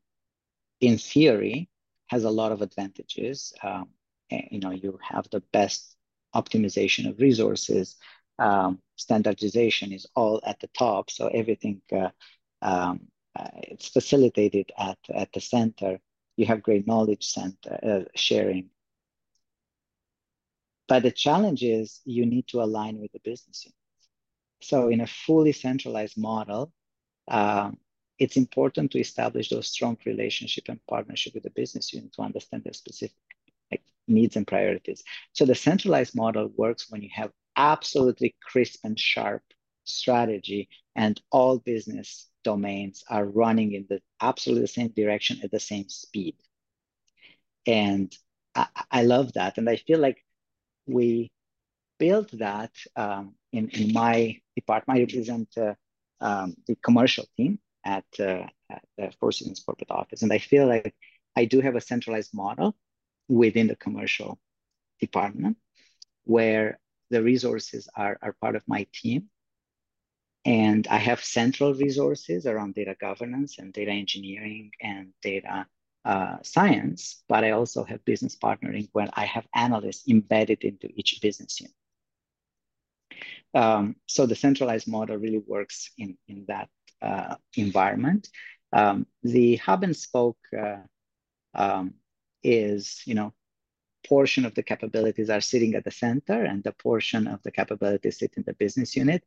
in 0.81 0.97
theory, 0.97 1.69
has 2.07 2.23
a 2.23 2.29
lot 2.29 2.51
of 2.51 2.61
advantages. 2.61 3.53
Um, 3.63 3.89
you 4.29 4.59
know, 4.59 4.71
you 4.71 4.99
have 5.01 5.27
the 5.31 5.41
best 5.51 5.95
optimization 6.35 7.09
of 7.09 7.19
resources. 7.19 7.95
Um, 8.37 8.79
standardization 8.95 9.91
is 9.91 10.05
all 10.15 10.41
at 10.45 10.59
the 10.59 10.67
top, 10.77 11.09
so 11.09 11.27
everything 11.27 11.81
uh, 11.91 12.09
um, 12.61 13.07
uh, 13.37 13.49
it's 13.63 13.87
facilitated 13.89 14.71
at 14.77 14.97
at 15.13 15.31
the 15.33 15.41
center. 15.41 15.99
You 16.37 16.45
have 16.47 16.63
great 16.63 16.85
knowledge 16.87 17.25
center 17.25 17.79
uh, 17.83 18.09
sharing. 18.15 18.69
But 20.87 21.03
the 21.03 21.11
challenge 21.11 21.63
is 21.63 22.01
you 22.05 22.25
need 22.25 22.47
to 22.49 22.61
align 22.61 22.99
with 22.99 23.11
the 23.11 23.21
business 23.23 23.65
unit. 23.65 23.75
So 24.61 24.89
in 24.89 25.01
a 25.01 25.07
fully 25.07 25.51
centralized 25.51 26.17
model, 26.17 26.71
um, 27.27 27.77
it's 28.19 28.37
important 28.37 28.91
to 28.91 28.99
establish 28.99 29.49
those 29.49 29.67
strong 29.67 29.97
relationship 30.05 30.65
and 30.69 30.79
partnership 30.87 31.33
with 31.33 31.43
the 31.43 31.49
business 31.49 31.93
unit 31.93 32.13
to 32.13 32.21
understand 32.21 32.63
their 32.63 32.73
specific 32.73 33.17
needs 34.07 34.35
and 34.35 34.47
priorities. 34.47 35.03
So 35.33 35.45
the 35.45 35.55
centralized 35.55 36.15
model 36.15 36.51
works 36.55 36.89
when 36.89 37.01
you 37.01 37.09
have 37.13 37.31
absolutely 37.55 38.35
crisp 38.41 38.79
and 38.83 38.99
sharp 38.99 39.41
strategy 39.83 40.67
and 40.95 41.21
all 41.31 41.59
business 41.59 42.27
domains 42.43 43.03
are 43.09 43.25
running 43.25 43.73
in 43.73 43.85
the 43.89 44.01
absolutely 44.21 44.67
same 44.67 44.89
direction 44.89 45.39
at 45.43 45.51
the 45.51 45.59
same 45.59 45.89
speed. 45.89 46.35
And 47.65 48.15
I, 48.53 48.67
I 48.91 49.03
love 49.03 49.33
that. 49.33 49.57
And 49.57 49.69
I 49.69 49.77
feel 49.77 49.99
like 49.99 50.23
we 50.85 51.31
built 51.97 52.31
that 52.33 52.71
um, 52.95 53.35
in, 53.51 53.69
in 53.69 53.93
my 53.93 54.39
department. 54.55 54.99
I 54.99 55.01
represent 55.01 55.49
uh, 55.57 55.73
um, 56.21 56.55
the 56.67 56.75
commercial 56.75 57.25
team 57.35 57.59
at, 57.85 58.05
uh, 58.19 58.47
at 58.69 58.83
the 58.97 59.11
Four 59.19 59.31
Seasons 59.31 59.61
corporate 59.65 59.91
office. 59.91 60.21
And 60.21 60.31
I 60.31 60.37
feel 60.37 60.67
like 60.67 60.93
I 61.35 61.45
do 61.45 61.61
have 61.61 61.75
a 61.75 61.81
centralized 61.81 62.33
model 62.33 62.75
within 63.27 63.67
the 63.67 63.75
commercial 63.75 64.39
department 64.99 65.57
where 66.23 66.79
the 67.09 67.21
resources 67.21 67.87
are, 67.95 68.17
are 68.21 68.35
part 68.41 68.55
of 68.55 68.63
my 68.67 68.87
team. 68.93 69.29
And 70.45 70.87
I 70.87 70.97
have 70.97 71.23
central 71.23 71.73
resources 71.73 72.45
around 72.45 72.75
data 72.75 72.95
governance 72.99 73.57
and 73.57 73.73
data 73.73 73.91
engineering 73.91 74.71
and 74.79 75.09
data 75.21 75.65
uh, 76.05 76.37
science, 76.43 77.23
but 77.27 77.43
I 77.43 77.51
also 77.51 77.83
have 77.83 78.05
business 78.05 78.35
partnering 78.35 78.89
where 78.91 79.09
I 79.13 79.25
have 79.25 79.47
analysts 79.55 80.07
embedded 80.07 80.63
into 80.63 80.87
each 80.95 81.19
business 81.21 81.59
unit. 81.59 81.73
Um, 83.55 83.95
so 84.05 84.27
the 84.27 84.35
centralized 84.35 84.87
model 84.87 85.17
really 85.17 85.41
works 85.47 85.89
in, 85.97 86.17
in 86.27 86.45
that 86.47 86.69
uh, 87.01 87.35
environment. 87.55 88.29
Um, 88.71 89.07
the 89.23 89.55
hub 89.55 89.83
and 89.83 89.95
spoke 89.95 90.37
uh, 90.55 90.81
um, 91.55 91.95
is, 92.43 93.01
you 93.05 93.15
know, 93.15 93.33
portion 94.07 94.45
of 94.45 94.53
the 94.55 94.63
capabilities 94.63 95.29
are 95.29 95.41
sitting 95.41 95.75
at 95.75 95.83
the 95.83 95.91
center 95.91 96.43
and 96.43 96.63
the 96.63 96.71
portion 96.71 97.27
of 97.27 97.41
the 97.43 97.51
capabilities 97.51 98.19
sit 98.19 98.33
in 98.37 98.43
the 98.45 98.53
business 98.53 98.95
unit. 98.95 99.23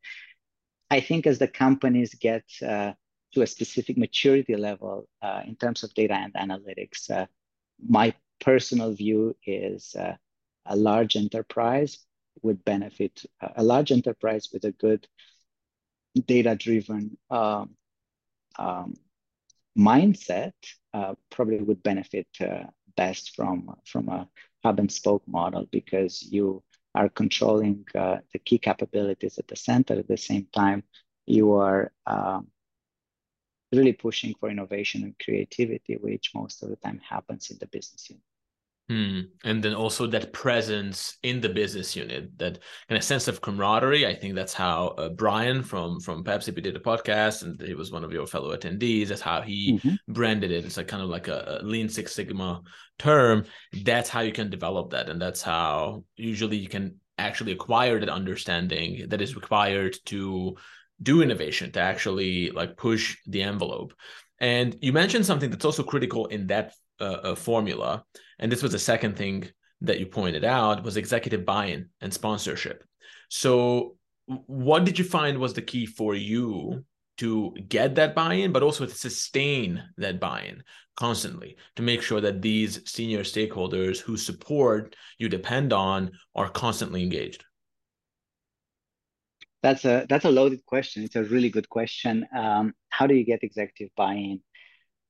I 0.89 0.99
think 1.01 1.27
as 1.27 1.39
the 1.39 1.47
companies 1.47 2.13
get 2.15 2.43
uh, 2.65 2.93
to 3.33 3.41
a 3.41 3.47
specific 3.47 3.97
maturity 3.97 4.55
level 4.55 5.07
uh, 5.21 5.41
in 5.45 5.55
terms 5.55 5.83
of 5.83 5.93
data 5.93 6.15
and 6.15 6.33
analytics, 6.33 7.09
uh, 7.09 7.27
my 7.87 8.13
personal 8.39 8.93
view 8.93 9.35
is 9.45 9.95
uh, 9.95 10.15
a 10.65 10.75
large 10.75 11.15
enterprise 11.15 11.99
would 12.41 12.63
benefit 12.63 13.25
a 13.57 13.63
large 13.63 13.91
enterprise 13.91 14.49
with 14.53 14.63
a 14.63 14.71
good 14.71 15.07
data-driven 16.25 17.17
um, 17.29 17.75
um, 18.57 18.93
mindset 19.77 20.53
uh, 20.93 21.13
probably 21.29 21.59
would 21.59 21.83
benefit 21.83 22.27
uh, 22.41 22.63
best 22.95 23.35
from 23.35 23.75
from 23.85 24.09
a 24.09 24.27
hub 24.63 24.79
and 24.79 24.91
spoke 24.91 25.23
model 25.27 25.67
because 25.71 26.23
you 26.23 26.63
are 26.95 27.09
controlling 27.09 27.85
uh, 27.95 28.17
the 28.33 28.39
key 28.39 28.57
capabilities 28.57 29.37
at 29.37 29.47
the 29.47 29.55
center. 29.55 29.95
At 29.99 30.07
the 30.07 30.17
same 30.17 30.47
time, 30.53 30.83
you 31.25 31.53
are 31.53 31.91
um, 32.05 32.47
really 33.71 33.93
pushing 33.93 34.33
for 34.39 34.49
innovation 34.49 35.03
and 35.03 35.15
creativity, 35.23 35.95
which 35.95 36.31
most 36.33 36.63
of 36.63 36.69
the 36.69 36.75
time 36.75 36.99
happens 37.07 37.51
in 37.51 37.57
the 37.59 37.67
business 37.67 38.09
unit. 38.09 38.23
Hmm. 38.89 39.19
And 39.43 39.63
then 39.63 39.75
also 39.75 40.07
that 40.07 40.33
presence 40.33 41.17
in 41.21 41.41
the 41.41 41.49
business 41.49 41.95
unit, 41.95 42.35
that 42.39 42.57
kind 42.87 42.97
of 42.97 43.03
sense 43.03 43.27
of 43.27 43.39
camaraderie. 43.39 44.07
I 44.07 44.15
think 44.15 44.33
that's 44.33 44.55
how 44.55 44.87
uh, 44.97 45.09
Brian 45.09 45.61
from 45.61 45.99
from 45.99 46.23
Pepsi 46.23 46.55
did 46.59 46.75
a 46.75 46.79
podcast, 46.79 47.43
and 47.43 47.61
he 47.61 47.75
was 47.75 47.91
one 47.91 48.03
of 48.03 48.11
your 48.11 48.25
fellow 48.25 48.55
attendees. 48.57 49.09
That's 49.09 49.21
how 49.21 49.41
he 49.41 49.73
mm-hmm. 49.73 50.11
branded 50.11 50.49
it. 50.49 50.65
It's 50.65 50.77
like 50.77 50.87
kind 50.87 51.03
of 51.03 51.09
like 51.09 51.27
a, 51.27 51.59
a, 51.61 51.63
Lean 51.63 51.87
Six 51.87 52.15
Sigma 52.15 52.63
term. 52.97 53.45
That's 53.83 54.09
how 54.09 54.21
you 54.21 54.31
can 54.31 54.49
develop 54.49 54.89
that, 54.89 55.07
and 55.07 55.21
that's 55.21 55.43
how 55.43 56.03
usually 56.15 56.57
you 56.57 56.67
can 56.67 56.95
actually 57.19 57.51
acquire 57.51 57.99
that 57.99 58.09
understanding 58.09 59.07
that 59.09 59.21
is 59.21 59.35
required 59.35 59.97
to 60.05 60.57
do 60.99 61.21
innovation, 61.21 61.71
to 61.73 61.79
actually 61.79 62.49
like 62.49 62.75
push 62.75 63.17
the 63.27 63.43
envelope. 63.43 63.93
And 64.39 64.75
you 64.81 64.93
mentioned 64.93 65.27
something 65.27 65.51
that's 65.51 65.65
also 65.65 65.83
critical 65.83 66.25
in 66.25 66.47
that 66.47 66.73
uh, 66.99 67.03
uh, 67.03 67.35
formula, 67.35 68.03
and 68.39 68.51
this 68.51 68.63
was 68.63 68.71
the 68.71 68.79
second 68.79 69.17
thing 69.17 69.49
that 69.81 69.99
you 69.99 70.05
pointed 70.05 70.43
out 70.43 70.83
was 70.83 70.97
executive 70.97 71.45
buy-in 71.45 71.89
and 72.01 72.13
sponsorship. 72.13 72.83
So, 73.29 73.95
what 74.25 74.85
did 74.85 74.99
you 74.99 75.05
find 75.05 75.37
was 75.39 75.53
the 75.53 75.61
key 75.61 75.85
for 75.85 76.15
you 76.15 76.85
to 77.17 77.53
get 77.67 77.95
that 77.95 78.15
buy-in, 78.15 78.51
but 78.51 78.63
also 78.63 78.85
to 78.85 78.93
sustain 78.93 79.83
that 79.97 80.19
buy-in 80.19 80.63
constantly 80.95 81.57
to 81.75 81.81
make 81.81 82.01
sure 82.01 82.21
that 82.21 82.41
these 82.41 82.81
senior 82.89 83.21
stakeholders 83.21 83.99
who 83.99 84.17
support 84.17 84.95
you 85.17 85.29
depend 85.29 85.73
on 85.73 86.11
are 86.35 86.49
constantly 86.49 87.03
engaged? 87.03 87.43
That's 89.63 89.83
a 89.83 90.05
that's 90.07 90.25
a 90.25 90.31
loaded 90.31 90.65
question. 90.65 91.03
It's 91.03 91.17
a 91.17 91.23
really 91.23 91.49
good 91.49 91.67
question. 91.67 92.25
Um, 92.35 92.73
how 92.89 93.07
do 93.07 93.15
you 93.15 93.25
get 93.25 93.43
executive 93.43 93.93
buy-in? 93.97 94.41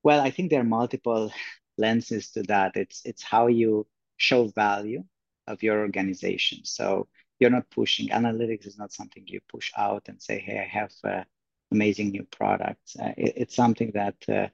Well, 0.01 0.21
I 0.21 0.31
think 0.31 0.49
there 0.49 0.61
are 0.61 0.75
multiple 0.79 1.31
lenses 1.79 2.31
to 2.31 2.43
that. 2.43 2.75
It's 2.75 3.01
it's 3.05 3.23
how 3.23 3.47
you 3.47 3.87
show 4.17 4.47
value 4.47 5.03
of 5.47 5.63
your 5.63 5.79
organization. 5.79 6.59
So 6.65 7.07
you're 7.39 7.49
not 7.49 7.69
pushing 7.71 8.09
analytics 8.09 8.67
is 8.67 8.77
not 8.77 8.93
something 8.93 9.23
you 9.27 9.41
push 9.49 9.71
out 9.77 10.09
and 10.09 10.21
say, 10.21 10.39
hey, 10.39 10.59
I 10.59 10.67
have 10.67 10.91
uh, 11.03 11.23
amazing 11.71 12.11
new 12.11 12.25
products. 12.25 12.95
Uh, 12.99 13.13
it, 13.17 13.33
it's 13.37 13.55
something 13.55 13.91
that 13.93 14.17
uh, 14.29 14.47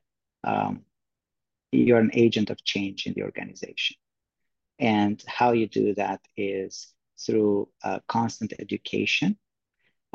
um, 0.48 0.84
you're 1.72 2.00
an 2.00 2.12
agent 2.14 2.50
of 2.52 2.64
change 2.64 3.08
in 3.08 3.14
the 3.14 3.24
organization. 3.24 3.98
And 4.80 5.24
how 5.28 5.54
you 5.54 5.68
do 5.68 5.96
that 5.96 6.22
is 6.38 6.94
through 7.18 7.70
uh, 7.84 8.00
constant 8.08 8.54
education 8.60 9.38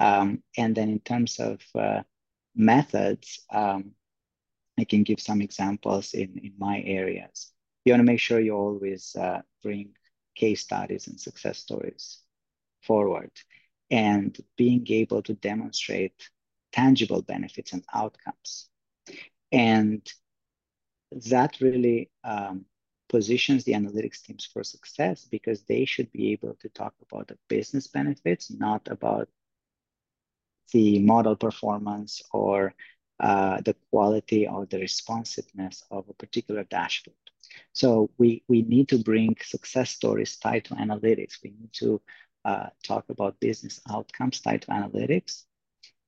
um, 0.00 0.42
and 0.56 0.74
then 0.74 0.88
in 0.88 1.00
terms 1.00 1.38
of 1.38 1.60
uh, 1.74 2.02
methods, 2.56 3.44
um, 3.52 3.92
I 4.80 4.84
can 4.84 5.04
give 5.04 5.20
some 5.20 5.42
examples 5.42 6.14
in, 6.14 6.38
in 6.42 6.54
my 6.58 6.82
areas. 6.86 7.52
You 7.84 7.92
want 7.92 8.00
to 8.00 8.12
make 8.12 8.20
sure 8.20 8.40
you 8.40 8.54
always 8.56 9.16
uh, 9.16 9.42
bring 9.62 9.94
case 10.36 10.62
studies 10.62 11.08
and 11.08 11.20
success 11.20 11.58
stories 11.58 12.20
forward. 12.82 13.32
and 13.90 14.38
being 14.56 14.86
able 14.90 15.22
to 15.22 15.34
demonstrate 15.34 16.30
tangible 16.72 17.22
benefits 17.22 17.72
and 17.72 17.84
outcomes. 17.94 18.70
And 19.52 20.02
that 21.30 21.60
really 21.60 22.10
um, 22.24 22.66
positions 23.08 23.64
the 23.64 23.72
analytics 23.72 24.22
teams 24.22 24.46
for 24.46 24.64
success 24.64 25.26
because 25.30 25.62
they 25.64 25.84
should 25.84 26.10
be 26.12 26.32
able 26.32 26.54
to 26.60 26.68
talk 26.70 26.94
about 27.10 27.28
the 27.28 27.38
business 27.48 27.88
benefits, 27.88 28.50
not 28.50 28.88
about 28.90 29.28
the 30.72 30.98
model 31.00 31.36
performance 31.36 32.22
or 32.32 32.74
uh, 33.20 33.60
the 33.62 33.74
quality 33.90 34.48
or 34.48 34.66
the 34.66 34.78
responsiveness 34.78 35.84
of 35.90 36.08
a 36.08 36.14
particular 36.14 36.64
dashboard. 36.64 37.16
So 37.72 38.10
we, 38.18 38.42
we 38.48 38.62
need 38.62 38.88
to 38.88 38.98
bring 38.98 39.36
success 39.42 39.90
stories 39.90 40.36
tied 40.36 40.64
to 40.66 40.74
analytics. 40.74 41.42
We 41.42 41.50
need 41.50 41.72
to 41.74 42.00
uh, 42.44 42.68
talk 42.82 43.10
about 43.10 43.40
business 43.40 43.80
outcomes 43.90 44.40
tied 44.40 44.62
to 44.62 44.68
analytics. 44.68 45.44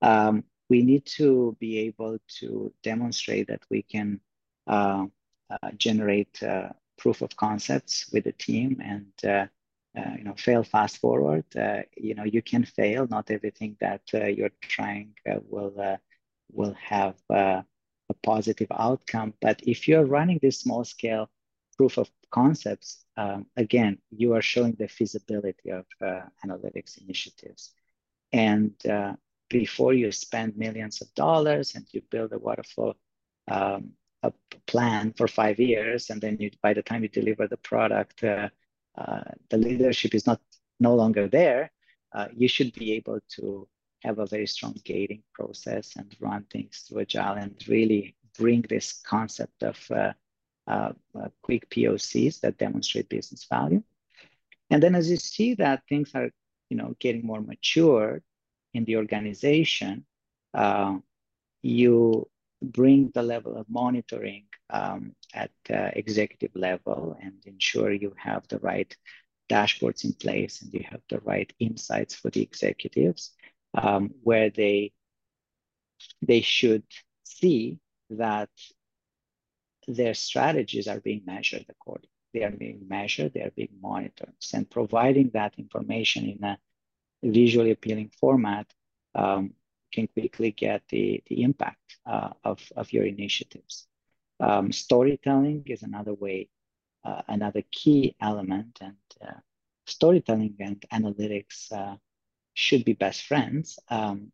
Um, 0.01 0.45
we 0.71 0.83
need 0.83 1.05
to 1.19 1.57
be 1.61 1.79
able 1.81 2.19
to 2.41 2.73
demonstrate 2.83 3.49
that 3.49 3.63
we 3.71 3.83
can 3.83 4.21
uh, 4.67 5.07
uh, 5.51 5.71
generate 5.77 6.43
uh, 6.43 6.71
proof 6.99 7.21
of 7.21 7.37
concepts 7.37 8.11
with 8.13 8.25
the 8.25 8.33
team 8.33 8.81
and 8.83 9.07
you 10.17 10.25
know 10.25 10.35
fail 10.39 10.63
fast 10.63 10.99
forward. 10.99 11.45
you 11.97 12.15
know 12.15 12.25
you 12.25 12.41
can 12.41 12.65
fail. 12.65 13.07
Not 13.07 13.31
everything 13.31 13.77
that 13.81 14.03
you're 14.13 14.57
trying 14.63 15.15
will 15.51 15.99
will 16.53 16.75
have 16.75 17.17
a 17.31 17.65
positive 18.23 18.69
outcome. 18.71 19.35
But 19.41 19.61
if 19.63 19.89
you're 19.89 20.05
running 20.05 20.39
this 20.43 20.61
small 20.61 20.85
scale 20.85 21.31
proof 21.77 21.99
of 21.99 22.11
concepts, 22.31 23.05
um, 23.17 23.47
again, 23.57 23.99
you 24.11 24.35
are 24.35 24.43
showing 24.43 24.75
the 24.79 24.89
feasibility 24.89 25.71
of 25.71 25.87
uh, 26.01 26.23
analytics 26.45 27.01
initiatives. 27.03 27.73
And 28.33 28.73
uh, 28.87 29.15
before 29.49 29.93
you 29.93 30.11
spend 30.13 30.57
millions 30.57 31.01
of 31.03 31.13
dollars 31.15 31.75
and 31.75 31.87
you 31.93 32.03
build 32.11 32.33
a 32.33 32.39
waterfall 32.39 32.95
um, 33.49 33.93
a 34.23 34.33
plan 34.67 35.13
for 35.17 35.27
five 35.27 35.59
years, 35.59 36.11
and 36.11 36.21
then 36.21 36.37
you, 36.39 36.51
by 36.63 36.73
the 36.73 36.83
time 36.83 37.03
you 37.03 37.09
deliver 37.09 37.49
the 37.49 37.57
product, 37.57 38.23
uh, 38.23 38.49
uh 38.97 39.23
the 39.51 39.57
leadership 39.57 40.15
is 40.15 40.27
not 40.27 40.41
no 40.79 40.95
longer 40.95 41.27
there. 41.29 41.73
Uh, 42.15 42.29
you 42.37 42.47
should 42.47 42.73
be 42.75 42.93
able 42.93 43.19
to 43.29 43.67
have 44.03 44.19
a 44.19 44.27
very 44.27 44.47
strong 44.47 44.75
gating 44.85 45.23
process 45.33 45.97
and 45.97 46.15
run 46.21 46.45
things 46.51 46.85
through 46.87 47.01
agile 47.01 47.35
and 47.35 47.55
really 47.69 48.17
bring 48.39 48.63
this 48.69 49.01
concept 49.05 49.63
of 49.63 49.79
uh, 49.91 50.13
uh, 50.67 50.93
uh, 51.19 51.29
quick 51.43 51.69
POCs 51.71 52.41
that 52.41 52.59
demonstrate 52.59 53.09
business 53.09 53.45
value. 53.45 53.83
And 54.71 54.83
then 54.83 54.95
as 54.95 55.11
you 55.11 55.17
see 55.17 55.55
that 55.55 55.83
things 55.89 56.13
are, 56.15 56.31
you 56.71 56.77
know, 56.77 56.95
getting 56.99 57.27
more 57.27 57.41
mature 57.41 58.23
in 58.73 58.85
the 58.85 58.97
organization, 58.97 60.07
uh, 60.55 60.99
you 61.63 62.29
bring 62.63 63.11
the 63.15 63.23
level 63.23 63.57
of 63.57 63.69
monitoring 63.69 64.45
um, 64.71 65.15
at 65.35 65.51
uh, 65.71 65.91
executive 65.95 66.55
level 66.55 67.17
and 67.21 67.35
ensure 67.45 67.93
you 67.93 68.15
have 68.17 68.47
the 68.49 68.59
right 68.59 68.97
dashboards 69.51 70.05
in 70.05 70.13
place 70.15 70.63
and 70.63 70.73
you 70.73 70.85
have 70.89 71.01
the 71.11 71.21
right 71.21 71.53
insights 71.59 72.15
for 72.15 72.31
the 72.31 72.41
executives 72.41 73.33
um, 73.75 74.11
where 74.23 74.51
they 74.51 74.93
they 76.21 76.41
should 76.41 76.85
see 77.23 77.79
that 78.11 78.51
their 79.87 80.15
strategies 80.15 80.89
are 80.89 81.01
being 81.01 81.23
measured 81.25 81.67
accordingly. 81.69 82.09
They 82.33 82.45
are 82.45 82.51
being 82.51 82.87
measured, 82.89 83.35
they 83.35 83.43
are 83.43 83.53
being 83.55 83.77
monitored, 83.81 84.35
and 84.55 84.69
providing 84.71 85.31
that 85.35 85.55
information 85.59 86.25
in 86.27 86.45
a 86.45 86.59
visually 87.23 87.71
appealing 87.73 88.11
format 88.19 88.73
um, 89.15 89.55
can 89.93 90.09
quickly 90.09 90.51
get 90.51 90.83
the, 90.89 91.23
the 91.29 91.43
impact 91.43 91.99
uh, 92.07 92.31
of, 92.45 92.61
of 92.77 92.93
your 92.93 93.05
initiatives. 93.05 93.87
Um, 94.41 94.73
storytelling 94.73 95.65
is 95.67 95.83
another 95.83 96.15
way, 96.15 96.49
uh, 97.05 97.23
another 97.29 97.63
key 97.71 98.17
element, 98.21 98.79
and 98.81 98.97
uh, 99.21 99.41
storytelling 99.87 100.57
and 100.59 100.83
analytics 100.93 101.71
uh, 101.71 101.97
should 102.55 102.85
be 102.85 102.93
best 102.95 103.23
friends. 103.25 103.79
Um, 103.89 104.33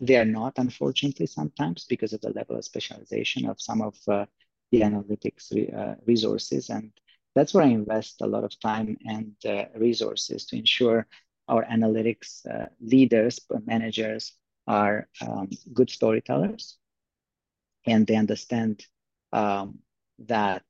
they 0.00 0.16
are 0.16 0.24
not, 0.24 0.54
unfortunately, 0.58 1.26
sometimes 1.26 1.84
because 1.84 2.12
of 2.12 2.20
the 2.20 2.30
level 2.30 2.56
of 2.56 2.64
specialization 2.64 3.46
of 3.46 3.60
some 3.60 3.80
of 3.82 3.96
uh, 4.08 4.26
the 4.72 4.80
analytics 4.80 5.52
re 5.52 5.68
uh, 5.70 5.94
resources. 6.06 6.70
And 6.70 6.92
that's 7.34 7.54
where 7.54 7.64
I 7.64 7.68
invest 7.68 8.20
a 8.20 8.26
lot 8.26 8.44
of 8.44 8.58
time 8.60 8.96
and 9.06 9.32
uh, 9.46 9.66
resources 9.76 10.46
to 10.46 10.56
ensure 10.56 11.06
our 11.48 11.64
analytics 11.64 12.46
uh, 12.46 12.66
leaders, 12.80 13.40
managers 13.66 14.32
are 14.66 15.08
um, 15.20 15.48
good 15.72 15.90
storytellers 15.90 16.78
and 17.86 18.06
they 18.06 18.16
understand 18.16 18.84
um, 19.32 19.78
that 20.18 20.64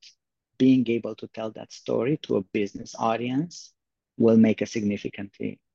being 0.59 0.87
able 0.89 1.15
to 1.17 1.27
tell 1.29 1.51
that 1.53 1.73
story 1.73 2.19
to 2.23 2.37
a 2.37 2.43
business 2.43 2.95
audience 2.99 3.73
will 4.19 4.37
make 4.37 4.63
a 4.63 4.67
significantly 4.67 5.59
uh, 5.59 5.66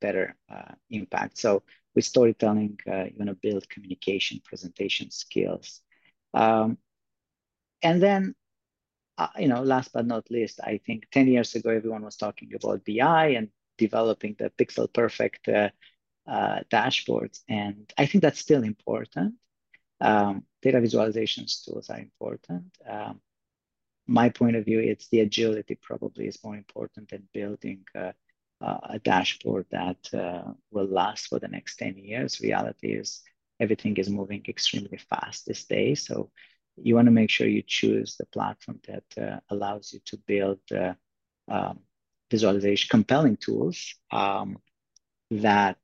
better 0.00 0.36
uh, 0.50 0.74
impact. 0.90 1.38
So 1.38 1.62
with 1.94 2.04
storytelling, 2.04 2.78
uh, 2.86 3.04
you 3.04 3.14
want 3.16 3.28
to 3.28 3.34
build 3.34 3.68
communication, 3.68 4.40
presentation 4.44 5.10
skills. 5.10 5.80
Um, 6.34 6.78
and 7.82 8.02
then, 8.02 8.34
uh, 9.18 9.28
you 9.38 9.48
know, 9.48 9.62
last 9.62 9.92
but 9.92 10.06
not 10.06 10.30
least, 10.30 10.60
I 10.62 10.80
think 10.86 11.08
10 11.10 11.28
years 11.28 11.54
ago, 11.54 11.70
everyone 11.70 12.04
was 12.04 12.16
talking 12.16 12.52
about 12.54 12.84
BI 12.84 13.28
and 13.28 13.48
developing 13.78 14.36
the 14.38 14.50
pixel 14.50 14.92
perfect 14.92 15.48
uh, 15.48 15.70
uh, 16.28 16.60
dashboards. 16.70 17.40
And 17.48 17.92
I 17.98 18.06
think 18.06 18.22
that's 18.22 18.38
still 18.38 18.62
important. 18.62 19.34
Um, 20.00 20.44
data 20.62 20.78
visualizations 20.78 21.64
tools 21.64 21.90
are 21.90 21.98
important. 21.98 22.64
Um, 22.88 23.20
my 24.06 24.28
point 24.28 24.56
of 24.56 24.64
view, 24.64 24.80
it's 24.80 25.08
the 25.08 25.20
agility 25.20 25.78
probably 25.80 26.26
is 26.26 26.42
more 26.42 26.56
important 26.56 27.10
than 27.10 27.28
building 27.32 27.84
uh, 27.94 28.12
a 28.60 28.98
dashboard 28.98 29.66
that 29.70 30.12
uh, 30.12 30.52
will 30.70 30.86
last 30.86 31.28
for 31.28 31.38
the 31.38 31.48
next 31.48 31.76
10 31.76 31.96
years. 31.96 32.40
Reality 32.40 32.92
is 32.92 33.22
everything 33.58 33.96
is 33.96 34.08
moving 34.08 34.44
extremely 34.48 34.98
fast 34.98 35.46
this 35.46 35.64
day. 35.64 35.94
So 35.94 36.30
you 36.76 36.94
want 36.94 37.06
to 37.06 37.12
make 37.12 37.30
sure 37.30 37.46
you 37.46 37.62
choose 37.66 38.16
the 38.16 38.26
platform 38.26 38.80
that 38.86 39.04
uh, 39.22 39.40
allows 39.48 39.92
you 39.92 40.00
to 40.06 40.18
build 40.26 40.60
uh, 40.72 40.94
um, 41.48 41.80
visualization 42.30 42.88
compelling 42.90 43.36
tools 43.36 43.94
um, 44.10 44.58
that 45.30 45.80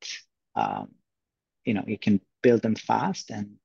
um, 0.54 0.88
you 1.64 1.74
know 1.74 1.84
you 1.86 1.98
can 1.98 2.20
build 2.42 2.62
them 2.62 2.74
fast 2.76 3.30
and 3.30 3.56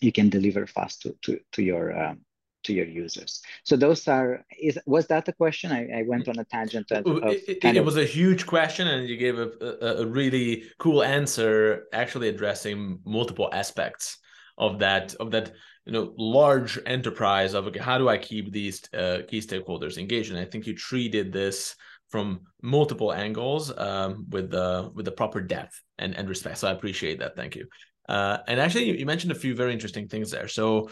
you 0.00 0.12
can 0.12 0.28
deliver 0.28 0.66
fast 0.66 1.02
to 1.02 1.16
to, 1.22 1.40
to 1.52 1.62
your 1.62 2.16
to 2.64 2.72
your 2.72 2.86
users. 2.86 3.42
So 3.62 3.76
those 3.76 4.06
are 4.08 4.44
is 4.60 4.78
was 4.86 5.06
that 5.08 5.24
the 5.24 5.32
question? 5.32 5.72
I, 5.72 6.00
I 6.00 6.02
went 6.02 6.28
on 6.28 6.38
a 6.38 6.44
tangent. 6.44 6.90
Of, 6.90 7.06
of 7.06 7.24
it, 7.24 7.64
it, 7.64 7.76
it 7.76 7.84
was 7.84 7.96
a 7.96 8.04
huge 8.04 8.46
question, 8.46 8.88
and 8.88 9.08
you 9.08 9.16
gave 9.16 9.38
a, 9.38 9.50
a, 9.60 10.02
a 10.02 10.06
really 10.06 10.64
cool 10.78 11.02
answer, 11.02 11.84
actually 11.92 12.28
addressing 12.28 13.00
multiple 13.04 13.48
aspects 13.52 14.18
of 14.58 14.78
that 14.78 15.14
of 15.14 15.30
that 15.30 15.52
you 15.84 15.92
know 15.92 16.14
large 16.16 16.78
enterprise 16.86 17.54
of 17.54 17.66
okay 17.66 17.80
how 17.80 17.98
do 17.98 18.08
i 18.08 18.16
keep 18.16 18.52
these 18.52 18.82
uh, 18.94 19.18
key 19.28 19.40
stakeholders 19.40 19.98
engaged 19.98 20.30
and 20.30 20.38
i 20.38 20.44
think 20.44 20.66
you 20.66 20.74
treated 20.74 21.32
this 21.32 21.74
from 22.08 22.40
multiple 22.62 23.12
angles 23.12 23.76
um, 23.76 24.26
with 24.30 24.50
the 24.50 24.90
with 24.94 25.04
the 25.04 25.10
proper 25.10 25.40
depth 25.40 25.80
and, 25.98 26.14
and 26.14 26.28
respect 26.28 26.58
so 26.58 26.68
i 26.68 26.72
appreciate 26.72 27.18
that 27.18 27.34
thank 27.34 27.56
you 27.56 27.66
uh, 28.08 28.38
and 28.46 28.60
actually 28.60 28.84
you, 28.84 28.94
you 28.94 29.06
mentioned 29.06 29.32
a 29.32 29.34
few 29.34 29.54
very 29.54 29.72
interesting 29.72 30.06
things 30.08 30.30
there 30.30 30.48
so 30.48 30.88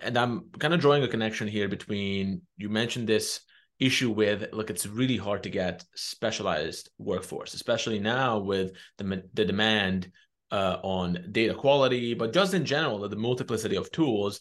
and 0.00 0.16
i'm 0.16 0.50
kind 0.58 0.74
of 0.74 0.80
drawing 0.80 1.02
a 1.02 1.08
connection 1.08 1.48
here 1.48 1.68
between 1.68 2.42
you 2.56 2.68
mentioned 2.68 3.08
this 3.08 3.40
issue 3.78 4.10
with 4.10 4.44
look 4.52 4.70
it's 4.70 4.86
really 4.86 5.16
hard 5.16 5.42
to 5.42 5.50
get 5.50 5.84
specialized 5.94 6.90
workforce 6.98 7.54
especially 7.54 7.98
now 7.98 8.38
with 8.38 8.72
the, 8.98 9.22
the 9.34 9.44
demand 9.44 10.10
uh, 10.52 10.78
on 10.82 11.24
data 11.32 11.54
quality, 11.54 12.14
but 12.14 12.32
just 12.32 12.54
in 12.54 12.64
general, 12.64 13.08
the 13.08 13.16
multiplicity 13.16 13.76
of 13.76 13.90
tools. 13.90 14.40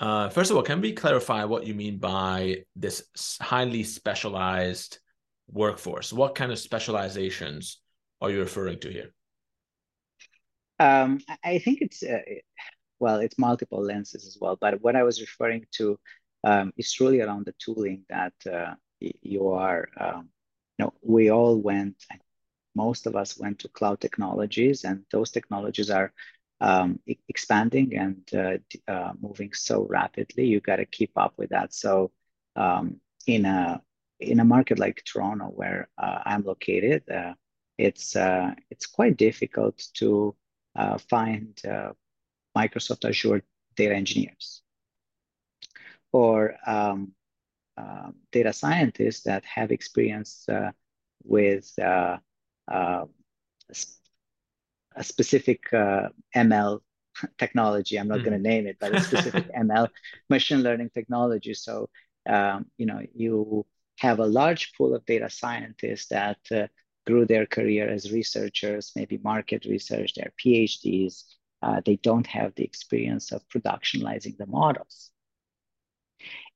Uh, 0.00 0.28
first 0.28 0.50
of 0.50 0.56
all, 0.56 0.62
can 0.62 0.80
we 0.80 0.92
clarify 0.92 1.44
what 1.44 1.64
you 1.64 1.72
mean 1.72 1.98
by 1.98 2.56
this 2.74 3.04
highly 3.40 3.84
specialized 3.84 4.98
workforce? 5.48 6.12
What 6.12 6.34
kind 6.34 6.50
of 6.50 6.58
specializations 6.58 7.80
are 8.20 8.30
you 8.30 8.40
referring 8.40 8.80
to 8.80 8.90
here? 8.90 9.14
Um, 10.80 11.20
I 11.44 11.60
think 11.60 11.78
it's 11.80 12.02
uh, 12.02 12.18
well, 13.02 13.18
it's 13.18 13.38
multiple 13.38 13.82
lenses 13.82 14.26
as 14.26 14.38
well. 14.40 14.56
But 14.64 14.80
what 14.80 14.94
I 14.94 15.02
was 15.02 15.20
referring 15.20 15.66
to 15.78 15.98
um, 16.44 16.72
is 16.76 16.92
truly 16.92 17.20
around 17.20 17.46
the 17.46 17.54
tooling 17.64 18.04
that 18.08 18.34
uh, 18.46 18.74
you 19.00 19.48
are. 19.48 19.88
Um, 19.98 20.28
you 20.78 20.84
know, 20.84 20.92
we 21.02 21.30
all 21.30 21.56
went 21.60 21.96
most 22.74 23.06
of 23.06 23.16
us 23.16 23.38
went 23.38 23.58
to 23.58 23.68
cloud 23.68 24.00
technologies, 24.00 24.84
and 24.84 25.04
those 25.10 25.30
technologies 25.30 25.90
are 25.90 26.12
um, 26.60 27.00
expanding 27.28 27.88
and 27.96 28.22
uh, 28.34 28.58
uh, 28.90 29.12
moving 29.20 29.52
so 29.52 29.86
rapidly. 29.98 30.46
You 30.46 30.60
got 30.60 30.76
to 30.76 30.86
keep 30.86 31.10
up 31.16 31.34
with 31.36 31.50
that. 31.50 31.74
So 31.74 32.12
um, 32.56 33.00
in 33.26 33.44
a 33.44 33.82
in 34.20 34.38
a 34.40 34.44
market 34.44 34.78
like 34.78 35.02
Toronto, 35.04 35.46
where 35.46 35.88
uh, 35.98 36.20
I'm 36.24 36.44
located, 36.44 37.02
uh, 37.10 37.34
it's 37.78 38.14
uh, 38.14 38.54
it's 38.70 38.86
quite 38.86 39.16
difficult 39.16 39.76
to 39.94 40.36
find 41.10 41.60
Microsoft 42.56 43.08
Azure 43.08 43.42
data 43.76 43.94
engineers 43.94 44.62
or 46.12 46.54
um, 46.66 47.12
uh, 47.76 48.10
data 48.30 48.52
scientists 48.52 49.22
that 49.22 49.44
have 49.44 49.72
experience 49.72 50.46
uh, 50.48 50.70
with 51.24 51.72
uh, 51.78 52.18
uh, 52.70 53.04
a 54.94 55.02
specific 55.02 55.62
ML 55.72 56.80
technology. 57.38 57.98
I'm 57.98 58.08
not 58.08 58.20
mm. 58.20 58.24
going 58.24 58.42
to 58.42 58.48
name 58.48 58.66
it, 58.66 58.76
but 58.78 58.94
a 58.94 59.00
specific 59.00 59.46
ML 59.58 59.88
machine 60.28 60.62
learning 60.62 60.90
technology. 60.92 61.54
So 61.54 61.88
um, 62.28 62.66
you 62.76 62.86
know 62.86 63.00
you 63.14 63.66
have 63.98 64.18
a 64.18 64.26
large 64.26 64.74
pool 64.74 64.94
of 64.94 65.06
data 65.06 65.30
scientists 65.30 66.08
that 66.08 66.38
grew 67.06 67.26
their 67.26 67.46
career 67.46 67.88
as 67.88 68.12
researchers, 68.12 68.92
maybe 68.94 69.18
market 69.18 69.64
research, 69.64 70.14
their 70.14 70.32
PhDs. 70.44 71.24
Uh, 71.62 71.80
they 71.84 71.96
don't 71.96 72.26
have 72.26 72.54
the 72.54 72.64
experience 72.64 73.32
of 73.32 73.48
productionalizing 73.48 74.36
the 74.36 74.46
models. 74.46 75.10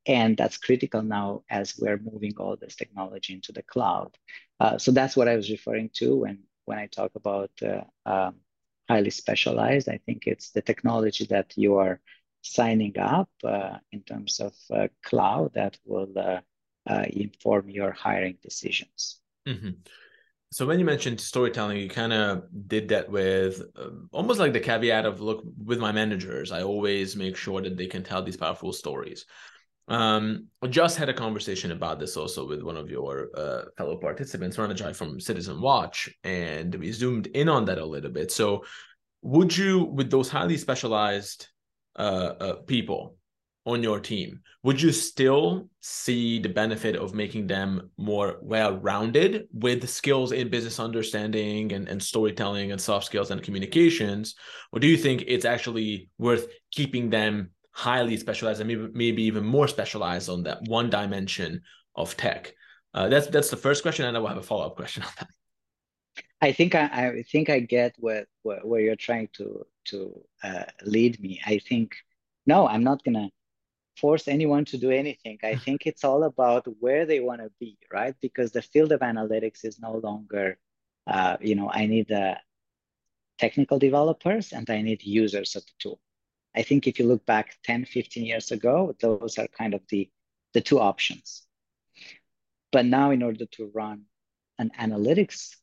And 0.07 0.37
that's 0.37 0.57
critical 0.57 1.03
now 1.03 1.43
as 1.51 1.77
we're 1.79 1.99
moving 1.99 2.35
all 2.39 2.57
this 2.57 2.77
technology 2.77 3.33
into 3.35 3.53
the 3.53 3.63
cloud. 3.63 4.17
Uh, 4.61 4.79
so 4.79 4.93
that's 4.93 5.17
what 5.17 5.29
I 5.29 5.37
was 5.37 5.51
referring 5.51 5.91
to 5.95 6.17
when, 6.17 6.39
when 6.65 6.79
I 6.79 6.87
talk 6.87 7.13
about 7.15 7.51
uh, 7.63 7.83
um, 8.09 8.37
highly 8.89 9.11
specialized. 9.11 9.89
I 9.89 9.99
think 10.07 10.27
it's 10.27 10.51
the 10.51 10.63
technology 10.63 11.27
that 11.27 11.53
you 11.57 11.77
are 11.77 12.01
signing 12.43 12.99
up 12.99 13.31
uh, 13.45 13.79
in 13.91 14.03
terms 14.03 14.39
of 14.39 14.55
uh, 14.71 14.89
cloud 15.05 15.55
that 15.55 15.77
will 15.85 16.41
inform 17.09 17.69
your 17.69 17.91
hiring 17.91 18.39
decisions. 18.43 19.21
Mm-hmm. 19.47 19.71
So 20.53 20.65
when 20.65 20.79
you 20.79 20.85
mentioned 20.85 21.21
storytelling, 21.21 21.79
you 21.79 21.89
kind 21.89 22.13
of 22.13 22.45
did 22.69 22.89
that 22.89 23.11
with 23.11 23.63
uh, 23.77 23.89
almost 24.13 24.39
like 24.39 24.53
the 24.53 24.61
caveat 24.61 25.05
of 25.05 25.21
look 25.21 25.45
with 25.65 25.81
my 25.81 25.93
managers, 25.93 26.53
I 26.53 26.63
always 26.63 27.17
make 27.17 27.37
sure 27.37 27.61
that 27.63 27.77
they 27.77 27.87
can 27.87 28.05
tell 28.05 28.23
these 28.23 28.37
powerful 28.37 28.73
stories. 28.73 29.27
Um, 29.89 30.49
I 30.63 30.69
just 30.69 30.99
had 30.99 31.09
a 31.09 31.15
conversation 31.15 31.73
about 31.73 32.01
this 32.01 32.17
also 32.17 32.47
with 32.47 32.63
one 32.63 32.77
of 32.77 32.91
your 32.91 33.29
uh, 33.37 33.63
fellow 33.77 33.97
participants, 33.97 34.57
Ranajai 34.57 34.95
from 34.95 35.21
Citizen 35.21 35.61
Watch, 35.61 36.09
and 36.25 36.75
we 36.75 36.91
zoomed 36.93 37.29
in 37.29 37.49
on 37.49 37.65
that 37.67 37.79
a 37.79 37.85
little 37.85 38.11
bit. 38.11 38.33
So, 38.33 38.65
would 39.23 39.57
you, 39.57 39.85
with 39.85 40.11
those 40.11 40.29
highly 40.29 40.57
specialized 40.57 41.49
uh, 41.97 42.35
uh 42.39 42.55
people, 42.67 43.17
on 43.67 43.83
your 43.83 43.99
team, 43.99 44.41
would 44.63 44.81
you 44.81 44.93
still 44.93 45.69
see 45.81 46.39
the 46.39 46.49
benefit 46.49 46.95
of 46.97 47.15
making 47.15 47.49
them 47.49 47.91
more 47.99 48.39
well-rounded 48.41 49.49
with 49.53 49.89
skills 49.89 50.31
in 50.33 50.49
business 50.49 50.79
understanding 50.79 51.73
and, 51.73 51.89
and 51.89 52.01
storytelling 52.01 52.71
and 52.71 52.81
soft 52.81 53.07
skills 53.07 53.31
and 53.31 53.43
communications? 53.43 54.37
Or 54.73 54.79
do 54.79 54.87
you 54.87 54.97
think 54.97 55.25
it's 55.27 55.45
actually 55.45 56.11
worth 56.17 56.47
keeping 56.71 57.11
them 57.11 57.51
highly 57.73 58.17
specialized 58.17 58.61
and 58.61 58.69
maybe, 58.69 58.89
maybe 58.95 59.23
even 59.25 59.45
more 59.45 59.69
specialized 59.69 60.31
on 60.31 60.45
that 60.45 60.63
one 60.67 60.89
dimension 60.89 61.63
of 61.97 62.17
tech? 62.17 62.55
Uh, 62.95 63.09
that's 63.09 63.27
that's 63.27 63.51
the 63.51 63.59
first 63.59 63.83
question, 63.83 64.07
and 64.07 64.17
I 64.17 64.21
will 64.21 64.29
have 64.29 64.39
a 64.39 64.43
follow-up 64.43 64.77
question 64.77 65.03
on 65.03 65.11
that. 65.19 65.29
I 66.41 66.53
think 66.53 66.75
I, 66.75 66.85
I 66.85 67.23
think 67.31 67.51
I 67.51 67.61
get 67.61 67.95
where, 67.99 68.27
where, 68.43 68.61
where 68.61 68.81
you're 68.81 68.97
trying 68.97 69.29
to 69.35 69.67
to 69.87 70.25
uh, 70.43 70.65
lead 70.85 71.21
me. 71.21 71.41
I 71.45 71.59
think 71.59 71.97
no, 72.47 72.67
I'm 72.67 72.85
not 72.85 73.05
gonna 73.05 73.29
force 73.97 74.29
anyone 74.29 74.65
to 74.67 74.79
do 74.79 74.91
anything. 74.91 75.39
I 75.43 75.57
think 75.57 75.87
it's 75.87 76.05
all 76.05 76.25
about 76.25 76.67
where 76.81 77.07
they 77.07 77.21
want 77.21 77.41
to 77.41 77.51
be, 77.59 77.79
right? 77.93 78.15
Because 78.21 78.53
the 78.53 78.63
field 78.63 78.93
of 78.93 79.01
analytics 79.01 79.65
is 79.65 79.81
no 79.81 79.97
longer, 79.97 80.59
uh, 81.07 81.37
you 81.41 81.55
know, 81.55 81.71
I 81.71 81.87
need 81.87 82.09
the 82.09 82.39
technical 83.39 83.79
developers 83.79 84.53
and 84.53 84.69
I 84.71 84.83
need 84.83 85.03
users 85.03 85.57
of 85.57 85.65
the 85.65 85.73
tool. 85.79 86.01
I 86.55 86.63
think 86.63 86.87
if 86.87 86.99
you 86.99 87.07
look 87.07 87.27
back 87.27 87.57
10, 87.65 87.85
15 87.85 88.25
years 88.25 88.51
ago, 88.51 88.95
those 89.01 89.39
are 89.39 89.49
kind 89.49 89.75
of 89.75 89.83
the, 89.89 90.11
the 90.55 90.61
two 90.61 90.81
options. 90.81 91.43
But 92.73 92.87
now, 92.87 93.11
in 93.11 93.23
order 93.23 93.47
to 93.47 93.71
run 93.75 94.05
an 94.59 94.71
analytics 94.79 95.57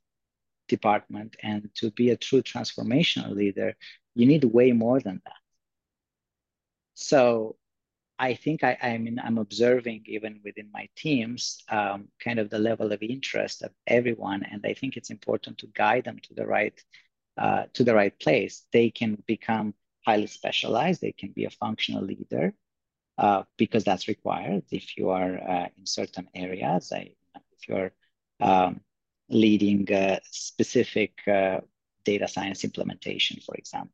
department 0.68 1.36
and 1.42 1.70
to 1.76 1.92
be 1.92 2.10
a 2.12 2.18
true 2.18 2.42
transformational 2.42 3.36
leader, 3.36 3.76
you 4.16 4.26
need 4.26 4.44
way 4.44 4.72
more 4.72 5.00
than 5.00 5.22
that. 5.26 5.36
So 6.94 7.58
I 8.20 8.36
think 8.36 8.64
I, 8.64 8.78
I 8.82 8.98
mean 8.98 9.20
I'm 9.24 9.38
observing 9.38 10.04
even 10.08 10.40
within 10.44 10.70
my 10.72 10.88
teams 10.96 11.64
um, 11.70 12.08
kind 12.24 12.40
of 12.40 12.50
the 12.50 12.60
level 12.60 12.92
of 12.92 13.02
interest 13.02 13.64
of 13.64 13.72
everyone, 13.88 14.44
and 14.44 14.64
I 14.66 14.74
think 14.74 14.98
it's 14.98 15.10
important 15.10 15.58
to 15.60 15.68
guide 15.68 16.06
them 16.06 16.20
to 16.24 16.34
the 16.34 16.46
right 16.46 16.80
uh, 17.38 17.66
to 17.74 17.84
the 17.84 17.96
right 17.96 18.18
place. 18.20 18.66
They 18.72 18.92
can 18.92 19.22
become 19.28 19.74
highly 20.06 20.28
specialized. 20.28 21.02
They 21.02 21.14
can 21.14 21.32
be 21.32 21.46
a 21.46 21.50
functional 21.50 22.04
leader 22.04 22.54
uh, 23.18 23.44
because 23.58 23.84
that's 23.84 24.08
required 24.08 24.64
if 24.72 24.98
you 24.98 25.10
are 25.10 25.36
uh, 25.38 25.68
in 25.78 25.86
certain 25.86 26.28
areas. 26.36 26.92
I, 26.92 27.16
if 27.36 27.68
you're 27.68 27.92
um, 28.40 28.82
leading 29.30 29.92
a 29.92 30.20
specific 30.32 31.14
uh, 31.28 31.62
data 32.06 32.28
science 32.28 32.64
implementation, 32.64 33.40
for 33.46 33.56
example. 33.56 33.94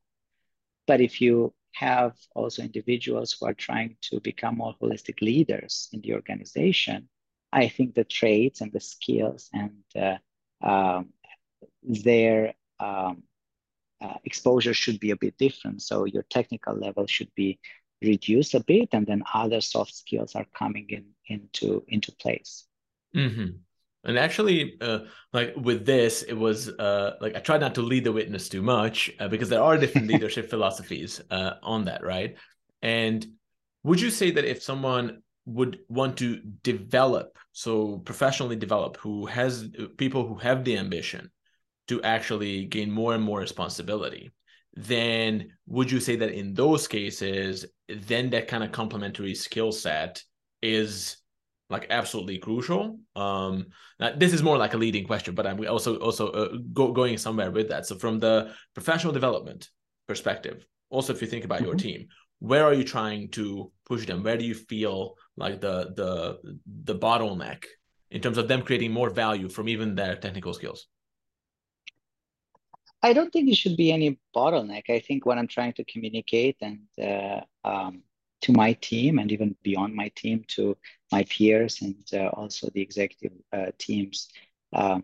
But 0.87 1.01
if 1.01 1.21
you 1.21 1.53
have 1.73 2.13
also 2.35 2.61
individuals 2.61 3.33
who 3.33 3.45
are 3.45 3.53
trying 3.53 3.95
to 4.01 4.19
become 4.19 4.57
more 4.57 4.75
holistic 4.81 5.21
leaders 5.21 5.89
in 5.93 6.01
the 6.01 6.13
organization, 6.13 7.09
I 7.51 7.67
think 7.67 7.95
the 7.95 8.03
traits 8.03 8.61
and 8.61 8.71
the 8.71 8.79
skills 8.79 9.49
and 9.53 9.83
uh, 9.95 10.17
um, 10.61 11.09
their 11.83 12.53
um, 12.79 13.23
uh, 14.01 14.15
exposure 14.23 14.73
should 14.73 14.99
be 14.99 15.11
a 15.11 15.17
bit 15.17 15.37
different. 15.37 15.81
So 15.81 16.05
your 16.05 16.23
technical 16.23 16.75
level 16.75 17.07
should 17.07 17.33
be 17.35 17.59
reduced 18.01 18.53
a 18.53 18.63
bit, 18.63 18.89
and 18.93 19.05
then 19.05 19.23
other 19.33 19.61
soft 19.61 19.93
skills 19.93 20.35
are 20.35 20.45
coming 20.57 20.87
in 20.89 21.05
into 21.27 21.83
into 21.87 22.11
place. 22.13 22.65
Mm-hmm. 23.15 23.57
And 24.03 24.17
actually, 24.17 24.77
uh, 24.79 24.99
like 25.33 25.53
with 25.57 25.85
this, 25.85 26.23
it 26.23 26.33
was 26.33 26.69
uh, 26.69 27.17
like 27.19 27.35
I 27.35 27.39
tried 27.39 27.61
not 27.61 27.75
to 27.75 27.81
lead 27.81 28.05
the 28.05 28.13
witness 28.13 28.47
too 28.47 28.61
much 28.61 29.11
uh, 29.19 29.27
because 29.27 29.49
there 29.49 29.61
are 29.61 29.77
different 29.77 30.07
leadership 30.11 30.49
philosophies 30.49 31.21
uh, 31.29 31.55
on 31.61 31.85
that, 31.85 32.03
right? 32.03 32.37
And 32.81 33.25
would 33.83 33.99
you 33.99 34.09
say 34.09 34.31
that 34.31 34.45
if 34.45 34.63
someone 34.63 35.21
would 35.45 35.79
want 35.89 36.17
to 36.17 36.39
develop, 36.63 37.37
so 37.51 37.97
professionally 37.99 38.55
develop, 38.55 38.97
who 38.97 39.25
has 39.25 39.67
people 39.97 40.27
who 40.27 40.35
have 40.35 40.63
the 40.63 40.77
ambition 40.77 41.29
to 41.87 42.01
actually 42.03 42.65
gain 42.65 42.91
more 42.91 43.15
and 43.15 43.23
more 43.23 43.39
responsibility, 43.39 44.31
then 44.75 45.49
would 45.67 45.91
you 45.91 45.99
say 45.99 46.15
that 46.15 46.31
in 46.31 46.53
those 46.53 46.87
cases, 46.87 47.65
then 47.87 48.29
that 48.29 48.47
kind 48.47 48.63
of 48.63 48.71
complementary 48.71 49.35
skill 49.35 49.71
set 49.71 50.23
is 50.61 51.17
like 51.69 51.87
absolutely 51.89 52.39
crucial. 52.39 52.99
Um, 53.15 53.67
this 54.17 54.33
is 54.33 54.41
more 54.41 54.57
like 54.57 54.73
a 54.73 54.77
leading 54.77 55.05
question, 55.05 55.35
but 55.35 55.45
I'm 55.45 55.59
also 55.67 55.97
also 55.97 56.29
uh, 56.29 56.57
go, 56.73 56.91
going 56.91 57.17
somewhere 57.17 57.51
with 57.51 57.69
that. 57.69 57.85
So 57.85 57.95
from 57.95 58.19
the 58.19 58.53
professional 58.73 59.13
development 59.13 59.69
perspective, 60.07 60.65
also 60.89 61.13
if 61.13 61.21
you 61.21 61.27
think 61.27 61.45
about 61.45 61.59
mm-hmm. 61.59 61.67
your 61.67 61.75
team, 61.75 62.07
where 62.39 62.63
are 62.63 62.73
you 62.73 62.83
trying 62.83 63.29
to 63.31 63.71
push 63.85 64.05
them? 64.05 64.23
Where 64.23 64.37
do 64.37 64.45
you 64.45 64.55
feel 64.55 65.15
like 65.37 65.61
the 65.61 65.93
the 65.95 66.39
the 66.83 66.95
bottleneck 66.95 67.65
in 68.09 68.21
terms 68.21 68.37
of 68.37 68.47
them 68.47 68.63
creating 68.63 68.91
more 68.91 69.09
value 69.09 69.49
from 69.49 69.69
even 69.69 69.95
their 69.95 70.15
technical 70.15 70.53
skills? 70.53 70.87
I 73.01 73.13
don't 73.13 73.31
think 73.31 73.49
it 73.49 73.55
should 73.55 73.77
be 73.77 73.91
any 73.91 74.19
bottleneck. 74.35 74.89
I 74.89 74.99
think 74.99 75.25
what 75.25 75.37
I'm 75.37 75.47
trying 75.47 75.73
to 75.73 75.85
communicate 75.85 76.57
and 76.61 76.79
uh, 77.01 77.41
um, 77.63 78.03
to 78.41 78.53
my 78.53 78.73
team 78.73 79.19
and 79.19 79.31
even 79.31 79.55
beyond 79.63 79.95
my 79.95 80.09
team 80.15 80.45
to 80.47 80.77
my 81.11 81.23
peers 81.23 81.81
and 81.81 82.03
uh, 82.13 82.27
also 82.29 82.69
the 82.73 82.81
executive 82.81 83.33
uh, 83.51 83.67
teams. 83.77 84.29
Um, 84.73 85.03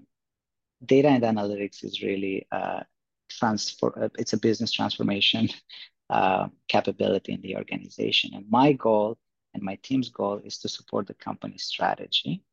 data 0.85 1.07
and 1.09 1.23
analytics 1.23 1.83
is 1.83 2.01
really 2.01 2.47
uh, 2.51 2.81
transfer. 3.29 4.03
Uh, 4.03 4.09
it's 4.17 4.33
a 4.33 4.37
business 4.37 4.71
transformation 4.71 5.49
uh, 6.09 6.47
capability 6.67 7.33
in 7.33 7.41
the 7.41 7.55
organization, 7.55 8.31
and 8.35 8.45
my 8.49 8.73
goal 8.73 9.17
and 9.53 9.63
my 9.63 9.77
team's 9.81 10.09
goal 10.09 10.41
is 10.43 10.57
to 10.59 10.69
support 10.69 11.07
the 11.07 11.13
company 11.15 11.57
strategy 11.57 12.43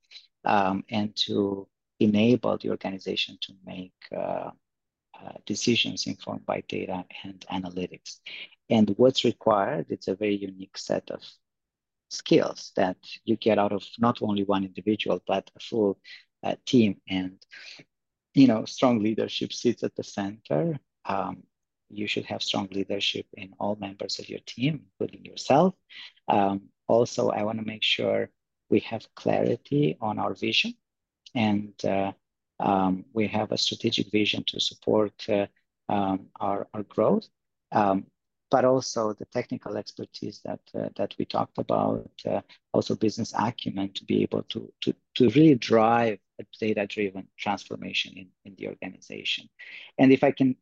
um, 0.45 0.85
and 0.89 1.15
to 1.17 1.69
enable 2.01 2.57
the 2.59 2.71
organization 2.71 3.37
to 3.41 3.53
make 3.67 3.93
uh, 4.17 4.51
decisions 5.47 6.07
informed 6.07 6.47
by 6.47 6.63
data 6.69 7.05
and 7.25 7.45
analytics. 7.51 8.19
And 8.71 8.95
what's 8.97 9.25
required, 9.25 9.87
it's 9.91 10.09
a 10.09 10.15
very 10.15 10.37
unique 10.37 10.79
set 10.79 11.11
of 11.11 11.23
skills 12.11 12.73
that 12.77 12.97
you 13.25 13.37
get 13.37 13.59
out 13.59 13.73
of 13.73 13.83
not 13.99 14.21
only 14.23 14.45
one 14.45 14.65
individual, 14.65 15.23
but 15.27 15.51
a 15.57 15.61
full 15.61 15.99
uh, 16.43 16.57
team. 16.67 17.01
And, 17.09 17.39
you 18.35 18.47
know, 18.47 18.65
strong 18.65 19.03
leadership 19.03 19.53
sits 19.53 19.83
at 19.83 19.95
the 19.97 20.05
center. 20.05 20.79
Um, 21.05 21.43
you 21.89 22.07
should 22.07 22.25
have 22.27 22.43
strong 22.43 22.69
leadership 22.71 23.27
in 23.35 23.53
all 23.59 23.77
members 23.77 24.19
of 24.19 24.29
your 24.29 24.41
team, 24.47 24.87
including 24.87 25.25
yourself. 25.25 25.75
Um, 26.29 26.69
also, 26.89 27.31
I 27.31 27.43
want 27.45 27.59
to 27.59 27.65
make 27.65 27.83
sure 27.83 28.31
we 28.71 28.81
have 28.81 29.07
clarity 29.15 29.99
on 30.01 30.19
our 30.19 30.35
vision 30.35 30.75
and 31.35 31.73
uh, 31.85 32.13
Um, 32.61 33.05
we 33.13 33.27
have 33.29 33.53
a 33.53 33.59
strategic 33.59 34.11
vision 34.11 34.45
to 34.49 34.61
support 34.61 35.13
uh, 35.29 35.47
um, 35.89 36.27
our, 36.41 36.69
our 36.73 36.83
growth, 36.85 37.27
um, 37.73 38.07
but 38.51 38.65
also 38.65 39.15
the 39.15 39.25
technical 39.27 39.77
expertise 39.77 40.41
that 40.45 40.61
uh, 40.75 40.89
that 40.97 41.15
we 41.19 41.25
talked 41.25 41.59
about, 41.59 42.11
uh, 42.29 42.41
also 42.73 42.95
business 42.95 43.33
acumen 43.37 43.93
to 43.95 44.05
be 44.05 44.23
able 44.23 44.43
to 44.45 44.73
to 44.83 44.95
to 45.15 45.29
really 45.31 45.55
drive 45.55 46.19
a 46.39 46.45
data-driven 46.61 47.27
transformation 47.39 48.13
in, 48.17 48.29
in 48.45 48.55
the 48.57 48.69
organization. 48.69 49.49
And 49.99 50.13
if 50.13 50.23
I 50.23 50.33
can 50.33 50.57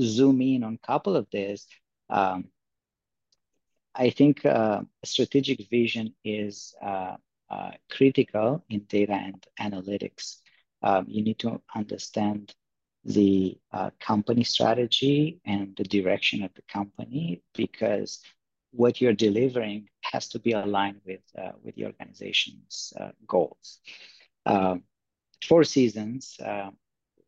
zoom 0.00 0.40
in 0.40 0.64
on 0.64 0.78
a 0.82 0.86
couple 0.86 1.16
of 1.16 1.26
this, 1.30 1.66
um, 2.08 2.48
I 3.94 4.10
think 4.10 4.46
uh, 4.46 4.82
strategic 5.04 5.68
vision 5.68 6.14
is 6.24 6.74
uh, 6.82 7.16
uh, 7.50 7.72
critical 7.90 8.64
in 8.68 8.80
data 8.80 9.12
and 9.12 9.44
analytics. 9.60 10.36
Um, 10.82 11.06
you 11.08 11.22
need 11.22 11.38
to 11.40 11.60
understand 11.74 12.54
the 13.04 13.58
uh, 13.72 13.90
company 13.98 14.44
strategy 14.44 15.40
and 15.44 15.74
the 15.76 15.84
direction 15.84 16.42
of 16.42 16.52
the 16.54 16.62
company 16.68 17.42
because 17.54 18.20
what 18.72 19.00
you're 19.00 19.14
delivering 19.14 19.88
has 20.02 20.28
to 20.28 20.38
be 20.38 20.52
aligned 20.52 21.00
with 21.04 21.20
uh, 21.36 21.52
with 21.62 21.74
the 21.74 21.86
organization's 21.86 22.92
uh, 23.00 23.10
goals. 23.26 23.80
Um, 24.46 24.84
Four 25.44 25.64
Seasons, 25.64 26.38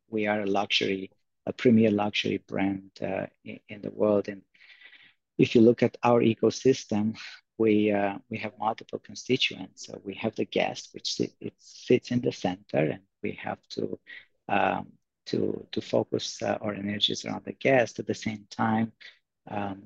we 0.09 0.26
are 0.26 0.42
a 0.42 0.46
luxury, 0.46 1.11
a 1.46 1.53
premier 1.53 1.90
luxury 1.90 2.42
brand 2.46 2.90
in, 3.00 3.59
in 3.68 3.80
the 3.80 3.90
world, 3.90 4.28
and 4.28 4.42
if 5.38 5.55
you 5.55 5.61
look 5.61 5.82
at 5.82 5.96
our 6.03 6.20
ecosystem, 6.20 7.16
we 7.59 7.92
uh, 7.92 8.18
we 8.30 8.38
have 8.38 8.53
multiple 8.59 8.98
constituents. 8.98 9.86
So 9.86 10.00
we 10.05 10.14
have 10.14 10.34
the 10.36 10.44
guest, 10.44 10.90
which 10.92 11.14
sit, 11.14 11.32
it 11.40 11.55
sits 11.59 12.11
in 12.11 12.20
the 12.20 12.32
center, 12.32 12.78
and 12.78 13.00
we 13.22 13.38
have 13.42 13.58
to 13.70 13.98
um, 14.48 14.92
to 15.26 15.66
to 15.72 15.80
focus 15.80 16.42
uh, 16.42 16.58
our 16.60 16.74
energies 16.74 17.24
around 17.24 17.44
the 17.44 17.52
guest. 17.52 17.98
At 17.98 18.06
the 18.06 18.14
same 18.14 18.46
time, 18.50 18.92
um, 19.50 19.82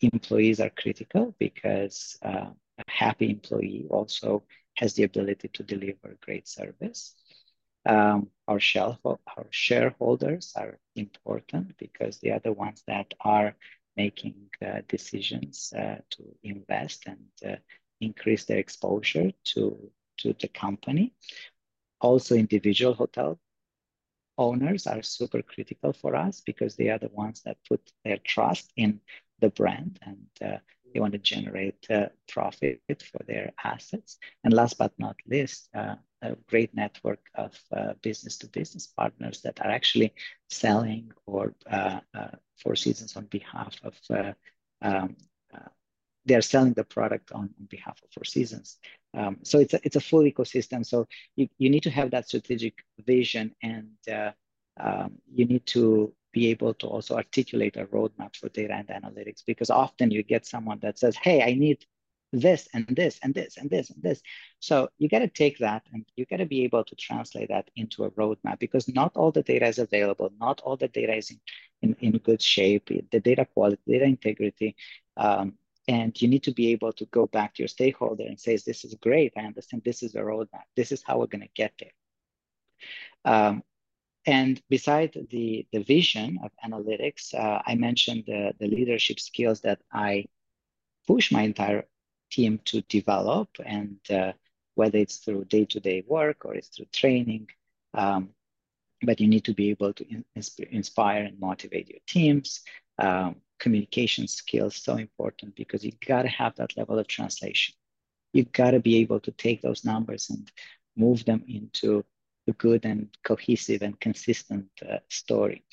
employees 0.00 0.60
are 0.60 0.70
critical 0.70 1.34
because 1.38 2.18
uh, 2.22 2.50
a 2.78 2.84
happy 2.88 3.30
employee 3.30 3.86
also 3.90 4.44
has 4.76 4.94
the 4.94 5.04
ability 5.04 5.48
to 5.48 5.62
deliver 5.62 6.16
great 6.20 6.48
service. 6.48 7.14
Um, 7.86 8.28
our, 8.48 8.58
shelf, 8.58 8.98
our 9.04 9.46
shareholders 9.50 10.52
are 10.56 10.78
important 10.96 11.76
because 11.78 12.18
they 12.18 12.30
are 12.30 12.40
the 12.40 12.52
ones 12.52 12.82
that 12.86 13.12
are 13.20 13.56
making 13.96 14.48
uh, 14.64 14.80
decisions 14.88 15.72
uh, 15.76 15.96
to 16.10 16.24
invest 16.42 17.04
and 17.06 17.28
uh, 17.46 17.56
increase 18.00 18.44
their 18.44 18.58
exposure 18.58 19.30
to, 19.44 19.90
to 20.18 20.34
the 20.40 20.48
company. 20.48 21.12
Also, 22.04 22.34
individual 22.34 22.92
hotel 22.92 23.40
owners 24.36 24.86
are 24.86 25.02
super 25.02 25.40
critical 25.40 25.94
for 25.94 26.14
us 26.14 26.42
because 26.44 26.76
they 26.76 26.90
are 26.90 26.98
the 26.98 27.08
ones 27.08 27.40
that 27.46 27.56
put 27.66 27.80
their 28.04 28.18
trust 28.18 28.70
in 28.76 29.00
the 29.40 29.48
brand 29.48 29.98
and 30.02 30.26
uh, 30.42 30.58
they 30.92 31.00
want 31.00 31.14
to 31.14 31.18
generate 31.18 31.86
uh, 31.88 32.08
profit 32.28 32.82
for 33.10 33.24
their 33.26 33.52
assets. 33.64 34.18
And 34.44 34.52
last 34.52 34.76
but 34.76 34.92
not 34.98 35.16
least, 35.26 35.70
uh, 35.74 35.94
a 36.20 36.36
great 36.46 36.74
network 36.74 37.20
of 37.34 37.58
business 38.02 38.36
to 38.38 38.48
business 38.48 38.86
partners 38.86 39.40
that 39.40 39.60
are 39.62 39.70
actually 39.70 40.12
selling 40.50 41.10
or 41.24 41.54
Four 42.62 42.76
Seasons 42.76 43.16
on 43.16 43.24
behalf 43.24 43.74
of, 43.82 43.94
uh, 44.10 44.32
um, 44.82 45.16
uh, 45.54 45.70
they're 46.26 46.42
selling 46.42 46.74
the 46.74 46.84
product 46.84 47.32
on, 47.32 47.48
on 47.58 47.66
behalf 47.70 47.98
of 48.02 48.10
Four 48.12 48.24
Seasons. 48.24 48.78
Um, 49.16 49.38
so 49.42 49.58
it's 49.58 49.74
a, 49.74 49.80
it's 49.84 49.96
a 49.96 50.00
full 50.00 50.22
ecosystem. 50.22 50.84
So 50.84 51.06
you, 51.36 51.48
you 51.58 51.70
need 51.70 51.84
to 51.84 51.90
have 51.90 52.10
that 52.10 52.28
strategic 52.28 52.74
vision 53.06 53.54
and 53.62 53.90
uh, 54.12 54.32
um, 54.80 55.12
you 55.32 55.44
need 55.44 55.66
to 55.66 56.12
be 56.32 56.48
able 56.50 56.74
to 56.74 56.86
also 56.86 57.14
articulate 57.14 57.76
a 57.76 57.86
roadmap 57.86 58.36
for 58.36 58.48
data 58.48 58.74
and 58.74 58.88
analytics 58.88 59.42
because 59.46 59.70
often 59.70 60.10
you 60.10 60.22
get 60.22 60.44
someone 60.44 60.80
that 60.82 60.98
says, 60.98 61.16
hey, 61.16 61.42
I 61.42 61.54
need 61.54 61.84
this 62.32 62.68
and 62.74 62.86
this 62.88 63.20
and 63.22 63.32
this 63.32 63.56
and 63.56 63.70
this 63.70 63.90
and 63.90 64.02
this. 64.02 64.20
So 64.58 64.88
you 64.98 65.08
got 65.08 65.20
to 65.20 65.28
take 65.28 65.58
that 65.58 65.82
and 65.92 66.04
you 66.16 66.26
got 66.26 66.38
to 66.38 66.46
be 66.46 66.64
able 66.64 66.84
to 66.84 66.96
translate 66.96 67.48
that 67.48 67.70
into 67.76 68.04
a 68.04 68.10
roadmap 68.10 68.58
because 68.58 68.88
not 68.88 69.12
all 69.14 69.30
the 69.30 69.42
data 69.42 69.66
is 69.66 69.78
available. 69.78 70.32
Not 70.40 70.60
all 70.62 70.76
the 70.76 70.88
data 70.88 71.14
is 71.14 71.30
in, 71.30 71.40
in, 71.82 71.96
in 72.00 72.18
good 72.18 72.42
shape. 72.42 72.90
The 73.10 73.20
data 73.20 73.46
quality, 73.46 73.80
data 73.86 74.04
integrity, 74.04 74.74
um, 75.16 75.54
and 75.86 76.20
you 76.20 76.28
need 76.28 76.44
to 76.44 76.52
be 76.52 76.72
able 76.72 76.92
to 76.94 77.04
go 77.06 77.26
back 77.26 77.54
to 77.54 77.62
your 77.62 77.68
stakeholder 77.68 78.24
and 78.24 78.40
say, 78.40 78.56
this 78.56 78.84
is 78.84 78.94
great. 78.94 79.32
I 79.36 79.42
understand 79.42 79.82
this 79.84 80.02
is 80.02 80.12
the 80.12 80.20
roadmap. 80.20 80.64
This 80.76 80.92
is 80.92 81.02
how 81.02 81.18
we're 81.18 81.26
going 81.26 81.42
to 81.42 81.48
get 81.54 81.72
there. 81.78 81.90
Um, 83.24 83.62
and 84.26 84.62
beside 84.70 85.12
the, 85.30 85.66
the 85.72 85.82
vision 85.82 86.38
of 86.42 86.50
analytics, 86.64 87.34
uh, 87.34 87.60
I 87.66 87.74
mentioned 87.74 88.24
the, 88.26 88.54
the 88.58 88.68
leadership 88.68 89.20
skills 89.20 89.60
that 89.62 89.80
I 89.92 90.26
push 91.06 91.30
my 91.30 91.42
entire 91.42 91.84
team 92.30 92.60
to 92.64 92.80
develop 92.82 93.48
and 93.64 93.98
uh, 94.10 94.32
whether 94.74 94.98
it's 94.98 95.18
through 95.18 95.44
day-to-day 95.44 96.04
work 96.06 96.44
or 96.44 96.54
it's 96.54 96.68
through 96.68 96.86
training 96.92 97.48
um, 97.92 98.30
but 99.02 99.20
you 99.20 99.28
need 99.28 99.44
to 99.44 99.54
be 99.54 99.70
able 99.70 99.92
to 99.92 100.04
in 100.08 100.24
inspire 100.70 101.24
and 101.24 101.38
motivate 101.38 101.88
your 101.88 102.00
teams 102.06 102.62
um, 102.98 103.36
communication 103.64 104.26
skills 104.26 104.76
so 104.76 104.96
important 104.96 105.54
because 105.56 105.84
you 105.84 105.92
got 106.06 106.22
to 106.22 106.28
have 106.42 106.54
that 106.56 106.76
level 106.76 106.98
of 106.98 107.06
translation 107.06 107.74
you 108.32 108.44
got 108.44 108.72
to 108.72 108.80
be 108.80 108.96
able 109.02 109.20
to 109.20 109.32
take 109.32 109.60
those 109.62 109.84
numbers 109.84 110.30
and 110.30 110.50
move 110.96 111.24
them 111.24 111.42
into 111.48 112.04
a 112.48 112.52
good 112.52 112.84
and 112.84 113.08
cohesive 113.24 113.82
and 113.82 113.98
consistent 114.00 114.66
uh, 114.88 114.98
story 115.08 115.64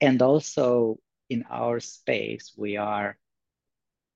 and 0.00 0.22
also 0.22 0.98
in 1.28 1.44
our 1.50 1.80
space 1.80 2.52
we 2.56 2.76
are 2.76 3.16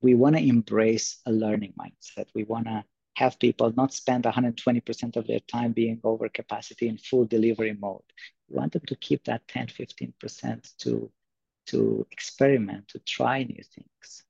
we 0.04 0.14
want 0.14 0.36
to 0.36 0.46
embrace 0.46 1.18
a 1.24 1.32
learning 1.32 1.72
mindset. 1.80 2.26
We 2.34 2.44
want 2.44 2.66
to 2.66 2.84
have 3.14 3.38
people 3.38 3.72
not 3.74 3.94
spend 3.94 4.24
120% 4.24 5.16
of 5.16 5.26
their 5.26 5.40
time 5.40 5.72
being 5.72 5.98
over 6.04 6.28
capacity 6.28 6.88
in 6.88 6.98
full 6.98 7.24
delivery 7.24 7.72
mode. 7.72 8.02
We 8.50 8.56
want 8.58 8.74
them 8.74 8.82
to 8.86 8.96
keep 8.96 9.24
that 9.24 9.48
10, 9.48 9.68
15% 9.68 10.76
to, 10.80 11.10
to 11.66 12.06
experiment, 12.10 12.88
to 12.88 12.98
try 13.00 13.42
new 13.42 13.62
things. 13.62 14.22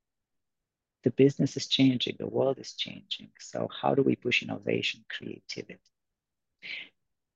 The 1.02 1.10
business 1.10 1.56
is 1.56 1.66
changing, 1.66 2.16
the 2.18 2.26
world 2.26 2.58
is 2.58 2.72
changing. 2.72 3.30
So 3.38 3.68
how 3.80 3.94
do 3.94 4.02
we 4.02 4.16
push 4.16 4.42
innovation, 4.42 5.04
creativity? 5.08 5.80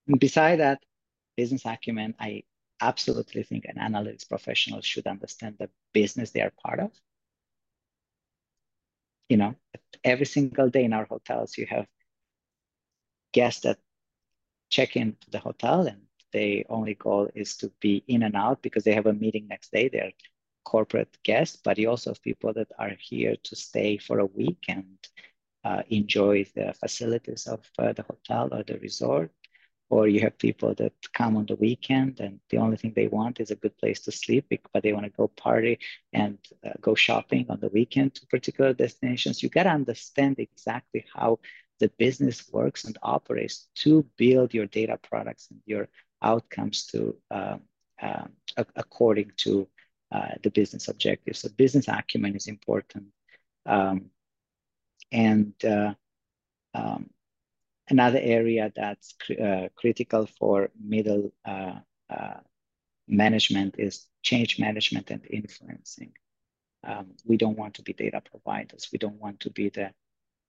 And 0.07 0.19
beside 0.19 0.61
that, 0.61 0.83
business 1.37 1.67
acumen, 1.67 2.15
I 2.19 2.45
absolutely 2.81 3.43
think 3.43 3.67
an 3.67 3.77
analytics 3.77 4.29
professional 4.29 4.81
should 4.81 5.07
understand 5.07 5.57
the 5.59 5.69
business 5.93 6.31
they 6.31 6.41
are 6.41 6.53
part 6.65 6.81
of 6.81 6.93
you 9.29 9.37
know, 9.37 9.55
every 10.05 10.27
single 10.27 10.71
day 10.71 10.85
in 10.85 10.93
our 10.93 11.05
hotels, 11.05 11.57
you 11.59 11.67
have 11.67 11.87
guests 13.33 13.63
that 13.63 13.79
check 14.71 14.97
into 14.97 15.31
the 15.31 15.39
hotel 15.39 15.87
and 15.87 16.03
their 16.33 16.65
only 16.69 16.95
goal 16.95 17.29
is 17.35 17.57
to 17.59 17.73
be 17.81 18.05
in 18.09 18.23
and 18.23 18.37
out 18.37 18.63
because 18.63 18.85
they 18.85 18.95
have 18.95 19.07
a 19.07 19.13
meeting 19.13 19.47
next 19.49 19.73
day. 19.73 19.89
They're 19.89 20.13
corporate 20.65 21.17
guests, 21.23 21.59
but 21.63 21.79
you 21.79 21.89
also 21.89 22.11
have 22.11 22.23
people 22.23 22.53
that 22.55 22.69
are 22.79 22.93
here 22.99 23.37
to 23.45 23.57
stay 23.57 23.99
for 23.99 24.19
a 24.19 24.27
week 24.27 24.65
and 24.69 24.99
uh, 25.65 25.83
enjoy 25.89 26.45
the 26.55 26.75
facilities 26.75 27.47
of 27.47 27.61
uh, 27.79 27.93
the 27.93 28.03
hotel 28.03 28.49
or 28.53 28.63
the 28.63 28.79
resort 28.79 29.31
or 29.91 30.07
you 30.07 30.21
have 30.21 30.39
people 30.39 30.75
that 30.75 30.93
come 31.15 31.37
on 31.37 31.47
the 31.47 31.57
weekend 31.57 32.21
and 32.21 32.41
the 32.51 32.59
only 32.59 32.77
thing 32.77 32.93
they 32.95 33.09
want 33.09 33.41
is 33.41 33.51
a 33.51 33.57
good 33.57 33.77
place 33.79 34.01
to 34.01 34.13
sleep 34.13 34.47
but 34.73 34.83
they 34.83 34.93
want 34.93 35.05
to 35.05 35.13
go 35.17 35.29
party 35.29 35.79
and 36.13 36.39
uh, 36.67 36.71
go 36.81 36.95
shopping 36.95 37.47
on 37.49 37.59
the 37.61 37.69
weekend 37.69 38.15
to 38.15 38.27
particular 38.27 38.73
destinations 38.73 39.43
you 39.43 39.49
got 39.49 39.65
to 39.65 39.71
understand 39.71 40.39
exactly 40.39 41.05
how 41.15 41.39
the 41.81 41.89
business 41.99 42.49
works 42.53 42.85
and 42.85 42.99
operates 43.03 43.69
to 43.75 44.05
build 44.17 44.53
your 44.53 44.67
data 44.67 44.99
products 45.03 45.49
and 45.51 45.61
your 45.67 45.89
outcomes 46.23 46.87
to 46.87 47.17
um, 47.31 47.61
um, 48.01 48.33
according 48.77 49.31
to 49.37 49.69
uh, 50.13 50.31
the 50.43 50.51
business 50.51 50.89
objectives 50.89 51.41
so 51.41 51.49
business 51.57 51.89
acumen 51.89 52.35
is 52.35 52.47
important 52.47 53.07
um, 53.67 54.11
and 55.13 55.53
uh, 55.65 55.93
um, 56.75 57.11
Another 57.91 58.21
area 58.23 58.71
that's 58.77 59.15
cr 59.25 59.33
uh, 59.43 59.69
critical 59.75 60.27
for 60.27 60.71
middle 60.79 61.33
uh, 61.45 61.79
uh, 62.11 62.41
management 63.07 63.77
is 63.79 64.07
change 64.23 64.59
management 64.59 65.11
and 65.11 65.25
influencing. 65.31 66.13
Um, 66.85 67.15
we 67.25 67.39
don't 67.39 67.57
want 67.57 67.75
to 67.75 67.83
be 67.83 67.95
data 67.95 68.21
providers. 68.21 68.89
We 68.93 68.99
don't 68.99 69.21
want 69.21 69.41
to 69.41 69.51
be 69.51 69.71
the 69.71 69.93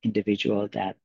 individual 0.03 0.67
that 0.73 0.97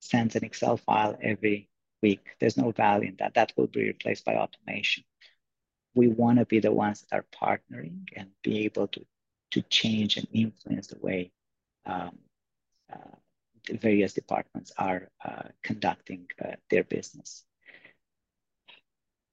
sends 0.00 0.34
an 0.34 0.44
Excel 0.44 0.78
file 0.78 1.18
every 1.20 1.68
week. 2.02 2.20
There's 2.40 2.56
no 2.56 2.70
value 2.70 3.08
in 3.08 3.16
that. 3.18 3.34
That 3.34 3.52
will 3.56 3.66
be 3.66 3.86
replaced 3.86 4.24
by 4.24 4.36
automation. 4.36 5.04
We 5.94 6.08
want 6.08 6.38
to 6.38 6.44
be 6.44 6.60
the 6.60 6.72
ones 6.72 7.04
that 7.10 7.16
are 7.16 7.26
partnering 7.34 8.04
and 8.14 8.28
be 8.42 8.64
able 8.64 8.88
to, 8.88 9.04
to 9.52 9.62
change 9.62 10.16
and 10.16 10.28
influence 10.32 10.88
the 10.88 10.98
way 11.00 11.32
um, 11.86 12.18
uh, 12.92 13.16
various 13.80 14.12
departments 14.12 14.72
are 14.76 15.08
uh, 15.24 15.48
conducting 15.62 16.26
uh, 16.44 16.52
their 16.70 16.84
business. 16.84 17.44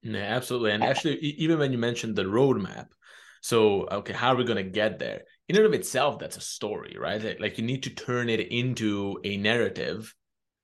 Yeah, 0.02 0.20
absolutely. 0.22 0.72
And 0.72 0.84
actually, 0.84 1.18
even 1.20 1.60
when 1.60 1.72
you 1.72 1.78
mentioned 1.78 2.16
the 2.16 2.24
roadmap, 2.24 2.88
so 3.42 3.88
okay, 3.88 4.14
how 4.14 4.34
are 4.34 4.36
we 4.36 4.44
going 4.46 4.64
to 4.64 4.70
get 4.70 5.00
there? 5.00 5.24
In 5.50 5.58
and 5.58 5.66
of 5.66 5.74
itself, 5.74 6.20
that's 6.20 6.38
a 6.38 6.42
story, 6.42 6.96
right? 7.00 7.40
Like 7.40 7.58
you 7.58 7.66
need 7.66 7.84
to 7.84 7.90
turn 7.90 8.30
it 8.30 8.40
into 8.52 9.20
a 9.24 9.38
narrative 9.38 10.14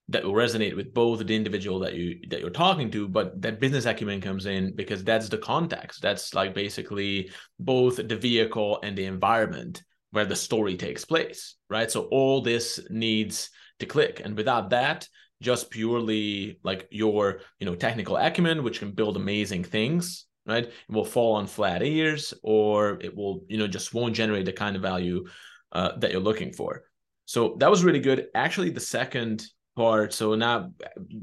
that 0.10 0.24
will 0.24 0.34
resonate 0.34 0.76
with 0.76 0.94
both 0.94 1.26
the 1.26 1.36
individual 1.36 1.80
that 1.80 1.94
you 1.94 2.20
that 2.30 2.40
you're 2.40 2.50
talking 2.50 2.92
to 2.92 3.08
but 3.08 3.40
that 3.42 3.60
business 3.60 3.86
acumen 3.86 4.20
comes 4.20 4.46
in 4.46 4.76
because 4.76 5.04
that's 5.04 5.30
the 5.30 5.38
context. 5.38 6.02
That's 6.02 6.34
like 6.34 6.54
basically 6.54 7.32
both 7.60 7.96
the 7.96 8.16
vehicle 8.16 8.80
and 8.84 8.98
the 8.98 9.06
environment 9.06 9.84
where 10.12 10.26
the 10.26 10.36
story 10.36 10.76
takes 10.76 11.06
place 11.06 11.56
right? 11.70 11.90
So 11.90 12.04
all 12.06 12.42
this 12.42 12.80
needs 12.90 13.50
to 13.80 13.86
click. 13.86 14.22
And 14.24 14.36
without 14.36 14.72
that 14.72 15.08
just 15.42 15.70
purely 15.70 16.60
like 16.64 16.88
your 16.92 17.42
you 17.60 17.66
know 17.66 17.76
technical 17.76 18.18
acumen 18.18 18.64
which 18.64 18.80
can 18.80 18.92
build 18.92 19.16
amazing 19.16 19.64
things 19.64 20.26
right 20.46 20.66
it 20.66 20.74
will 20.90 21.06
fall 21.06 21.36
on 21.36 21.48
flat 21.48 21.82
ears 21.82 22.34
or 22.44 23.00
it 23.00 23.16
will 23.16 23.46
you 23.48 23.58
know 23.58 23.66
just 23.66 23.94
won't 23.94 24.14
generate 24.14 24.44
the 24.44 24.52
kind 24.52 24.76
of 24.76 24.82
value 24.82 25.26
uh, 25.72 25.98
that 25.98 26.12
you're 26.12 26.20
looking 26.20 26.52
for. 26.52 26.84
So 27.26 27.56
that 27.60 27.70
was 27.70 27.84
really 27.84 28.00
good. 28.00 28.28
Actually 28.34 28.72
the 28.72 28.80
second 28.80 29.46
part. 29.76 30.14
So 30.14 30.36
now 30.36 30.72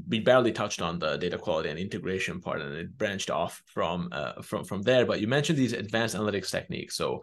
we 0.07 0.19
barely 0.19 0.51
touched 0.51 0.81
on 0.81 0.99
the 0.99 1.17
data 1.17 1.37
quality 1.37 1.69
and 1.69 1.79
integration 1.79 2.41
part, 2.41 2.61
and 2.61 2.73
it 2.75 2.97
branched 2.97 3.29
off 3.29 3.61
from 3.65 4.09
uh, 4.11 4.41
from 4.41 4.63
from 4.63 4.81
there. 4.81 5.05
But 5.05 5.21
you 5.21 5.27
mentioned 5.27 5.57
these 5.57 5.73
advanced 5.73 6.15
analytics 6.15 6.49
techniques, 6.49 6.95
so 6.95 7.21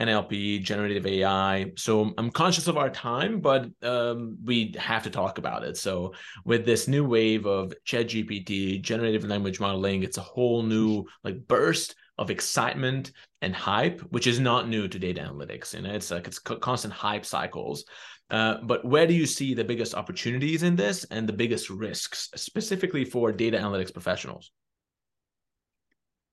NLP, 0.00 0.62
generative 0.62 1.06
AI. 1.06 1.72
So 1.76 2.14
I'm 2.16 2.30
conscious 2.30 2.68
of 2.68 2.78
our 2.78 2.88
time, 2.88 3.40
but 3.40 3.68
um, 3.82 4.38
we 4.42 4.74
have 4.78 5.02
to 5.02 5.10
talk 5.10 5.36
about 5.36 5.62
it. 5.62 5.76
So 5.76 6.14
with 6.44 6.64
this 6.64 6.88
new 6.88 7.04
wave 7.04 7.44
of 7.46 7.74
ChatGPT, 7.86 8.80
generative 8.80 9.24
language 9.24 9.60
modeling, 9.60 10.02
it's 10.02 10.16
a 10.16 10.22
whole 10.22 10.62
new 10.62 11.04
like 11.22 11.46
burst 11.46 11.94
of 12.16 12.30
excitement 12.30 13.12
and 13.42 13.54
hype, 13.54 14.00
which 14.10 14.26
is 14.26 14.40
not 14.40 14.68
new 14.68 14.88
to 14.88 14.98
data 14.98 15.20
analytics. 15.20 15.74
You 15.74 15.82
know, 15.82 15.92
it's 15.92 16.10
like 16.10 16.26
it's 16.26 16.38
constant 16.38 16.94
hype 16.94 17.26
cycles. 17.26 17.84
Uh, 18.30 18.58
but 18.62 18.84
where 18.84 19.06
do 19.06 19.14
you 19.14 19.26
see 19.26 19.54
the 19.54 19.64
biggest 19.64 19.94
opportunities 19.94 20.62
in 20.62 20.76
this 20.76 21.04
and 21.04 21.28
the 21.28 21.32
biggest 21.32 21.68
risks, 21.68 22.28
specifically 22.36 23.04
for 23.04 23.32
data 23.32 23.58
analytics 23.58 23.92
professionals? 23.92 24.50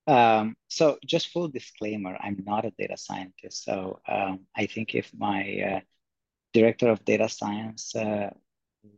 Um, 0.06 0.56
so 0.70 0.98
just 1.06 1.30
full 1.30 1.50
disclaimer, 1.50 2.18
I'm 2.22 2.44
not 2.46 2.66
a 2.66 2.72
data 2.72 2.96
scientist. 2.96 3.66
So 3.66 4.00
um, 4.08 4.42
I 4.56 4.66
think 4.68 4.96
if 4.96 5.12
my 5.18 5.60
uh, 5.60 5.80
director 6.54 6.90
of 6.90 7.04
data 7.04 7.28
science 7.28 7.94
uh, 7.94 8.30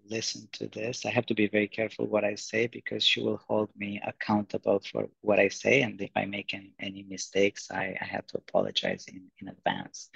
listen 0.08 0.48
to 0.54 0.68
this, 0.68 1.06
I 1.06 1.10
have 1.10 1.26
to 1.28 1.34
be 1.34 1.48
very 1.48 1.68
careful 1.68 2.06
what 2.06 2.24
I 2.24 2.36
say 2.36 2.68
because 2.68 3.04
she 3.04 3.22
will 3.22 3.42
hold 3.48 3.70
me 3.76 4.00
accountable 4.06 4.82
for 4.92 5.08
what 5.22 5.40
I 5.40 5.48
say. 5.48 5.82
And 5.82 6.00
if 6.00 6.12
I 6.16 6.26
make 6.26 6.54
any, 6.54 6.74
any 6.80 7.04
mistakes, 7.10 7.72
I, 7.72 7.96
I 8.00 8.06
have 8.06 8.28
to 8.28 8.38
apologize 8.38 9.06
in, 9.08 9.24
in 9.40 9.48
advance. 9.48 10.10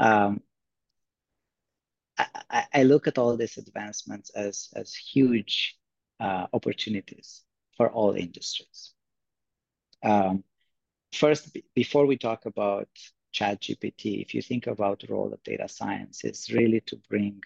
Um, 0.00 0.40
I, 2.18 2.64
I, 2.72 2.82
look 2.84 3.06
at 3.06 3.18
all 3.18 3.36
these 3.36 3.58
advancements 3.58 4.30
as, 4.30 4.68
as 4.76 4.94
huge 4.94 5.76
uh, 6.20 6.46
opportunities 6.52 7.42
for 7.76 7.90
all 7.90 8.14
industries. 8.14 8.92
Um, 10.02 10.44
first, 11.12 11.56
before 11.74 12.06
we 12.06 12.16
talk 12.16 12.46
about 12.46 12.88
ChatGPT, 13.34 14.22
if 14.22 14.34
you 14.34 14.42
think 14.42 14.66
about 14.66 15.00
the 15.00 15.12
role 15.12 15.32
of 15.32 15.42
data 15.42 15.68
science, 15.68 16.22
it's 16.24 16.52
really 16.52 16.80
to 16.82 16.96
bring 17.08 17.42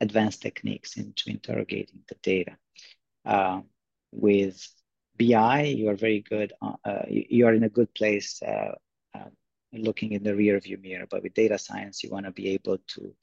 advanced 0.00 0.42
techniques 0.42 0.96
into 0.96 1.30
interrogating 1.30 2.00
the 2.08 2.16
data. 2.22 2.56
Uh, 3.24 3.60
with 4.12 4.66
BI, 5.16 5.62
you 5.62 5.88
are 5.88 5.94
very 5.94 6.20
good. 6.20 6.52
Uh, 6.62 7.02
you 7.08 7.46
are 7.46 7.54
in 7.54 7.64
a 7.64 7.68
good 7.68 7.94
place 7.94 8.42
uh, 8.42 8.72
uh, 9.14 9.28
looking 9.72 10.12
in 10.12 10.22
the 10.22 10.34
rear 10.34 10.58
view 10.58 10.78
mirror. 10.78 11.06
But 11.08 11.22
with 11.22 11.34
data 11.34 11.58
science, 11.58 12.02
you 12.02 12.10
want 12.10 12.26
to 12.26 12.32
be 12.32 12.48
able 12.48 12.78
to 12.94 13.14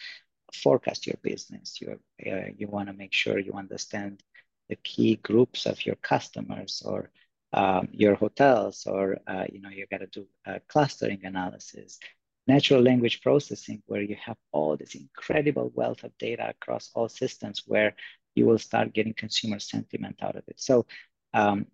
forecast 0.53 1.07
your 1.07 1.17
business. 1.21 1.79
You 1.81 1.99
uh, 2.25 2.49
you 2.57 2.67
want 2.67 2.87
to 2.87 2.93
make 2.93 3.13
sure 3.13 3.39
you 3.39 3.53
understand 3.53 4.23
the 4.69 4.75
key 4.77 5.15
groups 5.15 5.65
of 5.65 5.85
your 5.85 5.95
customers 5.95 6.83
or 6.85 7.11
um, 7.53 7.87
your 7.91 8.15
hotels, 8.15 8.85
or 8.85 9.17
uh, 9.27 9.45
you 9.51 9.61
know 9.61 9.69
you 9.69 9.85
got 9.89 9.99
to 9.99 10.07
do 10.07 10.27
clustering 10.67 11.21
analysis, 11.23 11.99
natural 12.47 12.81
language 12.81 13.21
processing, 13.21 13.81
where 13.87 14.01
you 14.01 14.17
have 14.23 14.37
all 14.51 14.77
this 14.77 14.95
incredible 14.95 15.71
wealth 15.73 16.03
of 16.03 16.17
data 16.17 16.49
across 16.49 16.91
all 16.93 17.09
systems, 17.09 17.63
where 17.65 17.95
you 18.35 18.45
will 18.45 18.59
start 18.59 18.93
getting 18.93 19.13
consumer 19.13 19.59
sentiment 19.59 20.17
out 20.21 20.35
of 20.35 20.43
it. 20.47 20.59
So. 20.59 20.85
Um, 21.33 21.67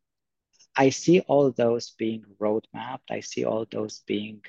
I 0.76 0.90
see 0.90 1.20
all 1.20 1.52
those 1.52 1.92
being 1.92 2.26
roadmapped. 2.40 3.12
I 3.12 3.20
see 3.20 3.46
all 3.46 3.68
those 3.70 4.02
being 4.08 4.42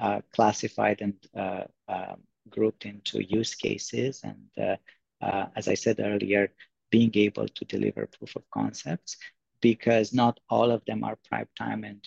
uh, 0.00 0.20
classified 0.32 1.00
and 1.00 1.14
uh, 1.36 1.64
um, 1.88 2.22
grouped 2.48 2.84
into 2.86 3.22
use 3.22 3.54
cases. 3.54 4.22
And 4.22 4.48
uh, 4.58 4.76
uh, 5.24 5.46
as 5.56 5.68
I 5.68 5.74
said 5.74 6.00
earlier, 6.00 6.52
being 6.90 7.10
able 7.14 7.48
to 7.48 7.64
deliver 7.64 8.06
proof 8.06 8.36
of 8.36 8.48
concepts 8.52 9.16
because 9.60 10.12
not 10.12 10.38
all 10.48 10.70
of 10.70 10.84
them 10.84 11.04
are 11.04 11.18
prime 11.28 11.48
time 11.58 11.84
and 11.84 12.06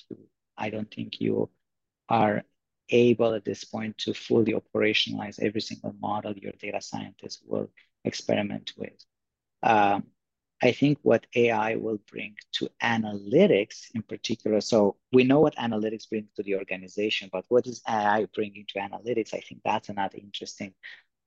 I 0.57 0.69
don't 0.69 0.91
think 0.93 1.19
you 1.19 1.49
are 2.09 2.43
able 2.89 3.33
at 3.33 3.45
this 3.45 3.63
point 3.63 3.97
to 3.99 4.13
fully 4.13 4.53
operationalize 4.53 5.41
every 5.41 5.61
single 5.61 5.93
model 5.99 6.33
your 6.37 6.53
data 6.53 6.81
scientists 6.81 7.41
will 7.45 7.69
experiment 8.05 8.73
with. 8.77 8.93
Um, 9.63 10.05
I 10.61 10.71
think 10.71 10.97
what 11.03 11.27
AI 11.35 11.75
will 11.75 11.99
bring 12.11 12.35
to 12.53 12.69
analytics 12.81 13.91
in 13.93 14.01
particular. 14.01 14.59
So 14.61 14.97
we 15.11 15.23
know 15.23 15.39
what 15.39 15.55
analytics 15.55 16.09
brings 16.09 16.31
to 16.35 16.43
the 16.43 16.55
organization, 16.55 17.29
but 17.31 17.45
what 17.49 17.67
is 17.67 17.81
AI 17.87 18.25
bringing 18.33 18.65
to 18.69 18.79
analytics? 18.79 19.33
I 19.35 19.39
think 19.41 19.61
that's 19.63 19.89
another 19.89 20.17
interesting 20.17 20.73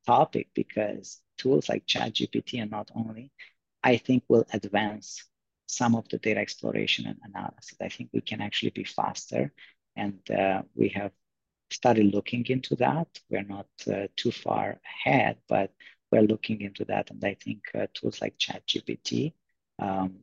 topic 0.07 0.49
because 0.55 1.21
tools 1.39 1.69
like 1.69 1.87
ChatGPT 1.87 2.61
and 2.61 2.71
not 2.71 2.91
only, 2.95 3.31
I 3.83 3.97
think 3.99 4.25
will 4.29 4.47
advance 4.53 5.25
some 5.67 5.95
of 5.95 6.09
the 6.09 6.19
data 6.19 6.41
exploration 6.41 7.07
and 7.07 7.19
analysis. 7.25 7.77
I 7.81 7.89
think 7.89 8.11
we 8.13 8.21
can 8.21 8.41
actually 8.41 8.71
be 8.71 8.85
faster, 8.85 9.53
and 9.97 10.19
uh, 10.31 10.63
we 10.75 10.89
have 10.91 11.13
started 11.71 12.13
looking 12.13 12.45
into 12.47 12.75
that. 12.77 13.09
We're 13.31 13.43
not 13.45 13.69
uh, 13.87 14.09
too 14.17 14.33
far 14.33 14.81
ahead, 14.85 15.39
but 15.49 15.73
we're 16.11 16.23
looking 16.23 16.61
into 16.61 16.85
that. 16.87 17.11
And 17.11 17.25
I 17.25 17.35
think 17.35 17.63
uh, 17.75 17.87
tools 17.95 18.21
like 18.21 18.39
ChatGPT 18.39 19.33
um, 19.79 20.21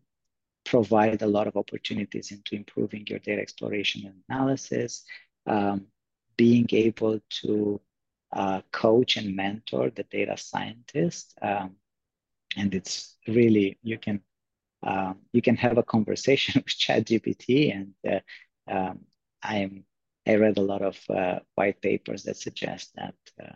provide 0.66 1.22
a 1.22 1.28
lot 1.28 1.48
of 1.48 1.56
opportunities 1.56 2.32
into 2.32 2.56
improving 2.56 3.06
your 3.08 3.20
data 3.20 3.42
exploration 3.42 4.06
and 4.06 4.16
analysis, 4.30 5.04
um, 5.46 5.88
being 6.36 6.68
able 6.72 7.20
to 7.42 7.82
uh, 8.34 8.62
coach 8.72 9.18
and 9.18 9.36
mentor 9.36 9.90
the 9.90 10.04
data 10.04 10.38
scientist. 10.38 11.38
Um, 11.42 11.78
and 12.56 12.74
it's 12.76 13.16
really, 13.28 13.80
you 13.82 13.98
can 13.98 14.22
um, 14.84 15.20
you 15.34 15.42
can 15.42 15.56
have 15.58 15.78
a 15.78 15.84
conversation 15.84 16.62
with 16.66 16.68
ChatGPT 16.68 17.76
and 17.76 17.94
uh, 18.08 18.72
um, 18.72 19.00
I'm 19.42 19.86
I 20.28 20.36
read 20.36 20.58
a 20.58 20.62
lot 20.62 20.82
of 20.82 21.00
uh, 21.10 21.40
white 21.56 21.82
papers 21.82 22.24
that 22.24 22.38
suggest 22.38 22.92
that 22.96 23.16
uh, 23.42 23.56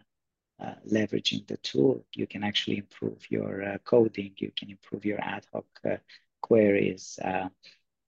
uh, 0.61 0.75
leveraging 0.87 1.47
the 1.47 1.57
tool, 1.57 2.05
you 2.15 2.27
can 2.27 2.43
actually 2.43 2.77
improve 2.77 3.19
your 3.29 3.63
uh, 3.63 3.77
coding, 3.83 4.33
you 4.37 4.51
can 4.55 4.69
improve 4.69 5.05
your 5.05 5.19
ad 5.19 5.45
hoc 5.51 5.65
uh, 5.89 5.97
queries. 6.41 7.17
Uh, 7.23 7.49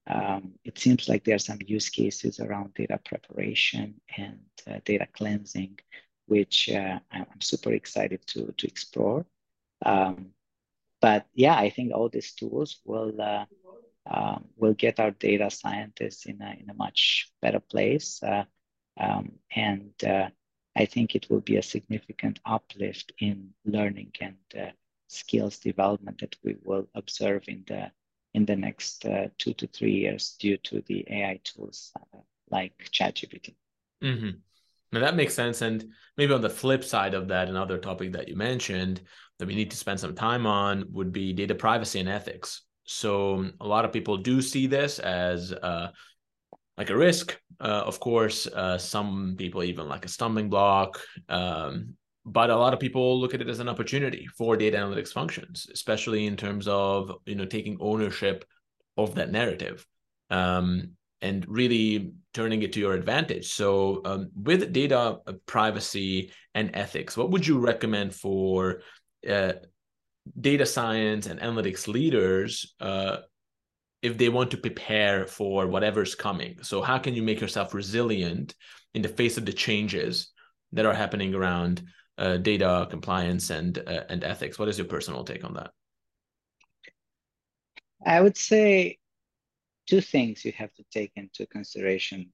um, 0.06 0.54
it 0.64 0.78
seems 0.78 1.10
like 1.10 1.24
there 1.24 1.36
are 1.36 1.40
some 1.40 1.60
use 1.66 1.90
cases 1.90 2.40
around 2.40 2.74
data 2.74 3.00
preparation 3.04 3.96
and 4.18 4.40
uh, 4.68 4.80
data 4.86 5.08
cleansing, 5.14 5.80
which 6.28 6.70
I'm 6.72 7.42
super 7.42 7.72
excited 7.72 8.26
to, 8.28 8.54
to 8.58 8.68
explore. 8.68 9.26
Um, 9.86 10.28
but 11.02 11.26
yeah, 11.34 11.56
I 11.56 11.70
think 11.70 11.94
all 11.94 12.10
these 12.10 12.34
tools 12.34 12.82
will 12.86 13.46
um, 14.06 14.46
will 14.58 14.74
get 14.74 15.00
our 15.00 15.12
data 15.12 15.50
scientists 15.50 16.26
in 16.26 16.42
a, 16.42 16.56
in 16.60 16.70
a 16.70 16.74
much 16.74 17.32
better 17.42 17.62
place. 17.62 18.22
Um, 19.00 19.32
and 19.56 19.94
I 20.76 20.86
think 20.86 21.16
it 21.16 21.28
will 21.30 21.42
be 21.42 21.58
a 21.58 21.64
significant 21.64 22.40
uplift 22.46 23.12
in 23.20 23.50
learning 23.66 24.12
and 24.20 24.36
uh, 24.60 24.72
skills 25.08 25.60
development 25.60 26.20
that 26.22 26.36
we 26.44 26.56
will 26.64 26.88
observe 26.96 27.44
in 27.48 27.64
the 27.68 27.92
in 28.34 28.46
the 28.46 28.56
next 28.56 29.06
uh, 29.06 29.28
two 29.38 29.54
to 29.54 29.68
three 29.68 29.94
years 29.94 30.36
due 30.40 30.58
to 30.58 30.82
the 30.88 31.06
AI 31.08 31.40
tools 31.44 31.92
uh, 31.96 32.18
like 32.50 32.74
ChatGPT. 32.92 33.54
Mm-hmm. 34.04 34.32
Now 34.92 35.00
that 35.00 35.16
makes 35.16 35.36
sense. 35.36 35.62
And 35.62 35.92
maybe 36.18 36.34
on 36.34 36.42
the 36.42 36.50
flip 36.50 36.84
side 36.84 37.14
of 37.14 37.28
that, 37.28 37.48
another 37.48 37.78
topic 37.78 38.14
that 38.14 38.28
you 38.28 38.36
mentioned 38.36 39.02
that 39.38 39.48
we 39.48 39.56
need 39.56 39.72
to 39.72 39.78
spend 39.78 40.00
some 40.00 40.16
time 40.16 40.48
on 40.48 40.86
would 40.92 41.12
be 41.12 41.34
data 41.34 41.56
privacy 41.56 42.00
and 42.00 42.10
ethics. 42.10 42.62
So 42.86 43.50
a 43.62 43.68
lot 43.68 43.86
of 43.86 43.94
people 43.94 44.18
do 44.18 44.42
see 44.42 44.68
this 44.68 45.00
as 45.00 45.54
uh, 45.54 45.90
like 46.78 46.90
a 46.90 46.98
risk. 46.98 47.40
Uh, 47.60 47.84
of 47.86 48.00
course, 48.00 48.48
uh, 48.48 48.78
some 48.78 49.36
people 49.38 49.64
even 49.64 49.88
like 49.88 50.06
a 50.06 50.10
stumbling 50.10 50.50
block. 50.50 51.00
Um, 51.30 51.96
but 52.26 52.50
a 52.50 52.56
lot 52.56 52.74
of 52.74 52.80
people 52.80 53.20
look 53.20 53.34
at 53.34 53.42
it 53.42 53.50
as 53.50 53.60
an 53.60 53.70
opportunity 53.70 54.28
for 54.38 54.56
data 54.56 54.78
analytics 54.78 55.12
functions, 55.12 55.68
especially 55.74 56.26
in 56.26 56.38
terms 56.38 56.68
of 56.68 57.12
you 57.26 57.36
know 57.36 57.46
taking 57.46 57.78
ownership 57.80 58.46
of 58.98 59.16
that 59.16 59.32
narrative. 59.32 59.86
Um, 60.30 60.92
and 61.22 61.46
really 61.48 62.12
turning 62.34 62.64
it 62.64 62.74
to 62.74 62.82
your 62.82 62.94
advantage. 62.94 63.54
So, 63.54 64.02
um, 64.04 64.30
with 64.36 64.74
data 64.74 65.20
uh, 65.26 65.34
privacy 65.46 66.34
and 66.54 66.70
ethics, 66.74 67.16
what 67.16 67.32
would 67.32 67.48
you 67.48 67.60
recommend 67.60 68.14
for 68.14 68.82
uh, 69.28 69.54
data 70.40 70.66
science 70.66 71.28
and 71.28 71.40
analytics 71.40 71.88
leaders 71.88 72.76
uh, 72.82 73.18
if 74.04 74.18
they 74.18 74.30
want 74.30 74.52
to 74.52 74.58
prepare 74.58 75.26
for 75.26 75.66
whatever's 75.66 76.14
coming? 76.14 76.58
So, 76.62 76.82
how 76.82 77.00
can 77.00 77.16
you 77.16 77.24
make 77.24 77.42
yourself 77.42 77.74
resilient 77.74 78.54
in 78.94 79.02
the 79.02 79.10
face 79.10 79.38
of 79.38 79.46
the 79.46 79.54
changes 79.54 80.32
that 80.74 80.86
are 80.86 80.94
happening 80.94 81.34
around 81.34 81.82
uh, 82.18 82.38
data 82.38 82.86
compliance 82.92 83.50
and 83.50 83.78
uh, 83.78 84.04
and 84.10 84.24
ethics? 84.24 84.60
What 84.60 84.70
is 84.70 84.78
your 84.78 84.88
personal 84.88 85.24
take 85.24 85.44
on 85.44 85.54
that? 85.56 85.72
I 88.06 88.20
would 88.22 88.38
say 88.38 89.00
two 89.88 90.02
things 90.02 90.44
you 90.44 90.52
have 90.52 90.74
to 90.74 90.84
take 90.92 91.14
into 91.16 91.46
consideration. 91.48 92.34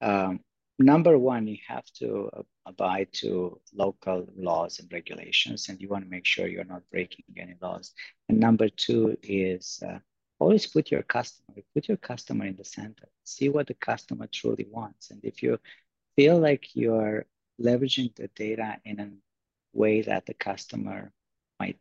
Um, 0.00 0.40
number 0.80 1.16
one, 1.16 1.46
you 1.46 1.58
have 1.68 1.84
to 2.00 2.28
abide 2.66 3.08
to 3.12 3.60
local 3.72 4.26
laws 4.36 4.80
and 4.80 4.92
regulations, 4.92 5.68
and 5.68 5.80
you 5.80 5.88
want 5.88 6.04
to 6.04 6.10
make 6.10 6.26
sure 6.26 6.48
you're 6.48 6.64
not 6.64 6.82
breaking 6.90 7.24
any 7.38 7.54
laws. 7.62 7.92
And 8.28 8.40
number 8.40 8.68
two 8.68 9.16
is 9.22 9.80
uh, 9.88 9.98
always 10.38 10.66
put 10.66 10.90
your 10.90 11.02
customer, 11.02 11.62
put 11.74 11.88
your 11.88 11.96
customer 11.96 12.46
in 12.46 12.56
the 12.56 12.64
center. 12.64 13.08
See 13.24 13.48
what 13.48 13.66
the 13.66 13.74
customer 13.74 14.26
truly 14.26 14.66
wants, 14.70 15.10
and 15.10 15.24
if 15.24 15.42
you 15.42 15.58
feel 16.16 16.38
like 16.38 16.74
you're 16.74 17.26
leveraging 17.60 18.14
the 18.16 18.28
data 18.28 18.78
in 18.84 19.00
a 19.00 19.10
way 19.72 20.02
that 20.02 20.26
the 20.26 20.34
customer 20.34 21.12
might 21.58 21.78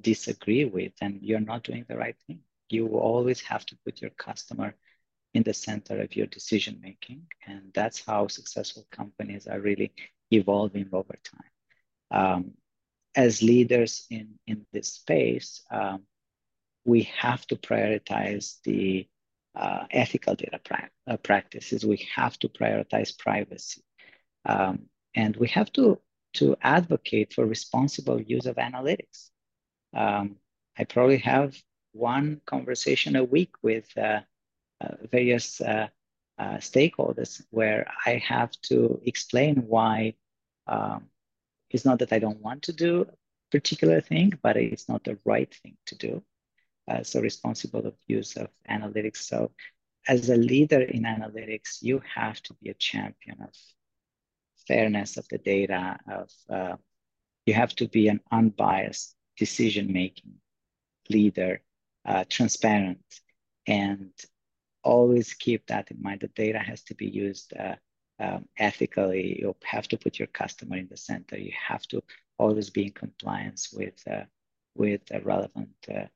disagree 0.00 0.64
with, 0.64 0.92
then 1.00 1.18
you're 1.22 1.40
not 1.40 1.62
doing 1.62 1.84
the 1.88 1.96
right 1.96 2.16
thing 2.26 2.40
you 2.70 2.88
always 2.98 3.40
have 3.42 3.64
to 3.66 3.76
put 3.84 4.00
your 4.00 4.10
customer 4.10 4.74
in 5.34 5.42
the 5.42 5.54
center 5.54 6.00
of 6.00 6.14
your 6.16 6.26
decision 6.26 6.80
making. 6.82 7.26
And 7.46 7.70
that's 7.74 8.04
how 8.04 8.28
successful 8.28 8.86
companies 8.90 9.46
are 9.46 9.60
really 9.60 9.92
evolving 10.30 10.88
over 10.92 11.18
time. 11.24 11.50
Um, 12.10 12.52
as 13.14 13.42
leaders 13.42 14.06
in, 14.10 14.38
in 14.46 14.66
this 14.72 14.88
space, 14.92 15.62
um, 15.70 16.02
we 16.88 17.02
have 17.02 17.46
to 17.46 17.56
prioritize 17.56 18.62
the 18.64 19.06
uh, 19.54 19.84
ethical 19.90 20.34
data 20.34 20.58
pra- 20.64 20.90
uh, 21.06 21.18
practices. 21.18 21.84
We 21.84 22.08
have 22.16 22.38
to 22.38 22.48
prioritize 22.48 23.16
privacy. 23.18 23.82
Um, 24.46 24.86
and 25.14 25.36
we 25.36 25.48
have 25.48 25.70
to, 25.72 26.00
to 26.34 26.56
advocate 26.62 27.34
for 27.34 27.44
responsible 27.44 28.20
use 28.20 28.46
of 28.46 28.56
analytics. 28.56 29.28
Um, 29.94 30.36
I 30.78 30.84
probably 30.84 31.18
have 31.18 31.54
one 31.92 32.40
conversation 32.46 33.16
a 33.16 33.24
week 33.24 33.52
with 33.62 33.86
uh, 33.98 34.20
uh, 34.80 34.94
various 35.10 35.60
uh, 35.60 35.88
stakeholders 36.38 37.42
where 37.50 37.86
I 38.06 38.22
have 38.26 38.52
to 38.70 39.02
explain 39.04 39.56
why 39.66 40.14
um, 40.66 41.10
it's 41.68 41.84
not 41.84 41.98
that 41.98 42.14
I 42.14 42.18
don't 42.18 42.40
want 42.40 42.62
to 42.62 42.72
do 42.72 43.02
a 43.02 43.06
particular 43.50 44.00
thing, 44.00 44.32
but 44.42 44.56
it's 44.56 44.88
not 44.88 45.04
the 45.04 45.18
right 45.26 45.52
thing 45.62 45.76
to 45.86 45.94
do. 45.96 46.22
Uh, 46.88 47.02
so 47.02 47.20
responsible 47.20 47.86
of 47.86 47.94
use 48.06 48.36
of 48.36 48.48
analytics. 48.70 49.18
So 49.18 49.50
as 50.06 50.30
a 50.30 50.36
leader 50.36 50.80
in 50.80 51.02
analytics, 51.02 51.82
you 51.82 52.00
have 52.14 52.40
to 52.42 52.54
be 52.62 52.70
a 52.70 52.74
champion 52.74 53.42
of 53.42 53.54
fairness 54.66 55.16
of 55.16 55.26
the 55.28 55.38
data, 55.38 55.98
of 56.10 56.30
uh, 56.48 56.76
you 57.46 57.54
have 57.54 57.74
to 57.76 57.88
be 57.88 58.08
an 58.08 58.20
unbiased 58.32 59.14
decision-making 59.36 60.34
leader 61.10 61.60
uh, 62.06 62.24
transparent, 62.28 63.04
and 63.66 64.10
always 64.82 65.34
keep 65.34 65.66
that 65.66 65.90
in 65.90 66.00
mind. 66.00 66.20
The 66.20 66.28
data 66.28 66.58
has 66.58 66.82
to 66.84 66.94
be 66.94 67.06
used 67.06 67.52
uh, 67.54 67.76
um, 68.18 68.46
ethically. 68.56 69.38
You 69.40 69.54
have 69.64 69.88
to 69.88 69.98
put 69.98 70.18
your 70.18 70.28
customer 70.28 70.76
in 70.76 70.88
the 70.88 70.96
center. 70.96 71.38
You 71.38 71.52
have 71.68 71.86
to 71.88 72.02
always 72.38 72.70
be 72.70 72.84
in 72.84 72.92
compliance 72.92 73.70
with 73.72 74.02
uh, 74.10 74.24
with 74.74 75.02
relevant 75.24 75.74
uh, 75.88 76.06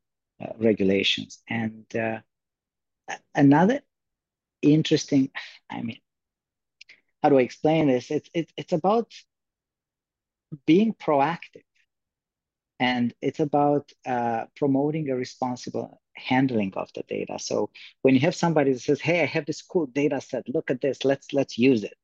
regulations. 0.58 1.42
And 1.48 1.84
uh, 1.96 2.20
another 3.34 3.80
interesting, 4.62 5.30
I 5.70 5.82
mean, 5.82 5.98
how 7.22 7.28
do 7.28 7.38
I 7.38 7.42
explain 7.42 7.88
this? 7.88 8.10
It's 8.10 8.30
it's 8.34 8.52
it's 8.56 8.72
about 8.72 9.12
being 10.66 10.94
proactive 10.94 11.64
and 12.80 13.14
it's 13.22 13.40
about 13.40 13.92
uh, 14.06 14.46
promoting 14.56 15.08
a 15.08 15.16
responsible 15.16 16.00
handling 16.14 16.72
of 16.74 16.90
the 16.94 17.02
data. 17.08 17.38
So 17.38 17.70
when 18.02 18.14
you 18.14 18.20
have 18.22 18.34
somebody 18.34 18.72
that 18.72 18.80
says, 18.80 19.00
"Hey, 19.00 19.22
I 19.22 19.26
have 19.26 19.46
this 19.46 19.62
cool 19.62 19.86
data 19.86 20.20
set. 20.20 20.48
Look 20.48 20.70
at 20.70 20.80
this. 20.80 21.04
Let's 21.04 21.32
let's 21.32 21.58
use 21.58 21.84
it," 21.84 21.94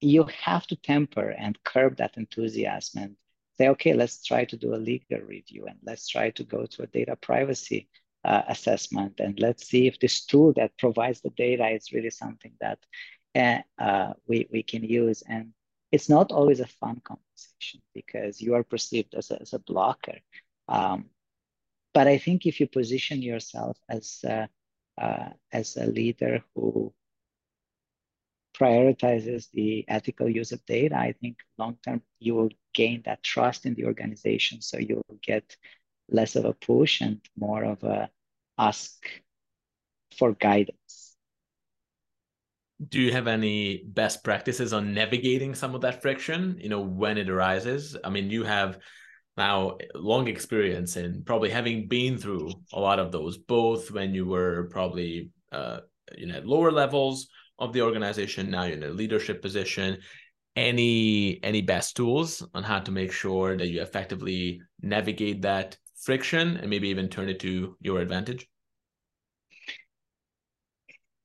you 0.00 0.24
have 0.42 0.66
to 0.68 0.76
temper 0.76 1.30
and 1.30 1.62
curb 1.64 1.96
that 1.98 2.16
enthusiasm 2.16 3.02
and 3.02 3.16
say, 3.58 3.68
"Okay, 3.68 3.94
let's 3.94 4.24
try 4.24 4.44
to 4.44 4.56
do 4.56 4.74
a 4.74 4.76
legal 4.76 5.20
review 5.20 5.66
and 5.66 5.78
let's 5.82 6.08
try 6.08 6.30
to 6.30 6.44
go 6.44 6.66
to 6.66 6.82
a 6.82 6.86
data 6.86 7.16
privacy 7.16 7.88
uh, 8.24 8.42
assessment 8.48 9.20
and 9.20 9.38
let's 9.40 9.66
see 9.66 9.86
if 9.86 9.98
this 10.00 10.24
tool 10.26 10.52
that 10.54 10.76
provides 10.78 11.20
the 11.20 11.30
data 11.30 11.68
is 11.68 11.92
really 11.92 12.10
something 12.10 12.52
that 12.60 12.78
uh, 13.34 13.60
uh 13.82 14.12
we 14.28 14.48
we 14.52 14.62
can 14.62 14.84
use." 14.84 15.22
And 15.28 15.52
it's 15.92 16.08
not 16.08 16.32
always 16.32 16.60
a 16.60 16.66
fun 16.66 17.00
conversation 17.00 17.80
because 17.94 18.40
you 18.40 18.54
are 18.54 18.64
perceived 18.64 19.14
as 19.14 19.30
a, 19.30 19.40
as 19.40 19.52
a 19.52 19.58
blocker. 19.58 20.18
Um, 20.68 21.10
but 21.94 22.06
I 22.06 22.18
think 22.18 22.44
if 22.44 22.60
you 22.60 22.66
position 22.66 23.22
yourself 23.22 23.78
as 23.88 24.20
a, 24.24 24.48
uh, 24.98 25.30
as 25.52 25.76
a 25.76 25.86
leader 25.86 26.44
who 26.54 26.92
prioritizes 28.54 29.50
the 29.52 29.84
ethical 29.88 30.28
use 30.28 30.52
of 30.52 30.64
data, 30.66 30.96
I 30.96 31.12
think 31.12 31.38
long 31.56 31.78
term 31.84 32.02
you 32.18 32.34
will 32.34 32.50
gain 32.76 33.02
that 33.06 33.22
trust 33.22 33.66
in 33.66 33.74
the 33.74 33.86
organization. 33.86 34.60
So 34.60 34.78
you 34.78 35.02
will 35.08 35.18
get 35.22 35.56
less 36.08 36.36
of 36.36 36.44
a 36.44 36.52
push 36.52 37.00
and 37.00 37.20
more 37.36 37.64
of 37.64 37.82
a 37.82 38.08
ask 38.58 38.94
for 40.16 40.32
guidance 40.32 41.16
do 42.88 43.00
you 43.00 43.12
have 43.12 43.26
any 43.26 43.84
best 43.88 44.22
practices 44.22 44.72
on 44.72 44.94
navigating 44.94 45.54
some 45.54 45.74
of 45.74 45.80
that 45.80 46.00
friction 46.02 46.56
you 46.60 46.68
know 46.68 46.80
when 46.80 47.18
it 47.18 47.28
arises 47.28 47.96
i 48.04 48.08
mean 48.08 48.30
you 48.30 48.44
have 48.44 48.78
now 49.36 49.76
long 49.94 50.28
experience 50.28 50.96
in 50.96 51.22
probably 51.24 51.50
having 51.50 51.88
been 51.88 52.16
through 52.16 52.50
a 52.72 52.80
lot 52.80 52.98
of 52.98 53.12
those 53.12 53.36
both 53.36 53.90
when 53.90 54.14
you 54.14 54.26
were 54.26 54.68
probably 54.70 55.30
uh, 55.52 55.78
you 56.16 56.26
know 56.26 56.36
at 56.36 56.46
lower 56.46 56.72
levels 56.72 57.28
of 57.58 57.72
the 57.72 57.82
organization 57.82 58.50
now 58.50 58.64
you're 58.64 58.76
in 58.76 58.82
a 58.82 58.88
leadership 58.88 59.42
position 59.42 59.98
any 60.56 61.42
any 61.44 61.62
best 61.62 61.96
tools 61.96 62.42
on 62.54 62.62
how 62.64 62.80
to 62.80 62.90
make 62.90 63.12
sure 63.12 63.56
that 63.56 63.68
you 63.68 63.82
effectively 63.82 64.60
navigate 64.82 65.42
that 65.42 65.76
friction 65.96 66.56
and 66.58 66.70
maybe 66.70 66.88
even 66.88 67.08
turn 67.08 67.28
it 67.28 67.40
to 67.40 67.76
your 67.80 68.00
advantage 68.00 68.48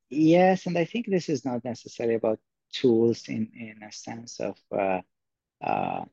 Yes, 0.09 0.65
and 0.65 0.77
I 0.77 0.85
think 0.85 1.07
this 1.07 1.29
is 1.29 1.45
not 1.45 1.63
necessarily 1.63 2.15
about 2.15 2.39
tools 2.73 3.29
in, 3.29 3.49
in 3.57 3.81
a 3.83 3.91
sense 3.91 4.39
of 4.41 4.57
uh, 4.71 5.01
uh, 5.63 6.05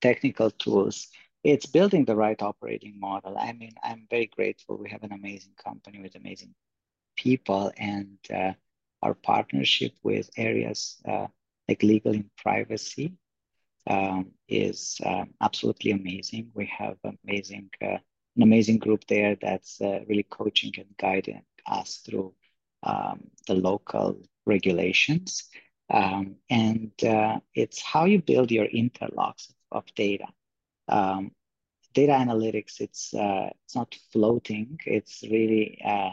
technical 0.00 0.50
tools. 0.52 1.08
It's 1.42 1.66
building 1.66 2.04
the 2.04 2.16
right 2.16 2.40
operating 2.42 3.00
model. 3.00 3.36
I 3.38 3.52
mean, 3.52 3.72
I'm 3.82 4.06
very 4.10 4.26
grateful. 4.26 4.78
We 4.78 4.90
have 4.90 5.02
an 5.02 5.12
amazing 5.12 5.54
company 5.62 6.00
with 6.00 6.14
amazing 6.14 6.54
people, 7.16 7.72
and 7.76 8.18
uh, 8.32 8.52
our 9.02 9.14
partnership 9.14 9.94
with 10.02 10.30
areas 10.36 11.00
uh, 11.08 11.26
like 11.70 11.82
legal 11.82 12.12
and 12.12 12.30
privacy 12.36 13.14
um, 13.86 14.32
is 14.48 15.00
um, 15.06 15.30
absolutely 15.40 15.92
amazing. 15.92 16.50
We 16.54 16.66
have 16.78 16.96
amazing 17.04 17.70
uh, 17.80 17.98
an 18.36 18.42
amazing 18.42 18.78
group 18.78 19.04
there 19.08 19.36
that's 19.40 19.80
uh, 19.80 20.00
really 20.08 20.26
coaching 20.38 20.72
and 20.76 20.86
guiding 20.98 21.42
us 21.66 22.00
through 22.04 22.32
um, 22.82 23.20
the 23.46 23.54
local 23.54 24.22
regulations. 24.46 25.48
Um, 25.90 26.36
and 26.48 26.92
uh, 27.04 27.40
it's 27.54 27.82
how 27.82 28.04
you 28.04 28.22
build 28.22 28.50
your 28.50 28.68
interlocks 28.68 29.52
of 29.72 29.84
data. 29.96 30.26
Um, 30.88 31.32
data 31.92 32.12
analytics, 32.12 32.80
it's, 32.80 33.12
uh, 33.14 33.50
it's 33.64 33.74
not 33.74 33.96
floating, 34.12 34.78
it's 34.86 35.22
really 35.22 35.80
uh, 35.84 36.10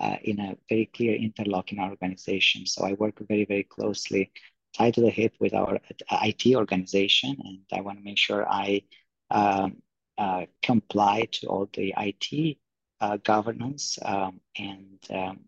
uh 0.00 0.16
in 0.22 0.38
a 0.38 0.56
very 0.68 0.86
clear 0.86 1.14
interlock 1.16 1.72
in 1.72 1.78
our 1.78 1.90
organization. 1.90 2.66
So 2.66 2.84
I 2.84 2.92
work 2.92 3.16
very, 3.28 3.44
very 3.44 3.64
closely, 3.64 4.30
tied 4.76 4.94
to 4.94 5.00
the 5.00 5.10
hip 5.10 5.34
with 5.40 5.54
our 5.54 5.78
IT 6.22 6.54
organization, 6.54 7.36
and 7.44 7.60
I 7.72 7.80
want 7.80 7.98
to 7.98 8.04
make 8.04 8.18
sure 8.18 8.48
I 8.48 8.82
um, 9.30 9.82
uh, 10.16 10.46
comply 10.62 11.28
to 11.32 11.46
all 11.46 11.68
the 11.72 11.94
IT 11.96 12.58
uh, 13.00 13.16
governance 13.18 13.98
um, 14.04 14.40
and 14.56 14.98
um, 15.10 15.40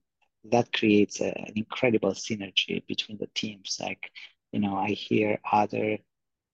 that 0.44 0.72
creates 0.72 1.20
a, 1.20 1.36
an 1.36 1.52
incredible 1.56 2.12
synergy 2.12 2.86
between 2.86 3.18
the 3.18 3.28
teams. 3.34 3.78
Like, 3.80 4.10
you 4.52 4.60
know, 4.60 4.76
I 4.76 4.90
hear 4.90 5.38
other 5.50 5.98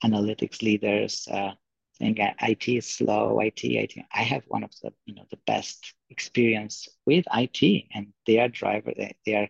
analytics 0.04 0.62
leaders 0.62 1.28
uh, 1.30 1.52
saying 1.98 2.16
IT 2.18 2.68
is 2.68 2.86
slow, 2.86 3.40
IT, 3.40 3.64
IT. 3.64 4.04
I 4.12 4.22
have 4.22 4.44
one 4.48 4.64
of 4.64 4.70
the 4.82 4.92
you 5.06 5.14
know 5.14 5.24
the 5.30 5.38
best 5.46 5.94
experience 6.10 6.88
with 7.06 7.24
IT, 7.32 7.86
and 7.94 8.08
they 8.26 8.38
are 8.38 8.48
driver. 8.48 8.92
They, 8.96 9.16
they 9.24 9.34
are 9.34 9.48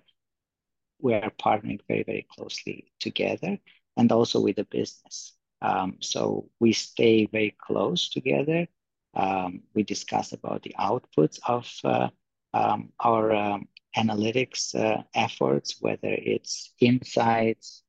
we 1.01 1.14
are 1.14 1.30
partnering 1.30 1.80
very 1.88 2.03
very 2.03 2.26
closely 2.30 2.92
together, 3.01 3.59
and 3.97 4.12
also 4.12 4.40
with 4.40 4.57
the 4.57 4.64
business. 4.64 5.32
Um, 5.62 5.97
so 6.01 6.51
we 6.61 6.72
stay 6.72 7.26
very 7.26 7.57
close 7.59 8.09
together. 8.11 8.66
Um, 9.14 9.62
we 9.74 9.82
discuss 9.82 10.32
about 10.32 10.62
the 10.62 10.74
outputs 10.78 11.38
of 11.47 11.72
uh, 11.84 12.09
um, 12.53 12.92
our 13.01 13.32
um, 13.32 13.68
analytics 13.97 14.74
uh, 14.74 15.03
efforts, 15.14 15.76
whether 15.80 16.11
it's 16.11 16.72
insights, 16.80 17.82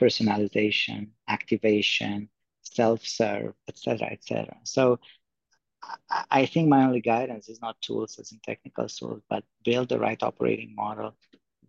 personalization, 0.00 1.08
activation, 1.28 2.30
self-serve, 2.62 3.52
etc., 3.68 4.08
etc. 4.12 4.56
So 4.64 4.98
I 6.30 6.46
think 6.46 6.68
my 6.68 6.84
only 6.84 7.00
guidance 7.00 7.48
is 7.48 7.60
not 7.60 7.80
tools 7.80 8.18
as 8.18 8.32
in 8.32 8.40
technical 8.44 8.88
tools, 8.88 9.22
but 9.28 9.44
build 9.64 9.88
the 9.88 9.98
right 9.98 10.22
operating 10.22 10.74
model, 10.74 11.16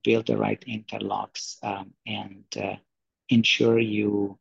build 0.04 0.28
the 0.28 0.38
right 0.38 0.64
interlocks, 0.68 1.58
um, 1.64 1.92
and 2.06 2.44
uh, 2.58 2.76
ensure 3.30 3.80
you, 3.80 4.38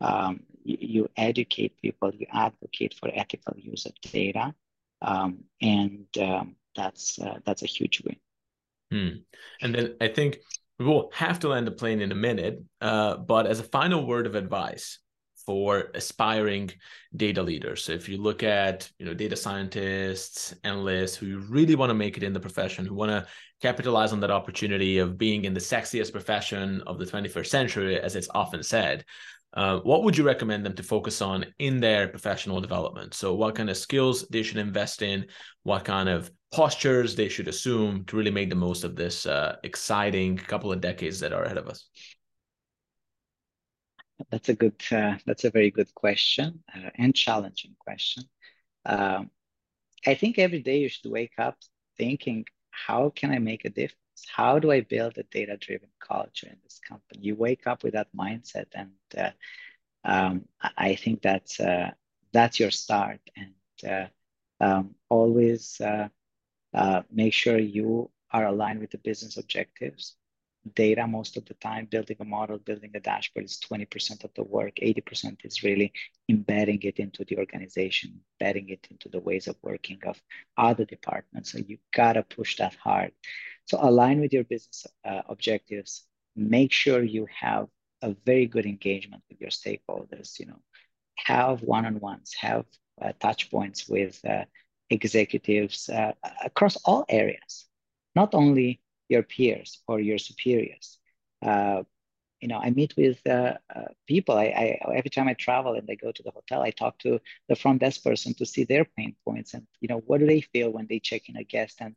um, 0.00 0.40
you 0.64 1.08
educate 1.16 1.80
people, 1.80 2.12
you 2.14 2.26
advocate 2.32 2.94
for 2.98 3.10
ethical 3.12 3.54
use 3.56 3.86
of 3.86 3.92
data, 4.00 4.54
um, 5.02 5.44
and 5.60 6.06
um, 6.20 6.56
that's 6.76 7.18
uh, 7.18 7.38
that's 7.44 7.62
a 7.62 7.66
huge 7.66 8.02
win. 8.04 8.16
Hmm. 8.90 9.16
And 9.62 9.74
then 9.74 9.96
I 10.00 10.08
think 10.08 10.38
we 10.78 10.86
will 10.86 11.10
have 11.14 11.38
to 11.40 11.48
land 11.48 11.66
the 11.66 11.72
plane 11.72 12.00
in 12.00 12.12
a 12.12 12.16
minute, 12.16 12.62
uh, 12.80 13.16
but 13.16 13.46
as 13.46 13.60
a 13.60 13.64
final 13.64 14.06
word 14.06 14.26
of 14.26 14.34
advice 14.34 14.98
for 15.50 15.90
aspiring 15.94 16.70
data 17.16 17.42
leaders. 17.42 17.82
So 17.82 17.90
if 17.90 18.08
you 18.08 18.18
look 18.18 18.44
at 18.44 18.88
you 19.00 19.04
know 19.04 19.14
data 19.14 19.34
scientists, 19.34 20.54
analysts 20.62 21.16
who 21.16 21.40
really 21.40 21.74
want 21.74 21.90
to 21.90 21.94
make 21.94 22.16
it 22.16 22.22
in 22.22 22.32
the 22.32 22.38
profession, 22.38 22.86
who 22.86 22.94
want 22.94 23.10
to 23.10 23.26
capitalize 23.60 24.12
on 24.12 24.20
that 24.20 24.30
opportunity 24.30 24.98
of 24.98 25.18
being 25.18 25.44
in 25.44 25.52
the 25.52 25.58
sexiest 25.74 26.12
profession 26.12 26.80
of 26.86 26.98
the 26.98 27.04
21st 27.04 27.46
century, 27.46 28.00
as 28.00 28.14
it's 28.14 28.28
often 28.32 28.62
said, 28.62 29.04
uh, 29.54 29.80
what 29.80 30.04
would 30.04 30.16
you 30.16 30.22
recommend 30.22 30.64
them 30.64 30.76
to 30.76 30.84
focus 30.84 31.20
on 31.20 31.44
in 31.58 31.80
their 31.80 32.06
professional 32.06 32.60
development? 32.60 33.12
So, 33.12 33.34
what 33.34 33.56
kind 33.56 33.70
of 33.70 33.76
skills 33.76 34.24
they 34.28 34.44
should 34.44 34.58
invest 34.58 35.02
in, 35.02 35.26
what 35.64 35.84
kind 35.84 36.08
of 36.08 36.30
postures 36.52 37.16
they 37.16 37.28
should 37.28 37.48
assume 37.48 38.04
to 38.04 38.16
really 38.16 38.30
make 38.30 38.50
the 38.50 38.54
most 38.68 38.84
of 38.84 38.94
this 38.94 39.26
uh, 39.26 39.56
exciting 39.64 40.36
couple 40.36 40.70
of 40.70 40.80
decades 40.80 41.18
that 41.18 41.32
are 41.32 41.42
ahead 41.42 41.58
of 41.58 41.66
us? 41.66 41.88
That's 44.30 44.48
a 44.48 44.54
good. 44.54 44.74
Uh, 44.90 45.16
that's 45.26 45.44
a 45.44 45.50
very 45.50 45.70
good 45.70 45.94
question 45.94 46.62
uh, 46.74 46.90
and 46.96 47.14
challenging 47.14 47.76
question. 47.78 48.24
Um, 48.84 49.30
I 50.06 50.14
think 50.14 50.38
every 50.38 50.60
day 50.60 50.78
you 50.80 50.88
should 50.88 51.10
wake 51.10 51.38
up 51.38 51.56
thinking, 51.96 52.46
how 52.70 53.10
can 53.10 53.30
I 53.30 53.38
make 53.38 53.64
a 53.64 53.70
difference? 53.70 53.96
How 54.28 54.58
do 54.58 54.70
I 54.70 54.80
build 54.80 55.16
a 55.18 55.22
data-driven 55.24 55.90
culture 56.00 56.46
in 56.48 56.56
this 56.62 56.80
company? 56.86 57.22
You 57.22 57.34
wake 57.34 57.66
up 57.66 57.82
with 57.82 57.94
that 57.94 58.08
mindset, 58.14 58.66
and 58.74 58.90
uh, 59.16 59.30
um, 60.04 60.44
I 60.76 60.94
think 60.96 61.22
that's 61.22 61.60
uh, 61.60 61.90
that's 62.32 62.60
your 62.60 62.70
start. 62.70 63.20
And 63.36 63.90
uh, 63.90 64.06
um, 64.64 64.94
always 65.08 65.80
uh, 65.80 66.08
make 67.10 67.32
sure 67.34 67.58
you 67.58 68.10
are 68.30 68.46
aligned 68.46 68.80
with 68.80 68.90
the 68.90 68.98
business 68.98 69.36
objectives 69.36 70.16
data 70.74 71.06
most 71.06 71.36
of 71.36 71.44
the 71.46 71.54
time. 71.54 71.86
Building 71.86 72.16
a 72.20 72.24
model, 72.24 72.58
building 72.58 72.90
a 72.94 73.00
dashboard 73.00 73.46
is 73.46 73.58
20% 73.58 74.24
of 74.24 74.30
the 74.34 74.42
work. 74.42 74.76
80% 74.76 75.38
is 75.44 75.62
really 75.62 75.92
embedding 76.28 76.80
it 76.82 76.98
into 76.98 77.24
the 77.24 77.38
organization, 77.38 78.20
embedding 78.40 78.68
it 78.68 78.86
into 78.90 79.08
the 79.08 79.20
ways 79.20 79.48
of 79.48 79.56
working 79.62 79.98
of 80.06 80.20
other 80.56 80.84
departments. 80.84 81.52
So 81.52 81.58
you 81.58 81.78
gotta 81.94 82.22
push 82.22 82.56
that 82.56 82.74
hard. 82.74 83.12
So 83.66 83.78
align 83.80 84.20
with 84.20 84.32
your 84.32 84.44
business 84.44 84.86
uh, 85.04 85.22
objectives. 85.28 86.04
Make 86.36 86.72
sure 86.72 87.02
you 87.02 87.26
have 87.40 87.68
a 88.02 88.14
very 88.24 88.46
good 88.46 88.66
engagement 88.66 89.22
with 89.28 89.40
your 89.40 89.50
stakeholders. 89.50 90.38
You 90.38 90.46
know, 90.46 90.60
have 91.16 91.62
one-on-ones, 91.62 92.34
have 92.40 92.64
uh, 93.00 93.12
touch 93.18 93.50
points 93.50 93.88
with 93.88 94.20
uh, 94.24 94.44
executives 94.90 95.88
uh, 95.88 96.12
across 96.44 96.76
all 96.84 97.04
areas, 97.08 97.66
not 98.14 98.34
only 98.34 98.80
your 99.10 99.22
peers 99.22 99.82
or 99.88 100.00
your 100.00 100.18
superiors. 100.18 100.98
Uh, 101.42 101.82
you 102.40 102.48
know, 102.48 102.58
I 102.58 102.70
meet 102.70 102.94
with 102.96 103.20
uh, 103.26 103.54
uh, 103.74 103.88
people. 104.06 104.36
I, 104.38 104.44
I, 104.44 104.96
every 104.96 105.10
time 105.10 105.28
I 105.28 105.34
travel 105.34 105.74
and 105.74 105.88
I 105.90 105.96
go 105.96 106.10
to 106.12 106.22
the 106.22 106.30
hotel, 106.30 106.62
I 106.62 106.70
talk 106.70 106.98
to 107.00 107.20
the 107.48 107.56
front 107.56 107.80
desk 107.80 108.02
person 108.02 108.34
to 108.34 108.46
see 108.46 108.64
their 108.64 108.86
pain 108.86 109.14
points 109.26 109.54
and 109.54 109.66
you 109.82 109.88
know 109.88 110.02
what 110.06 110.20
do 110.20 110.26
they 110.26 110.40
feel 110.40 110.70
when 110.70 110.86
they 110.88 111.00
check 111.00 111.28
in 111.28 111.36
a 111.36 111.44
guest 111.44 111.78
and 111.80 111.94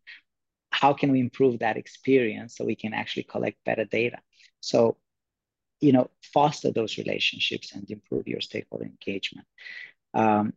how 0.72 0.93
can 0.93 1.11
we 1.11 1.22
improve 1.22 1.59
that 1.59 1.78
experience 1.78 2.57
so 2.57 2.66
we 2.66 2.76
can 2.76 2.93
actually 2.93 3.24
collect 3.24 3.57
better 3.64 3.86
data. 3.86 4.18
So, 4.59 4.97
you 5.80 5.91
know, 5.93 6.09
foster 6.34 6.72
those 6.72 6.97
relationships 6.97 7.74
and 7.74 7.89
improve 7.89 8.28
your 8.28 8.41
stakeholder 8.41 8.86
engagement, 8.86 9.47
um, 10.14 10.53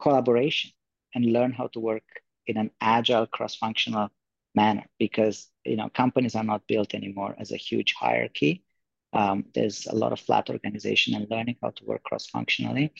collaboration, 0.00 0.72
and 1.14 1.32
learn 1.32 1.52
how 1.52 1.68
to 1.68 1.80
work 1.80 2.04
in 2.46 2.58
an 2.58 2.70
agile, 2.80 3.26
cross-functional 3.26 4.10
manner 4.54 4.84
because 4.98 5.48
you 5.64 5.76
know 5.76 5.88
companies 5.88 6.34
are 6.34 6.44
not 6.44 6.66
built 6.66 6.94
anymore 6.94 7.34
as 7.38 7.52
a 7.52 7.56
huge 7.56 7.94
hierarchy. 7.94 8.64
Um, 9.12 9.44
there's 9.54 9.86
a 9.86 9.94
lot 9.94 10.12
of 10.12 10.20
flat 10.20 10.50
organization 10.50 11.14
and 11.14 11.30
learning 11.30 11.56
how 11.62 11.70
to 11.70 11.84
work 11.84 12.02
cross-functionally 12.02 12.92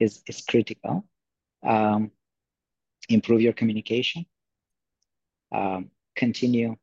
is, 0.00 0.22
is 0.26 0.42
critical. 0.42 1.06
Um, 1.62 2.10
improve 3.08 3.40
your 3.42 3.52
communication. 3.52 4.26
Um, 5.52 5.90
continue 6.16 6.76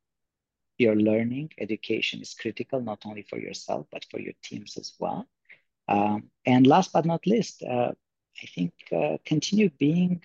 your 0.78 0.96
learning. 0.96 1.52
Education 1.58 2.22
is 2.22 2.34
critical, 2.34 2.82
not 2.82 3.00
only 3.06 3.24
for 3.24 3.38
yourself, 3.38 3.88
but 3.92 4.06
for 4.10 4.20
your 4.20 4.34
teams 4.42 4.78
as 4.78 4.94
well. 4.98 5.28
Um, 5.90 6.30
and 6.46 6.66
last 6.66 6.94
but 6.94 7.06
not 7.06 7.28
least, 7.28 7.64
uh, 7.64 7.92
I 8.42 8.46
think 8.56 8.74
uh, 8.96 9.18
continue 9.26 9.70
being 9.78 10.24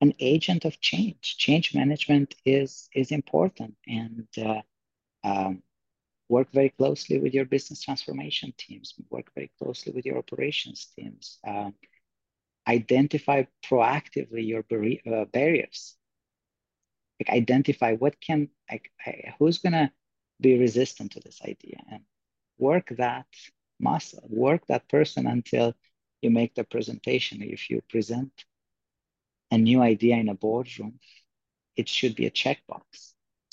an 0.00 0.14
agent 0.20 0.64
of 0.64 0.80
change. 0.80 1.36
Change 1.38 1.74
management 1.74 2.34
is 2.44 2.88
is 2.94 3.10
important, 3.12 3.76
and 3.86 4.26
uh, 4.38 4.62
um, 5.24 5.62
work 6.28 6.48
very 6.52 6.70
closely 6.70 7.18
with 7.18 7.34
your 7.34 7.44
business 7.44 7.82
transformation 7.82 8.52
teams. 8.58 8.94
Work 9.10 9.32
very 9.34 9.50
closely 9.58 9.92
with 9.92 10.06
your 10.06 10.18
operations 10.18 10.86
teams. 10.96 11.38
Um, 11.46 11.74
identify 12.68 13.44
proactively 13.64 14.46
your 14.46 14.62
bar- 14.62 15.20
uh, 15.20 15.24
barriers. 15.26 15.96
Like 17.20 17.30
identify 17.36 17.94
what 17.94 18.20
can 18.20 18.48
like 18.70 18.90
who's 19.38 19.58
gonna 19.58 19.92
be 20.40 20.58
resistant 20.58 21.12
to 21.12 21.20
this 21.20 21.40
idea 21.42 21.80
and 21.90 22.02
work 22.58 22.88
that 22.98 23.26
muscle, 23.80 24.24
work 24.28 24.66
that 24.66 24.88
person 24.88 25.26
until 25.26 25.74
you 26.22 26.30
make 26.30 26.54
the 26.54 26.64
presentation. 26.64 27.42
If 27.42 27.70
you 27.70 27.82
present 27.88 28.32
a 29.50 29.58
new 29.58 29.80
idea 29.82 30.16
in 30.16 30.28
a 30.28 30.34
boardroom, 30.34 30.98
it 31.76 31.88
should 31.88 32.14
be 32.14 32.26
a 32.26 32.30
checkbox. 32.30 33.12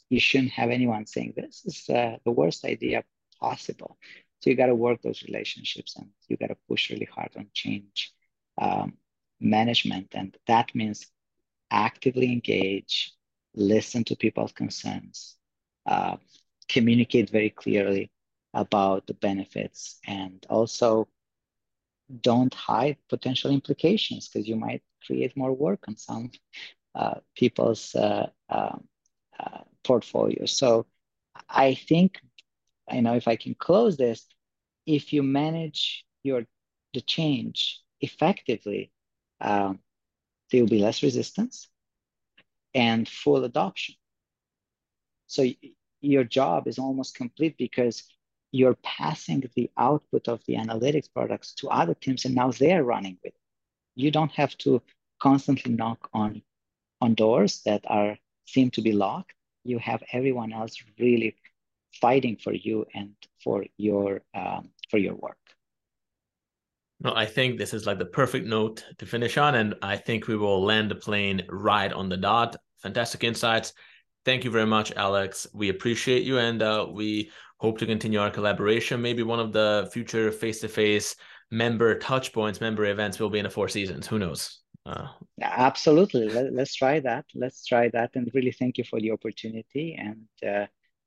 You 0.09 0.19
shouldn't 0.19 0.51
have 0.51 0.69
anyone 0.69 1.05
saying 1.05 1.33
this 1.35 1.63
is 1.65 1.89
uh, 1.89 2.17
the 2.25 2.31
worst 2.31 2.65
idea 2.65 3.03
possible. 3.39 3.97
So 4.39 4.49
you 4.49 4.55
got 4.55 4.67
to 4.67 4.75
work 4.75 5.01
those 5.01 5.23
relationships 5.23 5.95
and 5.95 6.09
you 6.27 6.37
got 6.37 6.47
to 6.47 6.57
push 6.67 6.89
really 6.89 7.07
hard 7.11 7.31
on 7.37 7.47
change 7.53 8.11
um, 8.59 8.93
management. 9.39 10.09
And 10.13 10.35
that 10.47 10.73
means 10.75 11.07
actively 11.69 12.31
engage, 12.31 13.13
listen 13.55 14.03
to 14.05 14.15
people's 14.15 14.51
concerns, 14.51 15.37
uh, 15.85 16.17
communicate 16.67 17.29
very 17.29 17.49
clearly 17.49 18.11
about 18.53 19.07
the 19.07 19.13
benefits, 19.13 19.99
and 20.05 20.45
also 20.49 21.07
don't 22.21 22.53
hide 22.53 22.97
potential 23.09 23.51
implications 23.51 24.27
because 24.27 24.47
you 24.47 24.55
might 24.55 24.83
create 25.05 25.35
more 25.37 25.53
work 25.53 25.83
on 25.87 25.95
some 25.97 26.31
uh, 26.95 27.15
people's 27.35 27.95
uh, 27.95 28.29
um, 28.49 28.87
uh, 29.39 29.59
portfolios. 29.83 30.57
So 30.57 30.85
I 31.49 31.73
think, 31.75 32.19
you 32.91 33.01
know, 33.01 33.15
if 33.15 33.27
I 33.27 33.35
can 33.35 33.55
close 33.55 33.97
this, 33.97 34.27
if 34.85 35.13
you 35.13 35.23
manage 35.23 36.05
your 36.23 36.45
the 36.93 37.01
change 37.01 37.81
effectively, 38.01 38.91
um, 39.39 39.79
there 40.51 40.61
will 40.61 40.69
be 40.69 40.79
less 40.79 41.03
resistance 41.03 41.69
and 42.73 43.07
full 43.07 43.43
adoption. 43.45 43.95
So 45.27 45.47
your 46.01 46.23
job 46.23 46.67
is 46.67 46.79
almost 46.79 47.15
complete 47.15 47.57
because 47.57 48.03
you're 48.51 48.77
passing 48.83 49.43
the 49.55 49.69
output 49.77 50.27
of 50.27 50.41
the 50.45 50.55
analytics 50.55 51.07
products 51.13 51.53
to 51.53 51.69
other 51.69 51.93
teams 51.93 52.25
and 52.25 52.35
now 52.35 52.51
they're 52.51 52.83
running 52.83 53.17
with 53.23 53.33
it 53.33 53.39
you 53.95 54.11
don't 54.11 54.31
have 54.31 54.57
to 54.57 54.81
constantly 55.21 55.73
knock 55.73 56.09
on 56.13 56.41
on 57.01 57.13
doors 57.13 57.61
that 57.65 57.81
are 57.87 58.17
seem 58.45 58.69
to 58.71 58.81
be 58.81 58.91
locked 58.91 59.33
you 59.63 59.77
have 59.79 60.03
everyone 60.11 60.51
else 60.53 60.75
really 60.99 61.35
fighting 61.93 62.37
for 62.37 62.53
you 62.53 62.85
and 62.93 63.11
for 63.43 63.65
your 63.77 64.21
um, 64.33 64.69
for 64.89 64.97
your 64.97 65.15
work 65.15 65.37
No, 66.99 67.13
I 67.15 67.25
think 67.25 67.57
this 67.57 67.73
is 67.73 67.87
like 67.87 67.97
the 67.97 68.05
perfect 68.05 68.45
note 68.47 68.85
to 68.99 69.05
finish 69.05 69.37
on, 69.37 69.55
and 69.55 69.73
I 69.81 69.97
think 69.97 70.27
we 70.27 70.37
will 70.37 70.63
land 70.63 70.91
the 70.91 70.95
plane 70.95 71.41
right 71.49 71.91
on 71.91 72.09
the 72.09 72.17
dot. 72.17 72.55
Fantastic 72.83 73.23
insights. 73.23 73.73
Thank 74.23 74.43
you 74.43 74.51
very 74.51 74.67
much, 74.67 74.91
Alex. 74.91 75.47
We 75.53 75.69
appreciate 75.69 76.23
you, 76.23 76.37
and 76.37 76.61
uh, 76.61 76.85
we 76.91 77.31
hope 77.61 77.77
to 77.77 77.85
continue 77.85 78.19
our 78.19 78.31
collaboration. 78.31 79.01
Maybe 79.01 79.21
one 79.21 79.39
of 79.39 79.53
the 79.53 79.87
future 79.93 80.31
face-to-face 80.31 81.15
member 81.51 81.97
touch 81.99 82.33
points, 82.33 82.59
member 82.59 82.85
events 82.85 83.19
will 83.19 83.29
be 83.29 83.37
in 83.37 83.43
the 83.43 83.51
Four 83.51 83.69
Seasons. 83.69 84.07
Who 84.07 84.17
knows? 84.17 84.61
Uh, 84.83 85.07
Absolutely. 85.39 86.27
Let, 86.27 86.57
us 86.57 86.73
try 86.73 86.99
that. 87.01 87.25
Let's 87.35 87.63
try 87.63 87.89
that. 87.89 88.15
And 88.15 88.31
really 88.33 88.51
thank 88.51 88.79
you 88.79 88.83
for 88.83 88.99
the 88.99 89.11
opportunity. 89.11 89.95
And 89.95 90.27
uh, 90.43 90.65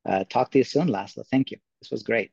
uh, 0.08 0.24
talk 0.30 0.52
to 0.52 0.58
you 0.58 0.64
soon, 0.64 0.88
Laszlo. 0.88 1.26
Thank 1.28 1.50
you. 1.50 1.58
This 1.80 1.90
was 1.90 2.04
great. 2.04 2.30